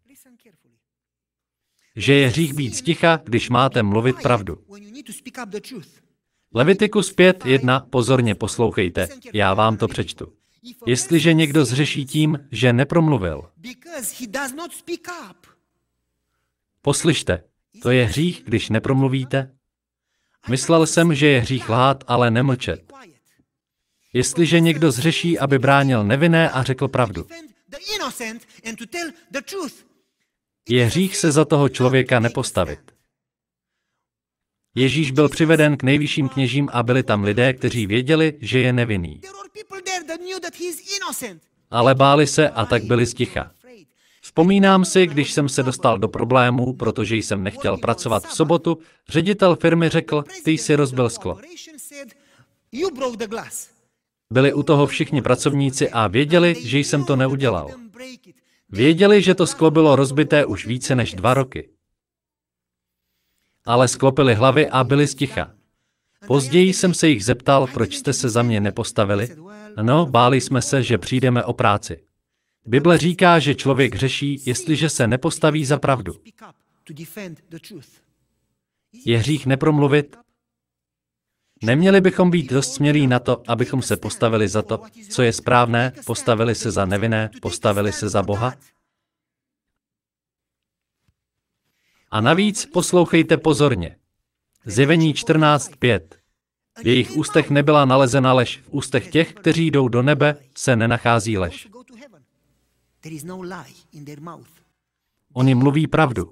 že 1.97 2.15
je 2.15 2.29
hřích 2.29 2.55
být 2.55 2.77
sticha, 2.77 3.21
když 3.25 3.51
máte 3.51 3.83
mluvit 3.83 4.17
pravdu. 4.23 4.65
Levitikus 6.55 7.17
5.1. 7.17 7.87
Pozorně 7.91 8.35
poslouchejte, 8.35 9.09
já 9.33 9.55
vám 9.55 9.77
to 9.77 9.89
přečtu. 9.89 10.33
Jestliže 10.87 11.33
někdo 11.33 11.65
zřeší 11.65 12.07
tím, 12.07 12.39
že 12.51 12.73
nepromluvil, 12.73 13.51
poslyšte, 16.83 17.43
to 17.83 17.91
je 17.91 18.05
hřích, 18.05 18.43
když 18.45 18.69
nepromluvíte? 18.69 19.57
Myslel 20.49 20.87
jsem, 20.87 21.15
že 21.15 21.27
je 21.27 21.41
hřích 21.41 21.69
lhát, 21.69 22.05
ale 22.07 22.31
nemlčet. 22.31 22.93
Jestliže 24.13 24.61
někdo 24.61 24.91
zřeší, 24.91 25.39
aby 25.39 25.59
bránil 25.59 26.05
nevinné 26.05 26.51
a 26.51 26.63
řekl 26.63 26.89
pravdu, 26.89 27.27
je 30.69 30.85
hřích 30.85 31.17
se 31.17 31.33
za 31.33 31.45
toho 31.45 31.69
člověka 31.69 32.21
nepostavit. 32.21 33.00
Ježíš 34.81 35.11
byl 35.11 35.29
přiveden 35.29 35.77
k 35.77 35.83
nejvyšším 35.83 36.29
kněžím 36.29 36.69
a 36.73 36.83
byli 36.83 37.03
tam 37.03 37.25
lidé, 37.25 37.53
kteří 37.53 37.87
věděli, 37.87 38.35
že 38.41 38.59
je 38.59 38.73
nevinný. 38.73 39.21
Ale 41.71 41.95
báli 41.95 42.27
se 42.27 42.49
a 42.49 42.67
tak 42.67 42.85
byli 42.85 43.07
sticha. 43.07 43.51
Vzpomínám 44.23 44.85
si, 44.85 45.07
když 45.07 45.33
jsem 45.33 45.49
se 45.49 45.63
dostal 45.63 45.99
do 45.99 46.09
problémů, 46.09 46.73
protože 46.73 47.17
jsem 47.17 47.43
nechtěl 47.43 47.77
pracovat 47.77 48.25
v 48.25 48.33
sobotu, 48.33 48.79
ředitel 49.09 49.57
firmy 49.57 49.89
řekl, 49.89 50.25
ty 50.45 50.51
jsi 50.51 50.75
rozbil 50.75 51.11
sklo. 51.11 51.39
Byli 54.33 54.53
u 54.53 54.63
toho 54.63 54.87
všichni 54.87 55.23
pracovníci 55.23 55.91
a 55.91 56.07
věděli, 56.07 56.57
že 56.65 56.79
jsem 56.79 57.05
to 57.05 57.17
neudělal. 57.17 57.71
Věděli, 58.69 59.23
že 59.23 59.35
to 59.35 59.47
sklo 59.47 59.71
bylo 59.71 59.97
rozbité 59.97 60.45
už 60.45 60.67
více 60.67 60.95
než 60.95 61.15
dva 61.15 61.35
roky. 61.35 61.69
Ale 63.65 63.89
sklopili 63.89 64.35
hlavy 64.35 64.69
a 64.69 64.85
byli 64.85 65.07
sticha. 65.07 65.51
Později 66.27 66.73
jsem 66.73 66.95
se 66.95 67.09
jich 67.09 67.25
zeptal, 67.25 67.67
proč 67.67 67.97
jste 67.97 68.13
se 68.13 68.29
za 68.29 68.43
mě 68.43 68.61
nepostavili. 68.61 69.29
No, 69.83 70.07
báli 70.07 70.41
jsme 70.41 70.63
se, 70.63 70.83
že 70.83 70.99
přijdeme 70.99 71.45
o 71.45 71.53
práci. 71.53 72.03
Bible 72.67 72.99
říká, 72.99 73.39
že 73.39 73.55
člověk 73.55 73.95
řeší, 73.95 74.43
jestliže 74.47 74.89
se 74.89 75.07
nepostaví 75.07 75.65
za 75.65 75.79
pravdu. 75.79 76.13
Je 79.05 79.19
hřích 79.19 79.47
nepromluvit? 79.47 80.17
Neměli 81.63 82.01
bychom 82.01 82.31
být 82.31 82.51
dost 82.51 82.75
smělí 82.75 83.07
na 83.07 83.19
to, 83.19 83.43
abychom 83.49 83.83
se 83.83 83.97
postavili 83.97 84.49
za 84.49 84.63
to, 84.63 84.83
co 85.11 85.23
je 85.23 85.33
správné, 85.33 85.93
postavili 86.07 86.55
se 86.55 86.71
za 86.71 86.85
nevinné, 86.85 87.31
postavili 87.43 87.93
se 87.93 88.09
za 88.09 88.23
Boha? 88.23 88.55
A 92.11 92.21
navíc 92.21 92.67
poslouchejte 92.67 93.37
pozorně. 93.37 93.97
Zjevení 94.65 95.15
14.5. 95.15 96.01
V 96.83 96.87
jejich 96.87 97.11
ústech 97.11 97.51
nebyla 97.51 97.85
nalezena 97.85 98.33
lež, 98.33 98.59
v 98.59 98.69
ústech 98.71 99.11
těch, 99.11 99.35
kteří 99.35 99.71
jdou 99.71 99.89
do 99.89 100.03
nebe, 100.03 100.37
se 100.57 100.77
nenachází 100.77 101.39
lež. 101.39 101.69
Oni 105.33 105.55
mluví 105.55 105.87
pravdu. 105.87 106.31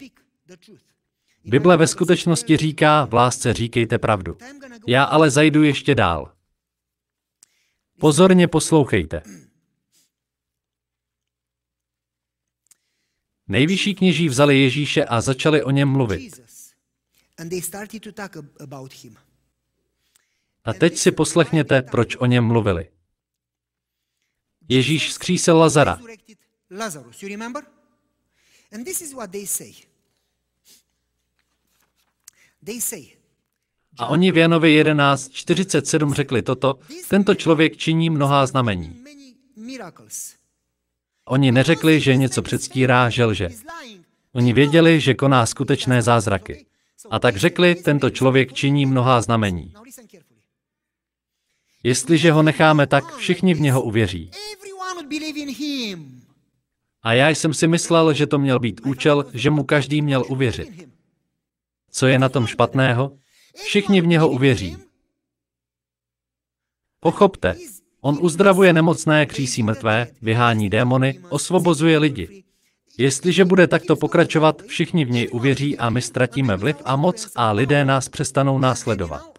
Bible 1.45 1.76
ve 1.76 1.87
skutečnosti 1.87 2.57
říká, 2.57 3.05
v 3.05 3.14
lásce 3.14 3.53
říkejte 3.53 3.99
pravdu. 3.99 4.37
Já 4.87 5.05
ale 5.05 5.31
zajdu 5.31 5.62
ještě 5.62 5.95
dál. 5.95 6.33
Pozorně 8.01 8.49
poslouchejte. 8.49 9.22
Nejvyšší 13.49 13.94
kněží 13.94 14.28
vzali 14.28 14.59
Ježíše 14.59 15.05
a 15.05 15.20
začali 15.20 15.62
o 15.62 15.70
něm 15.70 15.88
mluvit. 15.88 16.40
A 20.64 20.72
teď 20.72 20.96
si 20.96 21.12
poslechněte, 21.12 21.82
proč 21.82 22.16
o 22.16 22.26
něm 22.26 22.44
mluvili. 22.44 22.90
Ježíš 24.68 25.12
skřísel 25.12 25.59
Lazara. 25.59 25.99
A 33.99 34.07
oni 34.07 34.32
v 34.32 34.36
Janovi 34.36 34.82
11.47 34.82 36.12
řekli 36.12 36.42
toto, 36.42 36.78
tento 37.09 37.34
člověk 37.34 37.76
činí 37.76 38.11
mnohá 38.11 38.46
znamení. 38.46 39.05
miracles. 39.57 40.38
Oni 41.29 41.53
neřekli, 41.53 42.01
že 42.01 42.16
něco 42.16 42.43
předstírá, 42.43 43.11
že 43.11 43.24
lže. 43.24 43.49
Oni 44.33 44.53
věděli, 44.53 45.01
že 45.01 45.14
koná 45.14 45.47
skutečné 45.47 46.03
zázraky. 46.03 46.66
A 47.11 47.18
tak 47.18 47.37
řekli, 47.37 47.74
tento 47.74 48.11
člověk 48.11 48.53
činí 48.53 48.87
mnohá 48.87 49.20
znamení. 49.20 49.72
Jestliže 51.83 52.33
ho 52.33 52.43
necháme 52.43 52.87
tak, 52.87 53.16
všichni 53.16 53.55
v 53.55 53.61
něho 53.61 53.83
uvěří. 53.83 54.31
A 57.03 57.12
já 57.12 57.29
jsem 57.29 57.55
si 57.55 57.66
myslel, 57.66 58.12
že 58.12 58.26
to 58.26 58.39
měl 58.39 58.59
být 58.59 58.81
účel, 58.87 59.24
že 59.35 59.51
mu 59.51 59.64
každý 59.64 60.03
měl 60.03 60.24
uvěřit. 60.29 60.89
Co 61.91 62.07
je 62.07 62.18
na 62.18 62.29
tom 62.29 62.47
špatného? 62.47 63.12
Všichni 63.64 64.01
v 64.01 64.07
něho 64.07 64.29
uvěří. 64.29 64.76
Pochopte, 67.01 67.57
on 68.01 68.18
uzdravuje 68.20 68.72
nemocné, 68.72 69.26
křísí 69.26 69.62
mrtvé, 69.62 70.07
vyhání 70.22 70.70
démony, 70.70 71.20
osvobozuje 71.28 71.99
lidi. 71.99 72.44
Jestliže 72.99 73.44
bude 73.44 73.66
takto 73.66 73.96
pokračovat, 73.96 74.62
všichni 74.62 75.05
v 75.05 75.11
něj 75.11 75.28
uvěří 75.32 75.78
a 75.78 75.90
my 75.90 76.03
ztratíme 76.03 76.57
vliv 76.57 76.76
a 76.84 76.96
moc 76.96 77.32
a 77.36 77.53
lidé 77.53 77.84
nás 77.84 78.09
přestanou 78.09 78.59
následovat. 78.59 79.38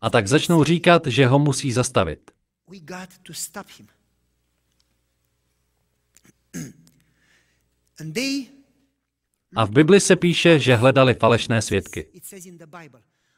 A 0.00 0.10
tak 0.10 0.28
začnou 0.28 0.64
říkat, 0.64 1.06
že 1.06 1.26
ho 1.26 1.38
musí 1.38 1.72
zastavit. 1.72 2.30
A 9.56 9.64
v 9.64 9.70
Bibli 9.70 10.00
se 10.00 10.16
píše, 10.16 10.58
že 10.58 10.76
hledali 10.76 11.14
falešné 11.14 11.62
svědky. 11.62 12.06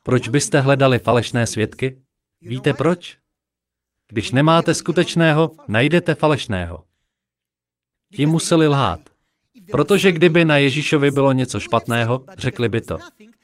Proč 0.02 0.28
byste 0.28 0.60
hledali 0.60 0.98
falešné 0.98 1.46
svědky? 1.46 2.02
Víte 2.42 2.74
proč? 2.74 3.18
Když 4.08 4.32
nemáte 4.32 4.74
skutečného, 4.74 5.50
najdete 5.68 6.14
falešného. 6.14 6.84
Ti 8.16 8.26
museli 8.26 8.68
lhát. 8.68 9.00
Protože 9.70 10.12
kdyby 10.12 10.44
na 10.44 10.56
Ježíšovi 10.56 11.10
bylo 11.10 11.32
něco 11.32 11.60
špatného, 11.60 12.24
řekli 12.38 12.68
by 12.68 12.80
to. 12.80 12.98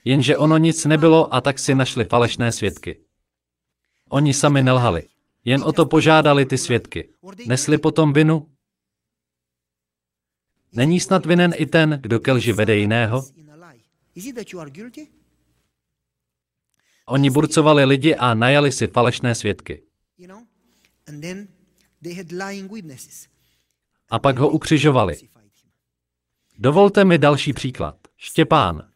Jenže 0.05 0.37
ono 0.37 0.59
nic 0.59 0.85
nebylo 0.85 1.35
a 1.35 1.41
tak 1.41 1.59
si 1.59 1.75
našli 1.75 2.05
falešné 2.05 2.53
svědky. 2.53 3.01
Oni 4.09 4.35
sami 4.35 4.63
nelhali. 4.63 5.03
Jen 5.45 5.63
o 5.65 5.73
to 5.73 5.87
požádali 5.87 6.47
ty 6.47 6.59
svědky. 6.59 7.09
Nesli 7.47 7.79
potom 7.79 8.13
vinu? 8.13 8.51
Není 10.73 11.01
snad 11.01 11.27
vinen 11.27 11.55
i 11.57 11.67
ten, 11.67 11.99
kdo 12.03 12.21
ke 12.21 12.33
lži 12.33 12.53
vede 12.53 12.77
jiného? 12.77 13.25
Oni 17.09 17.31
burcovali 17.31 17.85
lidi 17.85 18.15
a 18.15 18.35
najali 18.35 18.73
si 18.73 18.87
falešné 18.87 19.35
svědky. 19.35 19.83
A 24.11 24.19
pak 24.19 24.39
ho 24.39 24.49
ukřižovali. 24.49 25.17
Dovolte 26.59 27.05
mi 27.05 27.19
další 27.19 27.53
příklad. 27.53 27.97
Štěpán. 28.17 28.89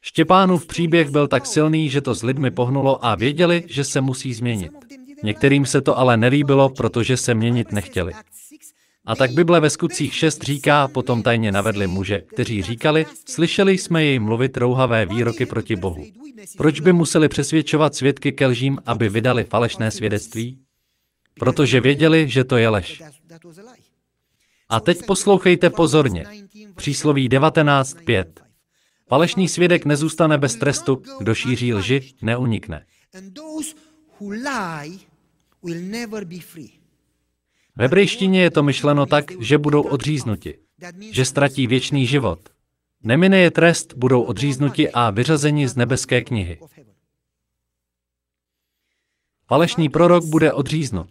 Štěpánův 0.00 0.66
příběh 0.66 1.10
byl 1.10 1.28
tak 1.28 1.46
silný, 1.46 1.88
že 1.90 2.00
to 2.00 2.14
s 2.14 2.22
lidmi 2.22 2.50
pohnulo 2.50 3.04
a 3.04 3.14
věděli, 3.14 3.64
že 3.66 3.84
se 3.84 4.00
musí 4.00 4.34
změnit. 4.34 4.72
Některým 5.22 5.66
se 5.66 5.80
to 5.80 5.98
ale 5.98 6.16
nelíbilo, 6.16 6.68
protože 6.68 7.16
se 7.16 7.34
měnit 7.34 7.72
nechtěli. 7.72 8.12
A 9.06 9.16
tak 9.16 9.30
Bible 9.30 9.60
ve 9.60 9.70
skutcích 9.70 10.14
6 10.14 10.42
říká, 10.42 10.88
potom 10.88 11.22
tajně 11.22 11.52
navedli 11.52 11.86
muže, 11.86 12.20
kteří 12.20 12.62
říkali, 12.62 13.06
slyšeli 13.28 13.78
jsme 13.78 14.04
jej 14.04 14.18
mluvit 14.18 14.56
rouhavé 14.56 15.06
výroky 15.06 15.46
proti 15.46 15.76
Bohu. 15.76 16.04
Proč 16.56 16.80
by 16.80 16.92
museli 16.92 17.28
přesvědčovat 17.28 17.94
svědky 17.94 18.32
ke 18.32 18.46
lžím, 18.46 18.78
aby 18.86 19.08
vydali 19.08 19.44
falešné 19.44 19.90
svědectví? 19.90 20.58
Protože 21.34 21.80
věděli, 21.80 22.28
že 22.28 22.44
to 22.44 22.56
je 22.56 22.68
lež. 22.68 23.02
A 24.68 24.80
teď 24.80 25.06
poslouchejte 25.06 25.70
pozorně. 25.70 26.26
Přísloví 26.76 27.28
19.5. 27.28 28.24
Falešný 29.08 29.48
svědek 29.48 29.84
nezůstane 29.84 30.38
bez 30.38 30.54
trestu, 30.56 31.02
kdo 31.18 31.34
šíří 31.34 31.74
lži, 31.74 32.14
neunikne. 32.22 32.86
V 37.76 37.80
hebrejštině 37.80 38.42
je 38.42 38.50
to 38.50 38.62
myšleno 38.62 39.06
tak, 39.06 39.24
že 39.40 39.58
budou 39.58 39.82
odříznuti, 39.82 40.58
že 41.10 41.24
ztratí 41.24 41.66
věčný 41.66 42.06
život. 42.06 42.48
Nemine 43.02 43.38
je 43.38 43.50
trest, 43.50 43.94
budou 43.96 44.22
odříznuti 44.22 44.90
a 44.90 45.10
vyřazeni 45.10 45.68
z 45.68 45.76
nebeské 45.76 46.20
knihy. 46.20 46.60
Falešný 49.46 49.88
prorok 49.88 50.24
bude 50.24 50.52
odříznut. 50.52 51.10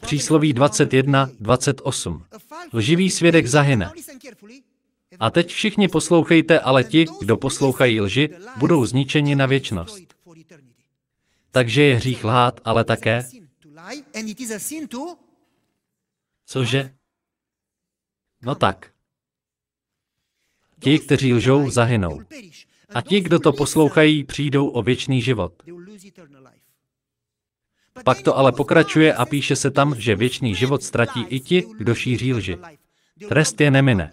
Přísloví 0.00 0.52
21, 0.52 1.30
28. 1.40 2.24
Lživý 2.72 3.10
svědek 3.10 3.46
zahyne. 3.46 3.92
A 5.20 5.30
teď 5.30 5.52
všichni 5.52 5.88
poslouchejte, 5.88 6.60
ale 6.60 6.84
ti, 6.84 7.06
kdo 7.20 7.36
poslouchají 7.36 8.00
lži, 8.00 8.28
budou 8.56 8.86
zničeni 8.86 9.36
na 9.36 9.46
věčnost. 9.46 9.98
Takže 11.50 11.82
je 11.82 11.96
hřích 11.96 12.24
lhát, 12.24 12.60
ale 12.64 12.84
také, 12.84 13.24
And 14.14 14.28
it 14.28 14.40
is 14.40 14.50
a 14.50 14.58
sin 14.58 14.88
to 14.88 15.16
cože? 16.52 16.94
No 18.42 18.54
tak. 18.54 18.92
Ti, 20.80 20.98
kteří 20.98 21.34
lžou, 21.34 21.70
zahynou. 21.70 22.20
A 22.94 23.00
ti, 23.00 23.20
kdo 23.20 23.38
to 23.38 23.52
poslouchají, 23.52 24.24
přijdou 24.24 24.68
o 24.68 24.82
věčný 24.82 25.22
život. 25.22 25.62
Pak 28.04 28.22
to 28.22 28.36
ale 28.36 28.52
pokračuje 28.52 29.14
a 29.14 29.26
píše 29.26 29.56
se 29.56 29.70
tam, 29.70 30.00
že 30.00 30.16
věčný 30.16 30.54
život 30.54 30.82
ztratí 30.82 31.24
i 31.28 31.40
ti, 31.40 31.64
kdo 31.78 31.94
šíří 31.94 32.34
lži. 32.34 32.58
Trest 33.28 33.60
je 33.60 33.70
nemine. 33.70 34.12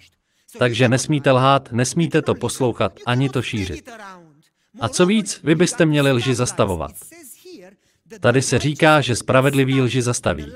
Takže 0.58 0.90
nesmíte 0.90 1.32
lhát, 1.32 1.72
nesmíte 1.72 2.22
to 2.22 2.36
poslouchat, 2.36 3.00
ani 3.06 3.30
to 3.30 3.42
šířit. 3.42 3.90
A 4.80 4.90
co 4.90 5.06
víc, 5.06 5.42
vy 5.44 5.56
byste 5.56 5.86
měli 5.86 6.12
lži 6.12 6.36
zastavovat. 6.36 6.92
Tady 8.20 8.42
se 8.42 8.60
říká, 8.60 9.02
že 9.02 9.16
spravedlivý 9.16 9.82
lži 9.82 10.02
zastaví. 10.02 10.54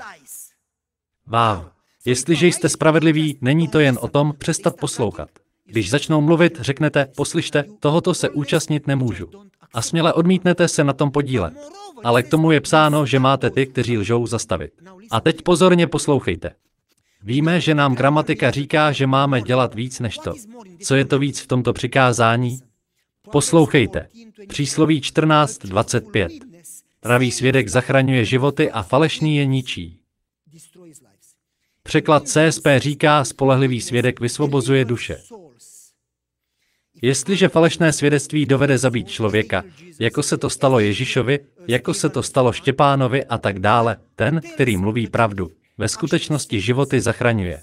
Váv. 1.26 1.73
Jestliže 2.06 2.46
jste 2.46 2.68
spravedliví, 2.68 3.38
není 3.40 3.68
to 3.68 3.80
jen 3.80 3.98
o 4.00 4.08
tom 4.08 4.34
přestat 4.38 4.76
poslouchat. 4.80 5.28
Když 5.66 5.90
začnou 5.90 6.20
mluvit, 6.20 6.58
řeknete, 6.60 7.06
poslyšte, 7.16 7.64
tohoto 7.80 8.14
se 8.14 8.30
účastnit 8.30 8.86
nemůžu. 8.86 9.30
A 9.74 9.82
směle 9.82 10.12
odmítnete 10.12 10.68
se 10.68 10.84
na 10.84 10.92
tom 10.92 11.10
podílet. 11.10 11.54
Ale 12.04 12.22
k 12.22 12.28
tomu 12.28 12.50
je 12.50 12.60
psáno, 12.60 13.06
že 13.06 13.18
máte 13.18 13.50
ty, 13.50 13.66
kteří 13.66 13.98
lžou, 13.98 14.26
zastavit. 14.26 14.72
A 15.10 15.20
teď 15.20 15.42
pozorně 15.42 15.86
poslouchejte. 15.86 16.50
Víme, 17.22 17.60
že 17.60 17.74
nám 17.74 17.94
gramatika 17.94 18.50
říká, 18.50 18.92
že 18.92 19.06
máme 19.06 19.42
dělat 19.42 19.74
víc 19.74 20.00
než 20.00 20.18
to. 20.18 20.32
Co 20.80 20.94
je 20.94 21.04
to 21.04 21.18
víc 21.18 21.40
v 21.40 21.46
tomto 21.46 21.72
přikázání? 21.72 22.58
Poslouchejte. 23.32 24.08
Přísloví 24.48 25.00
14.25. 25.00 26.28
Pravý 27.00 27.30
svědek 27.30 27.68
zachraňuje 27.68 28.24
životy 28.24 28.70
a 28.70 28.82
falešný 28.82 29.36
je 29.36 29.46
ničí. 29.46 30.03
Překlad 31.88 32.28
CSP 32.28 32.66
říká, 32.76 33.24
spolehlivý 33.24 33.80
svědek 33.80 34.20
vysvobozuje 34.20 34.84
duše. 34.84 35.16
Jestliže 37.02 37.48
falešné 37.48 37.92
svědectví 37.92 38.46
dovede 38.46 38.78
zabít 38.78 39.08
člověka, 39.08 39.64
jako 40.00 40.22
se 40.22 40.38
to 40.38 40.50
stalo 40.50 40.80
Ježíšovi, 40.80 41.38
jako 41.68 41.94
se 41.94 42.08
to 42.08 42.22
stalo 42.22 42.52
Štěpánovi 42.52 43.24
a 43.24 43.38
tak 43.38 43.58
dále, 43.58 43.96
ten, 44.16 44.40
který 44.54 44.76
mluví 44.76 45.06
pravdu, 45.06 45.50
ve 45.78 45.88
skutečnosti 45.88 46.60
životy 46.60 47.00
zachraňuje. 47.00 47.62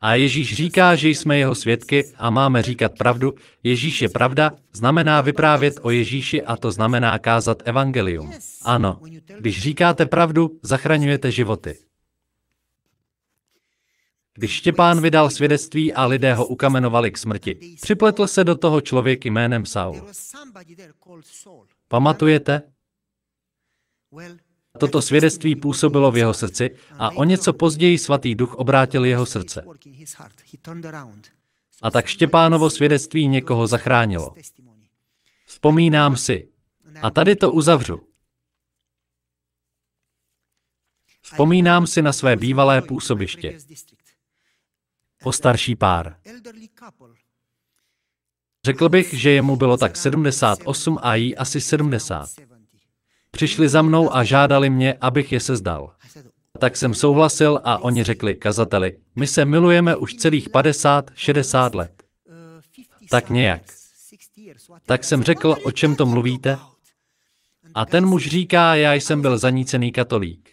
A 0.00 0.14
Ježíš 0.14 0.54
říká, 0.54 0.94
že 0.94 1.08
jsme 1.08 1.38
jeho 1.38 1.54
svědky 1.54 2.04
a 2.16 2.30
máme 2.30 2.62
říkat 2.62 2.92
pravdu. 2.98 3.34
Ježíš 3.62 4.02
je 4.02 4.08
pravda, 4.08 4.52
znamená 4.72 5.20
vyprávět 5.20 5.74
o 5.82 5.90
Ježíši 5.90 6.42
a 6.42 6.56
to 6.56 6.70
znamená 6.70 7.18
kázat 7.18 7.62
evangelium. 7.64 8.32
Ano, 8.62 9.00
když 9.38 9.62
říkáte 9.62 10.06
pravdu, 10.06 10.50
zachraňujete 10.62 11.30
životy. 11.30 11.76
Když 14.34 14.50
Štěpán 14.50 15.00
vydal 15.00 15.30
svědectví 15.30 15.92
a 15.92 16.06
lidé 16.06 16.34
ho 16.34 16.46
ukamenovali 16.46 17.10
k 17.10 17.18
smrti, 17.18 17.76
připletl 17.82 18.26
se 18.26 18.44
do 18.44 18.54
toho 18.54 18.80
člověk 18.80 19.24
jménem 19.24 19.66
Saul. 19.66 20.06
Pamatujete? 21.88 22.62
Toto 24.78 25.02
svědectví 25.02 25.56
působilo 25.56 26.10
v 26.10 26.16
jeho 26.16 26.34
srdci 26.34 26.76
a 26.98 27.10
o 27.10 27.24
něco 27.24 27.52
později 27.52 27.98
svatý 27.98 28.34
duch 28.34 28.54
obrátil 28.54 29.04
jeho 29.04 29.26
srdce. 29.26 29.64
A 31.82 31.90
tak 31.90 32.06
Štěpánovo 32.06 32.70
svědectví 32.70 33.28
někoho 33.28 33.66
zachránilo. 33.66 34.34
Vzpomínám 35.46 36.16
si. 36.16 36.48
A 37.02 37.10
tady 37.10 37.36
to 37.36 37.52
uzavřu. 37.52 38.00
Vzpomínám 41.22 41.86
si 41.86 42.02
na 42.02 42.12
své 42.12 42.36
bývalé 42.36 42.82
působiště. 42.82 43.58
Postarší 45.24 45.76
pár. 45.76 46.16
Řekl 48.64 48.88
bych, 48.88 49.14
že 49.14 49.30
jemu 49.30 49.56
bylo 49.56 49.76
tak 49.76 49.96
78 49.96 50.98
a 51.02 51.14
jí 51.14 51.36
asi 51.36 51.60
70. 51.60 52.28
Přišli 53.30 53.68
za 53.68 53.82
mnou 53.82 54.16
a 54.16 54.24
žádali 54.24 54.70
mě, 54.70 54.94
abych 55.00 55.32
je 55.32 55.40
sezdal. 55.40 55.94
Tak 56.58 56.76
jsem 56.76 56.94
souhlasil 56.94 57.60
a 57.64 57.78
oni 57.78 58.04
řekli 58.04 58.34
kazateli, 58.34 58.98
my 59.16 59.26
se 59.26 59.44
milujeme 59.44 59.96
už 59.96 60.14
celých 60.14 60.48
50, 60.48 61.10
60 61.14 61.74
let. 61.74 62.02
Tak 63.10 63.30
nějak. 63.30 63.62
Tak 64.86 65.04
jsem 65.04 65.22
řekl, 65.22 65.56
o 65.64 65.70
čem 65.70 65.96
to 65.96 66.06
mluvíte? 66.06 66.58
A 67.74 67.84
ten 67.84 68.06
muž 68.06 68.26
říká, 68.26 68.74
já 68.74 68.94
jsem 68.94 69.22
byl 69.22 69.38
zanícený 69.38 69.92
katolík. 69.92 70.50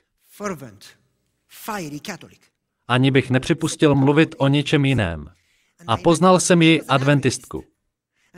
Ani 2.92 3.12
bych 3.12 3.30
nepřipustil 3.30 3.96
mluvit 3.96 4.36
o 4.38 4.48
něčem 4.48 4.86
jiném. 4.86 5.28
A 5.88 5.98
poznal 5.98 6.40
jsem 6.40 6.62
ji 6.62 6.82
adventistku. 6.82 7.64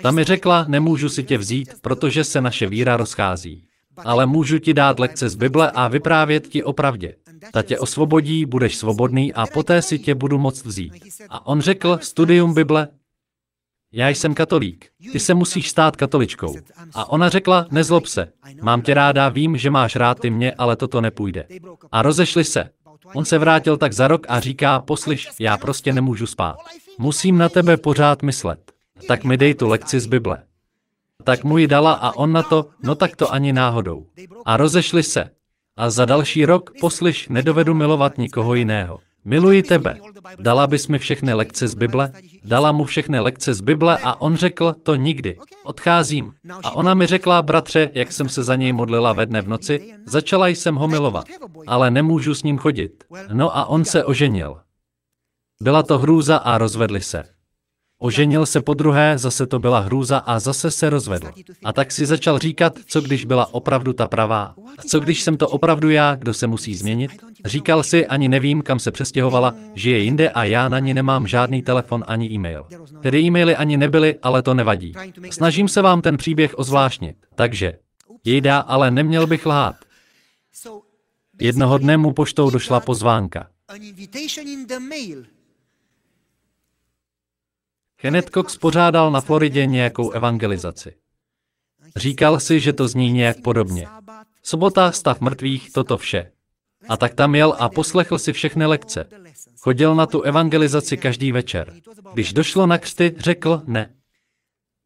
Ta 0.02 0.12
mi 0.12 0.24
řekla, 0.24 0.66
nemůžu 0.68 1.10
si 1.10 1.24
tě 1.24 1.38
vzít, 1.38 1.70
protože 1.82 2.24
se 2.24 2.42
naše 2.42 2.68
víra 2.68 2.98
rozchází. 2.98 3.66
Ale 3.98 4.26
můžu 4.26 4.60
ti 4.60 4.74
dát 4.74 5.00
lekce 5.00 5.30
z 5.30 5.36
Bible 5.36 5.72
a 5.72 5.88
vyprávět 5.88 6.48
ti 6.48 6.64
o 6.64 6.74
pravdě. 6.74 7.16
Ta 7.52 7.62
tě 7.62 7.80
osvobodí, 7.80 8.46
budeš 8.46 8.76
svobodný 8.76 9.34
a 9.34 9.46
poté 9.54 9.82
si 9.82 10.00
tě 10.00 10.16
budu 10.16 10.38
moct 10.38 10.66
vzít. 10.66 10.94
A 11.30 11.46
on 11.46 11.62
řekl, 11.62 12.00
studium 12.02 12.54
Bible. 12.54 12.88
Já 13.92 14.10
jsem 14.10 14.34
katolík. 14.34 14.90
Ty 15.12 15.20
se 15.20 15.34
musíš 15.34 15.70
stát 15.70 15.96
katoličkou. 15.96 16.56
A 16.94 17.10
ona 17.10 17.30
řekla, 17.30 17.68
nezlob 17.72 18.06
se. 18.06 18.32
Mám 18.62 18.82
tě 18.82 18.94
ráda, 18.94 19.30
vím, 19.30 19.58
že 19.58 19.70
máš 19.70 19.96
rád 19.96 20.20
ty 20.20 20.30
mě, 20.30 20.52
ale 20.52 20.76
toto 20.76 21.02
nepůjde. 21.02 21.48
A 21.92 22.02
rozešli 22.02 22.44
se. 22.44 22.70
On 23.16 23.26
se 23.26 23.38
vrátil 23.38 23.78
tak 23.78 23.94
za 23.94 24.08
rok 24.08 24.26
a 24.30 24.40
říká, 24.40 24.80
poslyš, 24.80 25.30
já 25.40 25.58
prostě 25.58 25.94
nemůžu 25.94 26.28
spát. 26.28 26.56
Musím 26.98 27.38
na 27.38 27.50
tebe 27.50 27.78
pořád 27.78 28.24
myslet. 28.24 28.72
Tak 29.08 29.24
mi 29.24 29.38
dej 29.38 29.54
tu 29.54 29.68
lekci 29.68 30.00
z 30.00 30.06
Bible. 30.06 30.44
Tak 31.24 31.44
mu 31.44 31.58
ji 31.58 31.68
dala 31.68 31.94
a 31.94 32.16
on 32.16 32.32
na 32.32 32.44
to, 32.44 32.70
no 32.84 32.96
tak 32.96 33.16
to 33.16 33.34
ani 33.34 33.54
náhodou. 33.54 34.06
A 34.46 34.58
rozešli 34.58 35.04
se. 35.04 35.30
A 35.78 35.90
za 35.90 36.06
další 36.06 36.46
rok, 36.46 36.72
poslyš, 36.80 37.28
nedovedu 37.30 37.74
milovat 37.74 38.18
nikoho 38.18 38.54
jiného. 38.54 39.00
Miluji 39.26 39.64
tebe. 39.64 39.98
Dala 40.40 40.68
bys 40.68 40.88
mi 40.88 41.00
všechny 41.00 41.34
lekce 41.34 41.68
z 41.68 41.76
Bible? 41.76 42.12
Dala 42.44 42.72
mu 42.72 42.84
všechny 42.84 43.20
lekce 43.20 43.54
z 43.54 43.62
Bible 43.62 43.98
a 43.98 44.22
on 44.22 44.36
řekl, 44.36 44.76
to 44.84 44.96
nikdy. 44.96 45.38
Odcházím. 45.64 46.34
A 46.64 46.72
ona 46.72 46.94
mi 46.94 47.06
řekla, 47.06 47.42
bratře, 47.42 47.90
jak 47.94 48.12
jsem 48.12 48.30
se 48.30 48.44
za 48.44 48.56
něj 48.56 48.74
modlila 48.74 49.14
ve 49.14 49.26
dne 49.26 49.42
v 49.42 49.48
noci, 49.48 49.94
začala 50.06 50.48
jsem 50.48 50.76
ho 50.76 50.88
milovat. 50.88 51.26
Ale 51.68 51.92
nemůžu 51.92 52.36
s 52.36 52.44
ním 52.44 52.58
chodit. 52.58 53.04
No 53.34 53.58
a 53.58 53.66
on 53.66 53.86
se 53.86 54.04
oženil. 54.04 54.58
Byla 55.62 55.84
to 55.84 55.98
hrůza 55.98 56.38
a 56.38 56.58
rozvedli 56.58 57.02
se. 57.02 57.24
Oženil 58.00 58.46
se 58.46 58.62
po 58.62 58.74
druhé, 58.74 59.18
zase 59.18 59.48
to 59.48 59.60
byla 59.60 59.80
hrůza 59.80 60.18
a 60.18 60.40
zase 60.40 60.72
se 60.72 60.90
rozvedl. 60.90 61.32
A 61.64 61.74
tak 61.74 61.92
si 61.92 62.06
začal 62.06 62.40
říkat, 62.40 62.74
co 62.86 63.02
když 63.02 63.26
byla 63.26 63.54
opravdu 63.54 63.94
ta 63.94 64.08
pravá. 64.08 64.56
Co 64.88 65.00
když 65.00 65.22
jsem 65.22 65.38
to 65.38 65.50
opravdu 65.50 65.90
já, 65.90 66.16
kdo 66.16 66.34
se 66.34 66.48
musí 66.48 66.76
změnit? 66.76 67.12
Říkal 67.46 67.84
si, 67.84 68.08
ani 68.08 68.30
nevím, 68.30 68.62
kam 68.62 68.80
se 68.80 68.92
přestěhovala, 68.92 69.56
žije 69.76 70.00
jinde 70.00 70.30
a 70.30 70.44
já 70.44 70.70
na 70.70 70.80
ní 70.80 70.94
nemám 70.94 71.28
žádný 71.28 71.62
telefon 71.62 72.04
ani 72.08 72.30
e-mail. 72.32 72.66
Tedy 73.02 73.20
e-maily 73.20 73.56
ani 73.56 73.78
nebyly, 73.78 74.20
ale 74.22 74.42
to 74.42 74.54
nevadí. 74.54 74.94
Snažím 75.30 75.68
se 75.68 75.82
vám 75.82 76.02
ten 76.02 76.18
příběh 76.18 76.60
ozvláštnit. 76.60 77.18
Takže, 77.36 77.74
jejda, 78.24 78.60
ale 78.60 78.92
neměl 78.92 79.28
bych 79.28 79.46
lhát. 79.46 79.76
Jednoho 81.42 81.78
dne 81.78 81.98
mu 81.98 82.14
poštou 82.14 82.50
došla 82.50 82.80
pozvánka. 82.80 83.48
Kenneth 87.96 88.30
Cox 88.34 88.58
pořádal 88.58 89.12
na 89.12 89.22
Floridě 89.22 89.66
nějakou 89.66 90.12
evangelizaci. 90.12 90.96
Říkal 91.96 92.40
si, 92.40 92.60
že 92.60 92.74
to 92.74 92.88
zní 92.88 93.12
nějak 93.12 93.42
podobně. 93.42 93.88
Sobota, 94.44 94.92
stav 94.92 95.22
mrtvých, 95.22 95.72
toto 95.72 95.98
vše. 95.98 96.32
A 96.90 96.98
tak 96.98 97.14
tam 97.14 97.36
jel 97.36 97.56
a 97.60 97.70
poslechl 97.70 98.18
si 98.18 98.34
všechny 98.34 98.66
lekce. 98.66 99.06
Chodil 99.60 99.96
na 99.96 100.06
tu 100.06 100.22
evangelizaci 100.22 100.98
každý 100.98 101.32
večer. 101.32 101.74
Když 102.14 102.34
došlo 102.34 102.68
na 102.68 102.78
křty, 102.78 103.16
řekl 103.18 103.62
ne. 103.68 103.94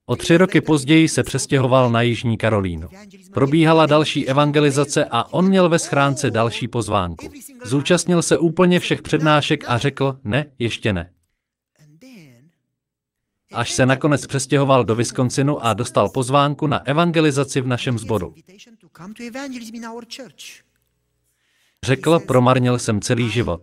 O 0.10 0.16
tři 0.16 0.38
roky 0.38 0.62
později 0.62 1.10
se 1.10 1.24
přestěhoval 1.24 1.92
na 1.92 2.02
Jižní 2.02 2.38
Karolínu. 2.38 2.88
Probíhala 3.34 3.86
další 3.86 4.28
evangelizace 4.28 5.06
a 5.06 5.34
on 5.34 5.48
měl 5.48 5.70
ve 5.70 5.80
schránce 5.80 6.32
další 6.32 6.68
pozvánku. 6.68 7.30
Zúčastnil 7.64 8.22
se 8.22 8.38
úplně 8.38 8.80
všech 8.80 9.02
přednášek 9.02 9.64
a 9.68 9.78
řekl 9.78 10.20
ne, 10.24 10.46
ještě 10.60 10.94
ne. 10.94 11.12
Až 13.54 13.72
se 13.72 13.86
nakonec 13.86 14.28
přestěhoval 14.28 14.86
do 14.86 14.96
Wisconsinu 14.96 15.66
a 15.66 15.74
dostal 15.74 16.10
pozvánku 16.10 16.68
na 16.68 16.88
evangelizaci 16.88 17.62
v 17.62 17.68
našem 17.68 18.00
sboru. 18.00 18.34
Řekl, 21.86 22.20
promarnil 22.20 22.80
jsem 22.80 23.02
celý 23.02 23.30
život. 23.30 23.62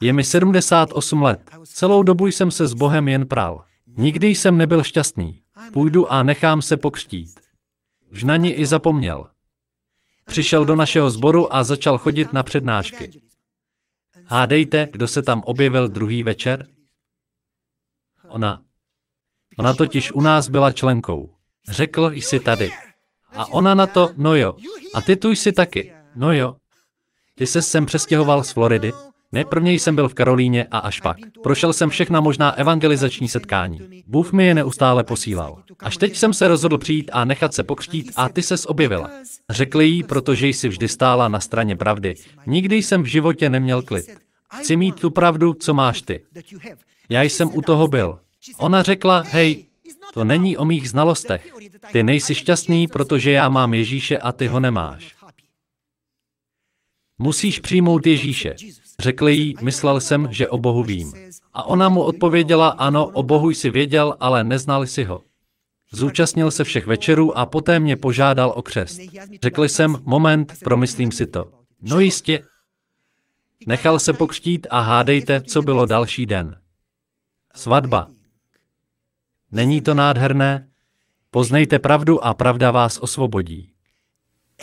Je 0.00 0.12
mi 0.12 0.24
78 0.24 1.22
let. 1.22 1.50
Celou 1.64 2.02
dobu 2.02 2.26
jsem 2.26 2.50
se 2.50 2.66
s 2.66 2.74
Bohem 2.74 3.08
jen 3.08 3.26
pral. 3.26 3.64
Nikdy 3.86 4.26
jsem 4.26 4.58
nebyl 4.58 4.82
šťastný. 4.82 5.42
Půjdu 5.72 6.12
a 6.12 6.22
nechám 6.22 6.62
se 6.62 6.76
pokřtít. 6.76 7.40
Už 8.12 8.24
na 8.24 8.36
ní 8.36 8.52
i 8.52 8.66
zapomněl. 8.66 9.30
Přišel 10.24 10.64
do 10.64 10.76
našeho 10.76 11.10
sboru 11.10 11.54
a 11.54 11.64
začal 11.64 11.98
chodit 11.98 12.32
na 12.32 12.42
přednášky. 12.42 13.20
Hádejte, 14.26 14.88
kdo 14.92 15.08
se 15.08 15.22
tam 15.22 15.42
objevil 15.44 15.88
druhý 15.88 16.22
večer? 16.22 16.66
Ona. 18.28 18.62
Ona 19.58 19.74
totiž 19.74 20.12
u 20.12 20.20
nás 20.20 20.48
byla 20.48 20.72
členkou. 20.72 21.34
Řekl, 21.68 22.10
jsi 22.10 22.40
tady. 22.40 22.70
A 23.32 23.46
ona 23.46 23.74
na 23.74 23.86
to, 23.86 24.10
no 24.16 24.34
jo. 24.34 24.56
A 24.94 25.00
ty 25.00 25.16
tu 25.16 25.30
jsi 25.30 25.52
taky. 25.52 25.94
No 26.16 26.32
jo. 26.32 26.56
Ty 27.34 27.46
se 27.46 27.62
sem 27.62 27.86
přestěhoval 27.86 28.44
z 28.44 28.52
Floridy? 28.52 28.92
Ne, 29.32 29.44
prvně 29.44 29.72
jsem 29.72 29.94
byl 29.94 30.08
v 30.08 30.14
Karolíně 30.14 30.66
a 30.70 30.78
až 30.78 31.00
pak. 31.00 31.16
Prošel 31.42 31.72
jsem 31.72 31.90
všechna 31.90 32.20
možná 32.20 32.50
evangelizační 32.50 33.28
setkání. 33.28 34.02
Bůh 34.06 34.32
mi 34.32 34.46
je 34.46 34.54
neustále 34.54 35.04
posílal. 35.04 35.62
Až 35.80 35.96
teď 35.96 36.16
jsem 36.16 36.34
se 36.34 36.48
rozhodl 36.48 36.78
přijít 36.78 37.10
a 37.12 37.24
nechat 37.24 37.54
se 37.54 37.62
pokřtít 37.62 38.12
a 38.16 38.28
ty 38.28 38.42
ses 38.42 38.66
objevila. 38.66 39.10
Řekl 39.50 39.80
jí, 39.80 40.02
protože 40.02 40.48
jsi 40.48 40.68
vždy 40.68 40.88
stála 40.88 41.28
na 41.28 41.40
straně 41.40 41.76
pravdy. 41.76 42.14
Nikdy 42.46 42.76
jsem 42.76 43.02
v 43.02 43.06
životě 43.06 43.50
neměl 43.50 43.82
klid. 43.82 44.18
Chci 44.54 44.76
mít 44.76 45.00
tu 45.00 45.10
pravdu, 45.10 45.54
co 45.54 45.74
máš 45.74 46.02
ty. 46.02 46.20
Já 47.08 47.22
jsem 47.22 47.50
u 47.54 47.62
toho 47.62 47.88
byl. 47.88 48.18
Ona 48.58 48.82
řekla, 48.82 49.24
hej, 49.30 49.64
to 50.14 50.24
není 50.24 50.56
o 50.56 50.64
mých 50.64 50.90
znalostech. 50.90 51.52
Ty 51.92 52.02
nejsi 52.02 52.34
šťastný, 52.34 52.88
protože 52.88 53.30
já 53.30 53.48
mám 53.48 53.74
Ježíše 53.74 54.18
a 54.18 54.32
ty 54.32 54.46
ho 54.46 54.60
nemáš. 54.60 55.13
Musíš 57.18 57.60
přijmout 57.60 58.06
Ježíše. 58.06 58.54
Řekl 58.98 59.28
jí, 59.28 59.54
myslel 59.62 60.00
jsem, 60.00 60.28
že 60.30 60.48
o 60.48 60.58
Bohu 60.58 60.82
vím. 60.82 61.12
A 61.52 61.62
ona 61.62 61.88
mu 61.88 62.02
odpověděla, 62.02 62.68
ano, 62.68 63.06
o 63.06 63.22
Bohu 63.22 63.50
jsi 63.50 63.70
věděl, 63.70 64.16
ale 64.20 64.44
neznal 64.44 64.86
si 64.86 65.04
ho. 65.04 65.22
Zúčastnil 65.92 66.50
se 66.50 66.64
všech 66.64 66.86
večerů 66.86 67.38
a 67.38 67.46
poté 67.46 67.80
mě 67.80 67.96
požádal 67.96 68.52
o 68.56 68.62
křest. 68.62 69.00
Řekl 69.42 69.64
jsem, 69.64 69.96
moment, 70.02 70.52
promyslím 70.64 71.12
si 71.12 71.26
to. 71.26 71.52
No 71.82 72.00
jistě. 72.00 72.44
Nechal 73.66 73.98
se 73.98 74.12
pokřtít 74.12 74.66
a 74.70 74.80
hádejte, 74.80 75.40
co 75.40 75.62
bylo 75.62 75.86
další 75.86 76.26
den. 76.26 76.60
Svatba. 77.54 78.10
Není 79.52 79.80
to 79.80 79.94
nádherné? 79.94 80.68
Poznejte 81.30 81.78
pravdu 81.78 82.24
a 82.24 82.34
pravda 82.34 82.70
vás 82.70 82.98
osvobodí. 82.98 83.70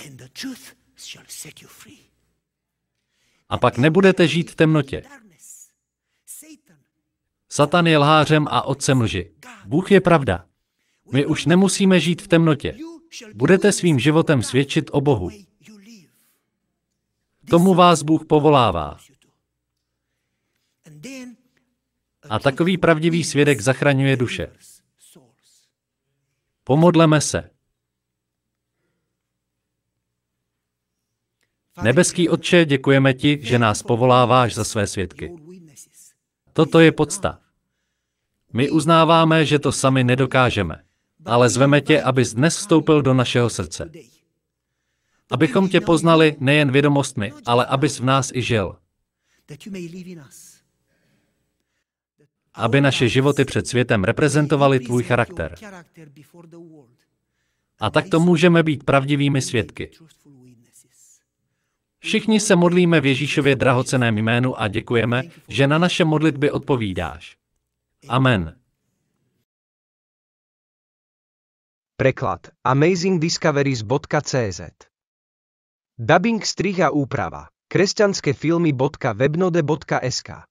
And 0.05 0.17
the 0.17 0.27
truth 0.41 0.73
shall 0.97 1.25
set 1.27 1.61
you 1.61 1.67
free. 1.67 2.00
A 3.51 3.57
pak 3.57 3.77
nebudete 3.77 4.27
žít 4.27 4.51
v 4.51 4.55
temnotě. 4.55 5.03
Satan. 7.49 7.87
Je 7.87 7.97
lhářem 7.97 8.47
a 8.49 8.61
otcem 8.61 9.01
lži. 9.01 9.31
Bůh 9.65 9.91
je 9.91 10.01
pravda. 10.01 10.45
My 11.13 11.25
už 11.25 11.45
nemusíme 11.45 11.99
žít 11.99 12.21
v 12.21 12.27
temnotě. 12.27 12.77
Budete 13.33 13.71
svým 13.71 13.99
životem 13.99 14.43
svědčit 14.43 14.89
o 14.91 15.01
Bohu. 15.01 15.29
Tomu 17.49 17.73
vás 17.73 18.03
Bůh 18.03 18.25
povolává. 18.25 18.97
A 22.29 22.39
takový 22.39 22.77
pravdivý 22.77 23.23
svědek 23.23 23.61
zachraňuje 23.61 24.17
duše. 24.17 24.47
Pomodleme 26.63 27.21
se. 27.21 27.49
Nebeský 31.83 32.29
Otče, 32.29 32.65
děkujeme 32.65 33.13
ti, 33.13 33.39
že 33.41 33.59
nás 33.59 33.83
povoláváš 33.83 34.55
za 34.55 34.63
své 34.63 34.87
svědky. 34.87 35.35
Toto 36.53 36.79
je 36.79 36.91
podsta. 36.91 37.39
My 38.53 38.69
uznáváme, 38.69 39.45
že 39.45 39.59
to 39.59 39.71
sami 39.71 40.03
nedokážeme, 40.03 40.83
ale 41.25 41.49
zveme 41.49 41.81
tě, 41.81 42.01
abys 42.01 42.33
dnes 42.33 42.57
vstoupil 42.57 43.01
do 43.01 43.13
našeho 43.13 43.49
srdce. 43.49 43.91
Abychom 45.31 45.69
tě 45.69 45.81
poznali 45.81 46.35
nejen 46.39 46.71
vědomostmi, 46.71 47.33
ale 47.45 47.65
abys 47.65 47.99
v 47.99 48.03
nás 48.03 48.31
i 48.33 48.41
žil. 48.41 48.77
Aby 52.53 52.81
naše 52.81 53.09
životy 53.09 53.45
před 53.45 53.67
světem 53.67 54.03
reprezentovaly 54.03 54.79
tvůj 54.79 55.03
charakter. 55.03 55.55
A 57.79 57.89
takto 57.89 58.19
můžeme 58.19 58.63
být 58.63 58.83
pravdivými 58.83 59.41
svědky. 59.41 59.91
Všichni 62.03 62.39
se 62.39 62.55
modlíme 62.55 63.01
v 63.01 63.05
Ježíšově 63.05 63.55
drahoceném 63.55 64.17
jménu 64.17 64.61
a 64.61 64.67
děkujeme, 64.67 65.23
že 65.47 65.67
na 65.67 65.77
naše 65.77 66.05
modlitby 66.05 66.51
odpovídáš. 66.51 67.37
Amen. 68.07 68.59
Preklad 71.97 72.47
amazingdiscoveries.cz 72.63 74.61
Dubbing 75.99 76.45
strih 76.45 76.81
a 76.81 76.89
úprava 76.89 77.47
kresťanské 77.67 78.33
filmy.webnode.sk 78.33 80.50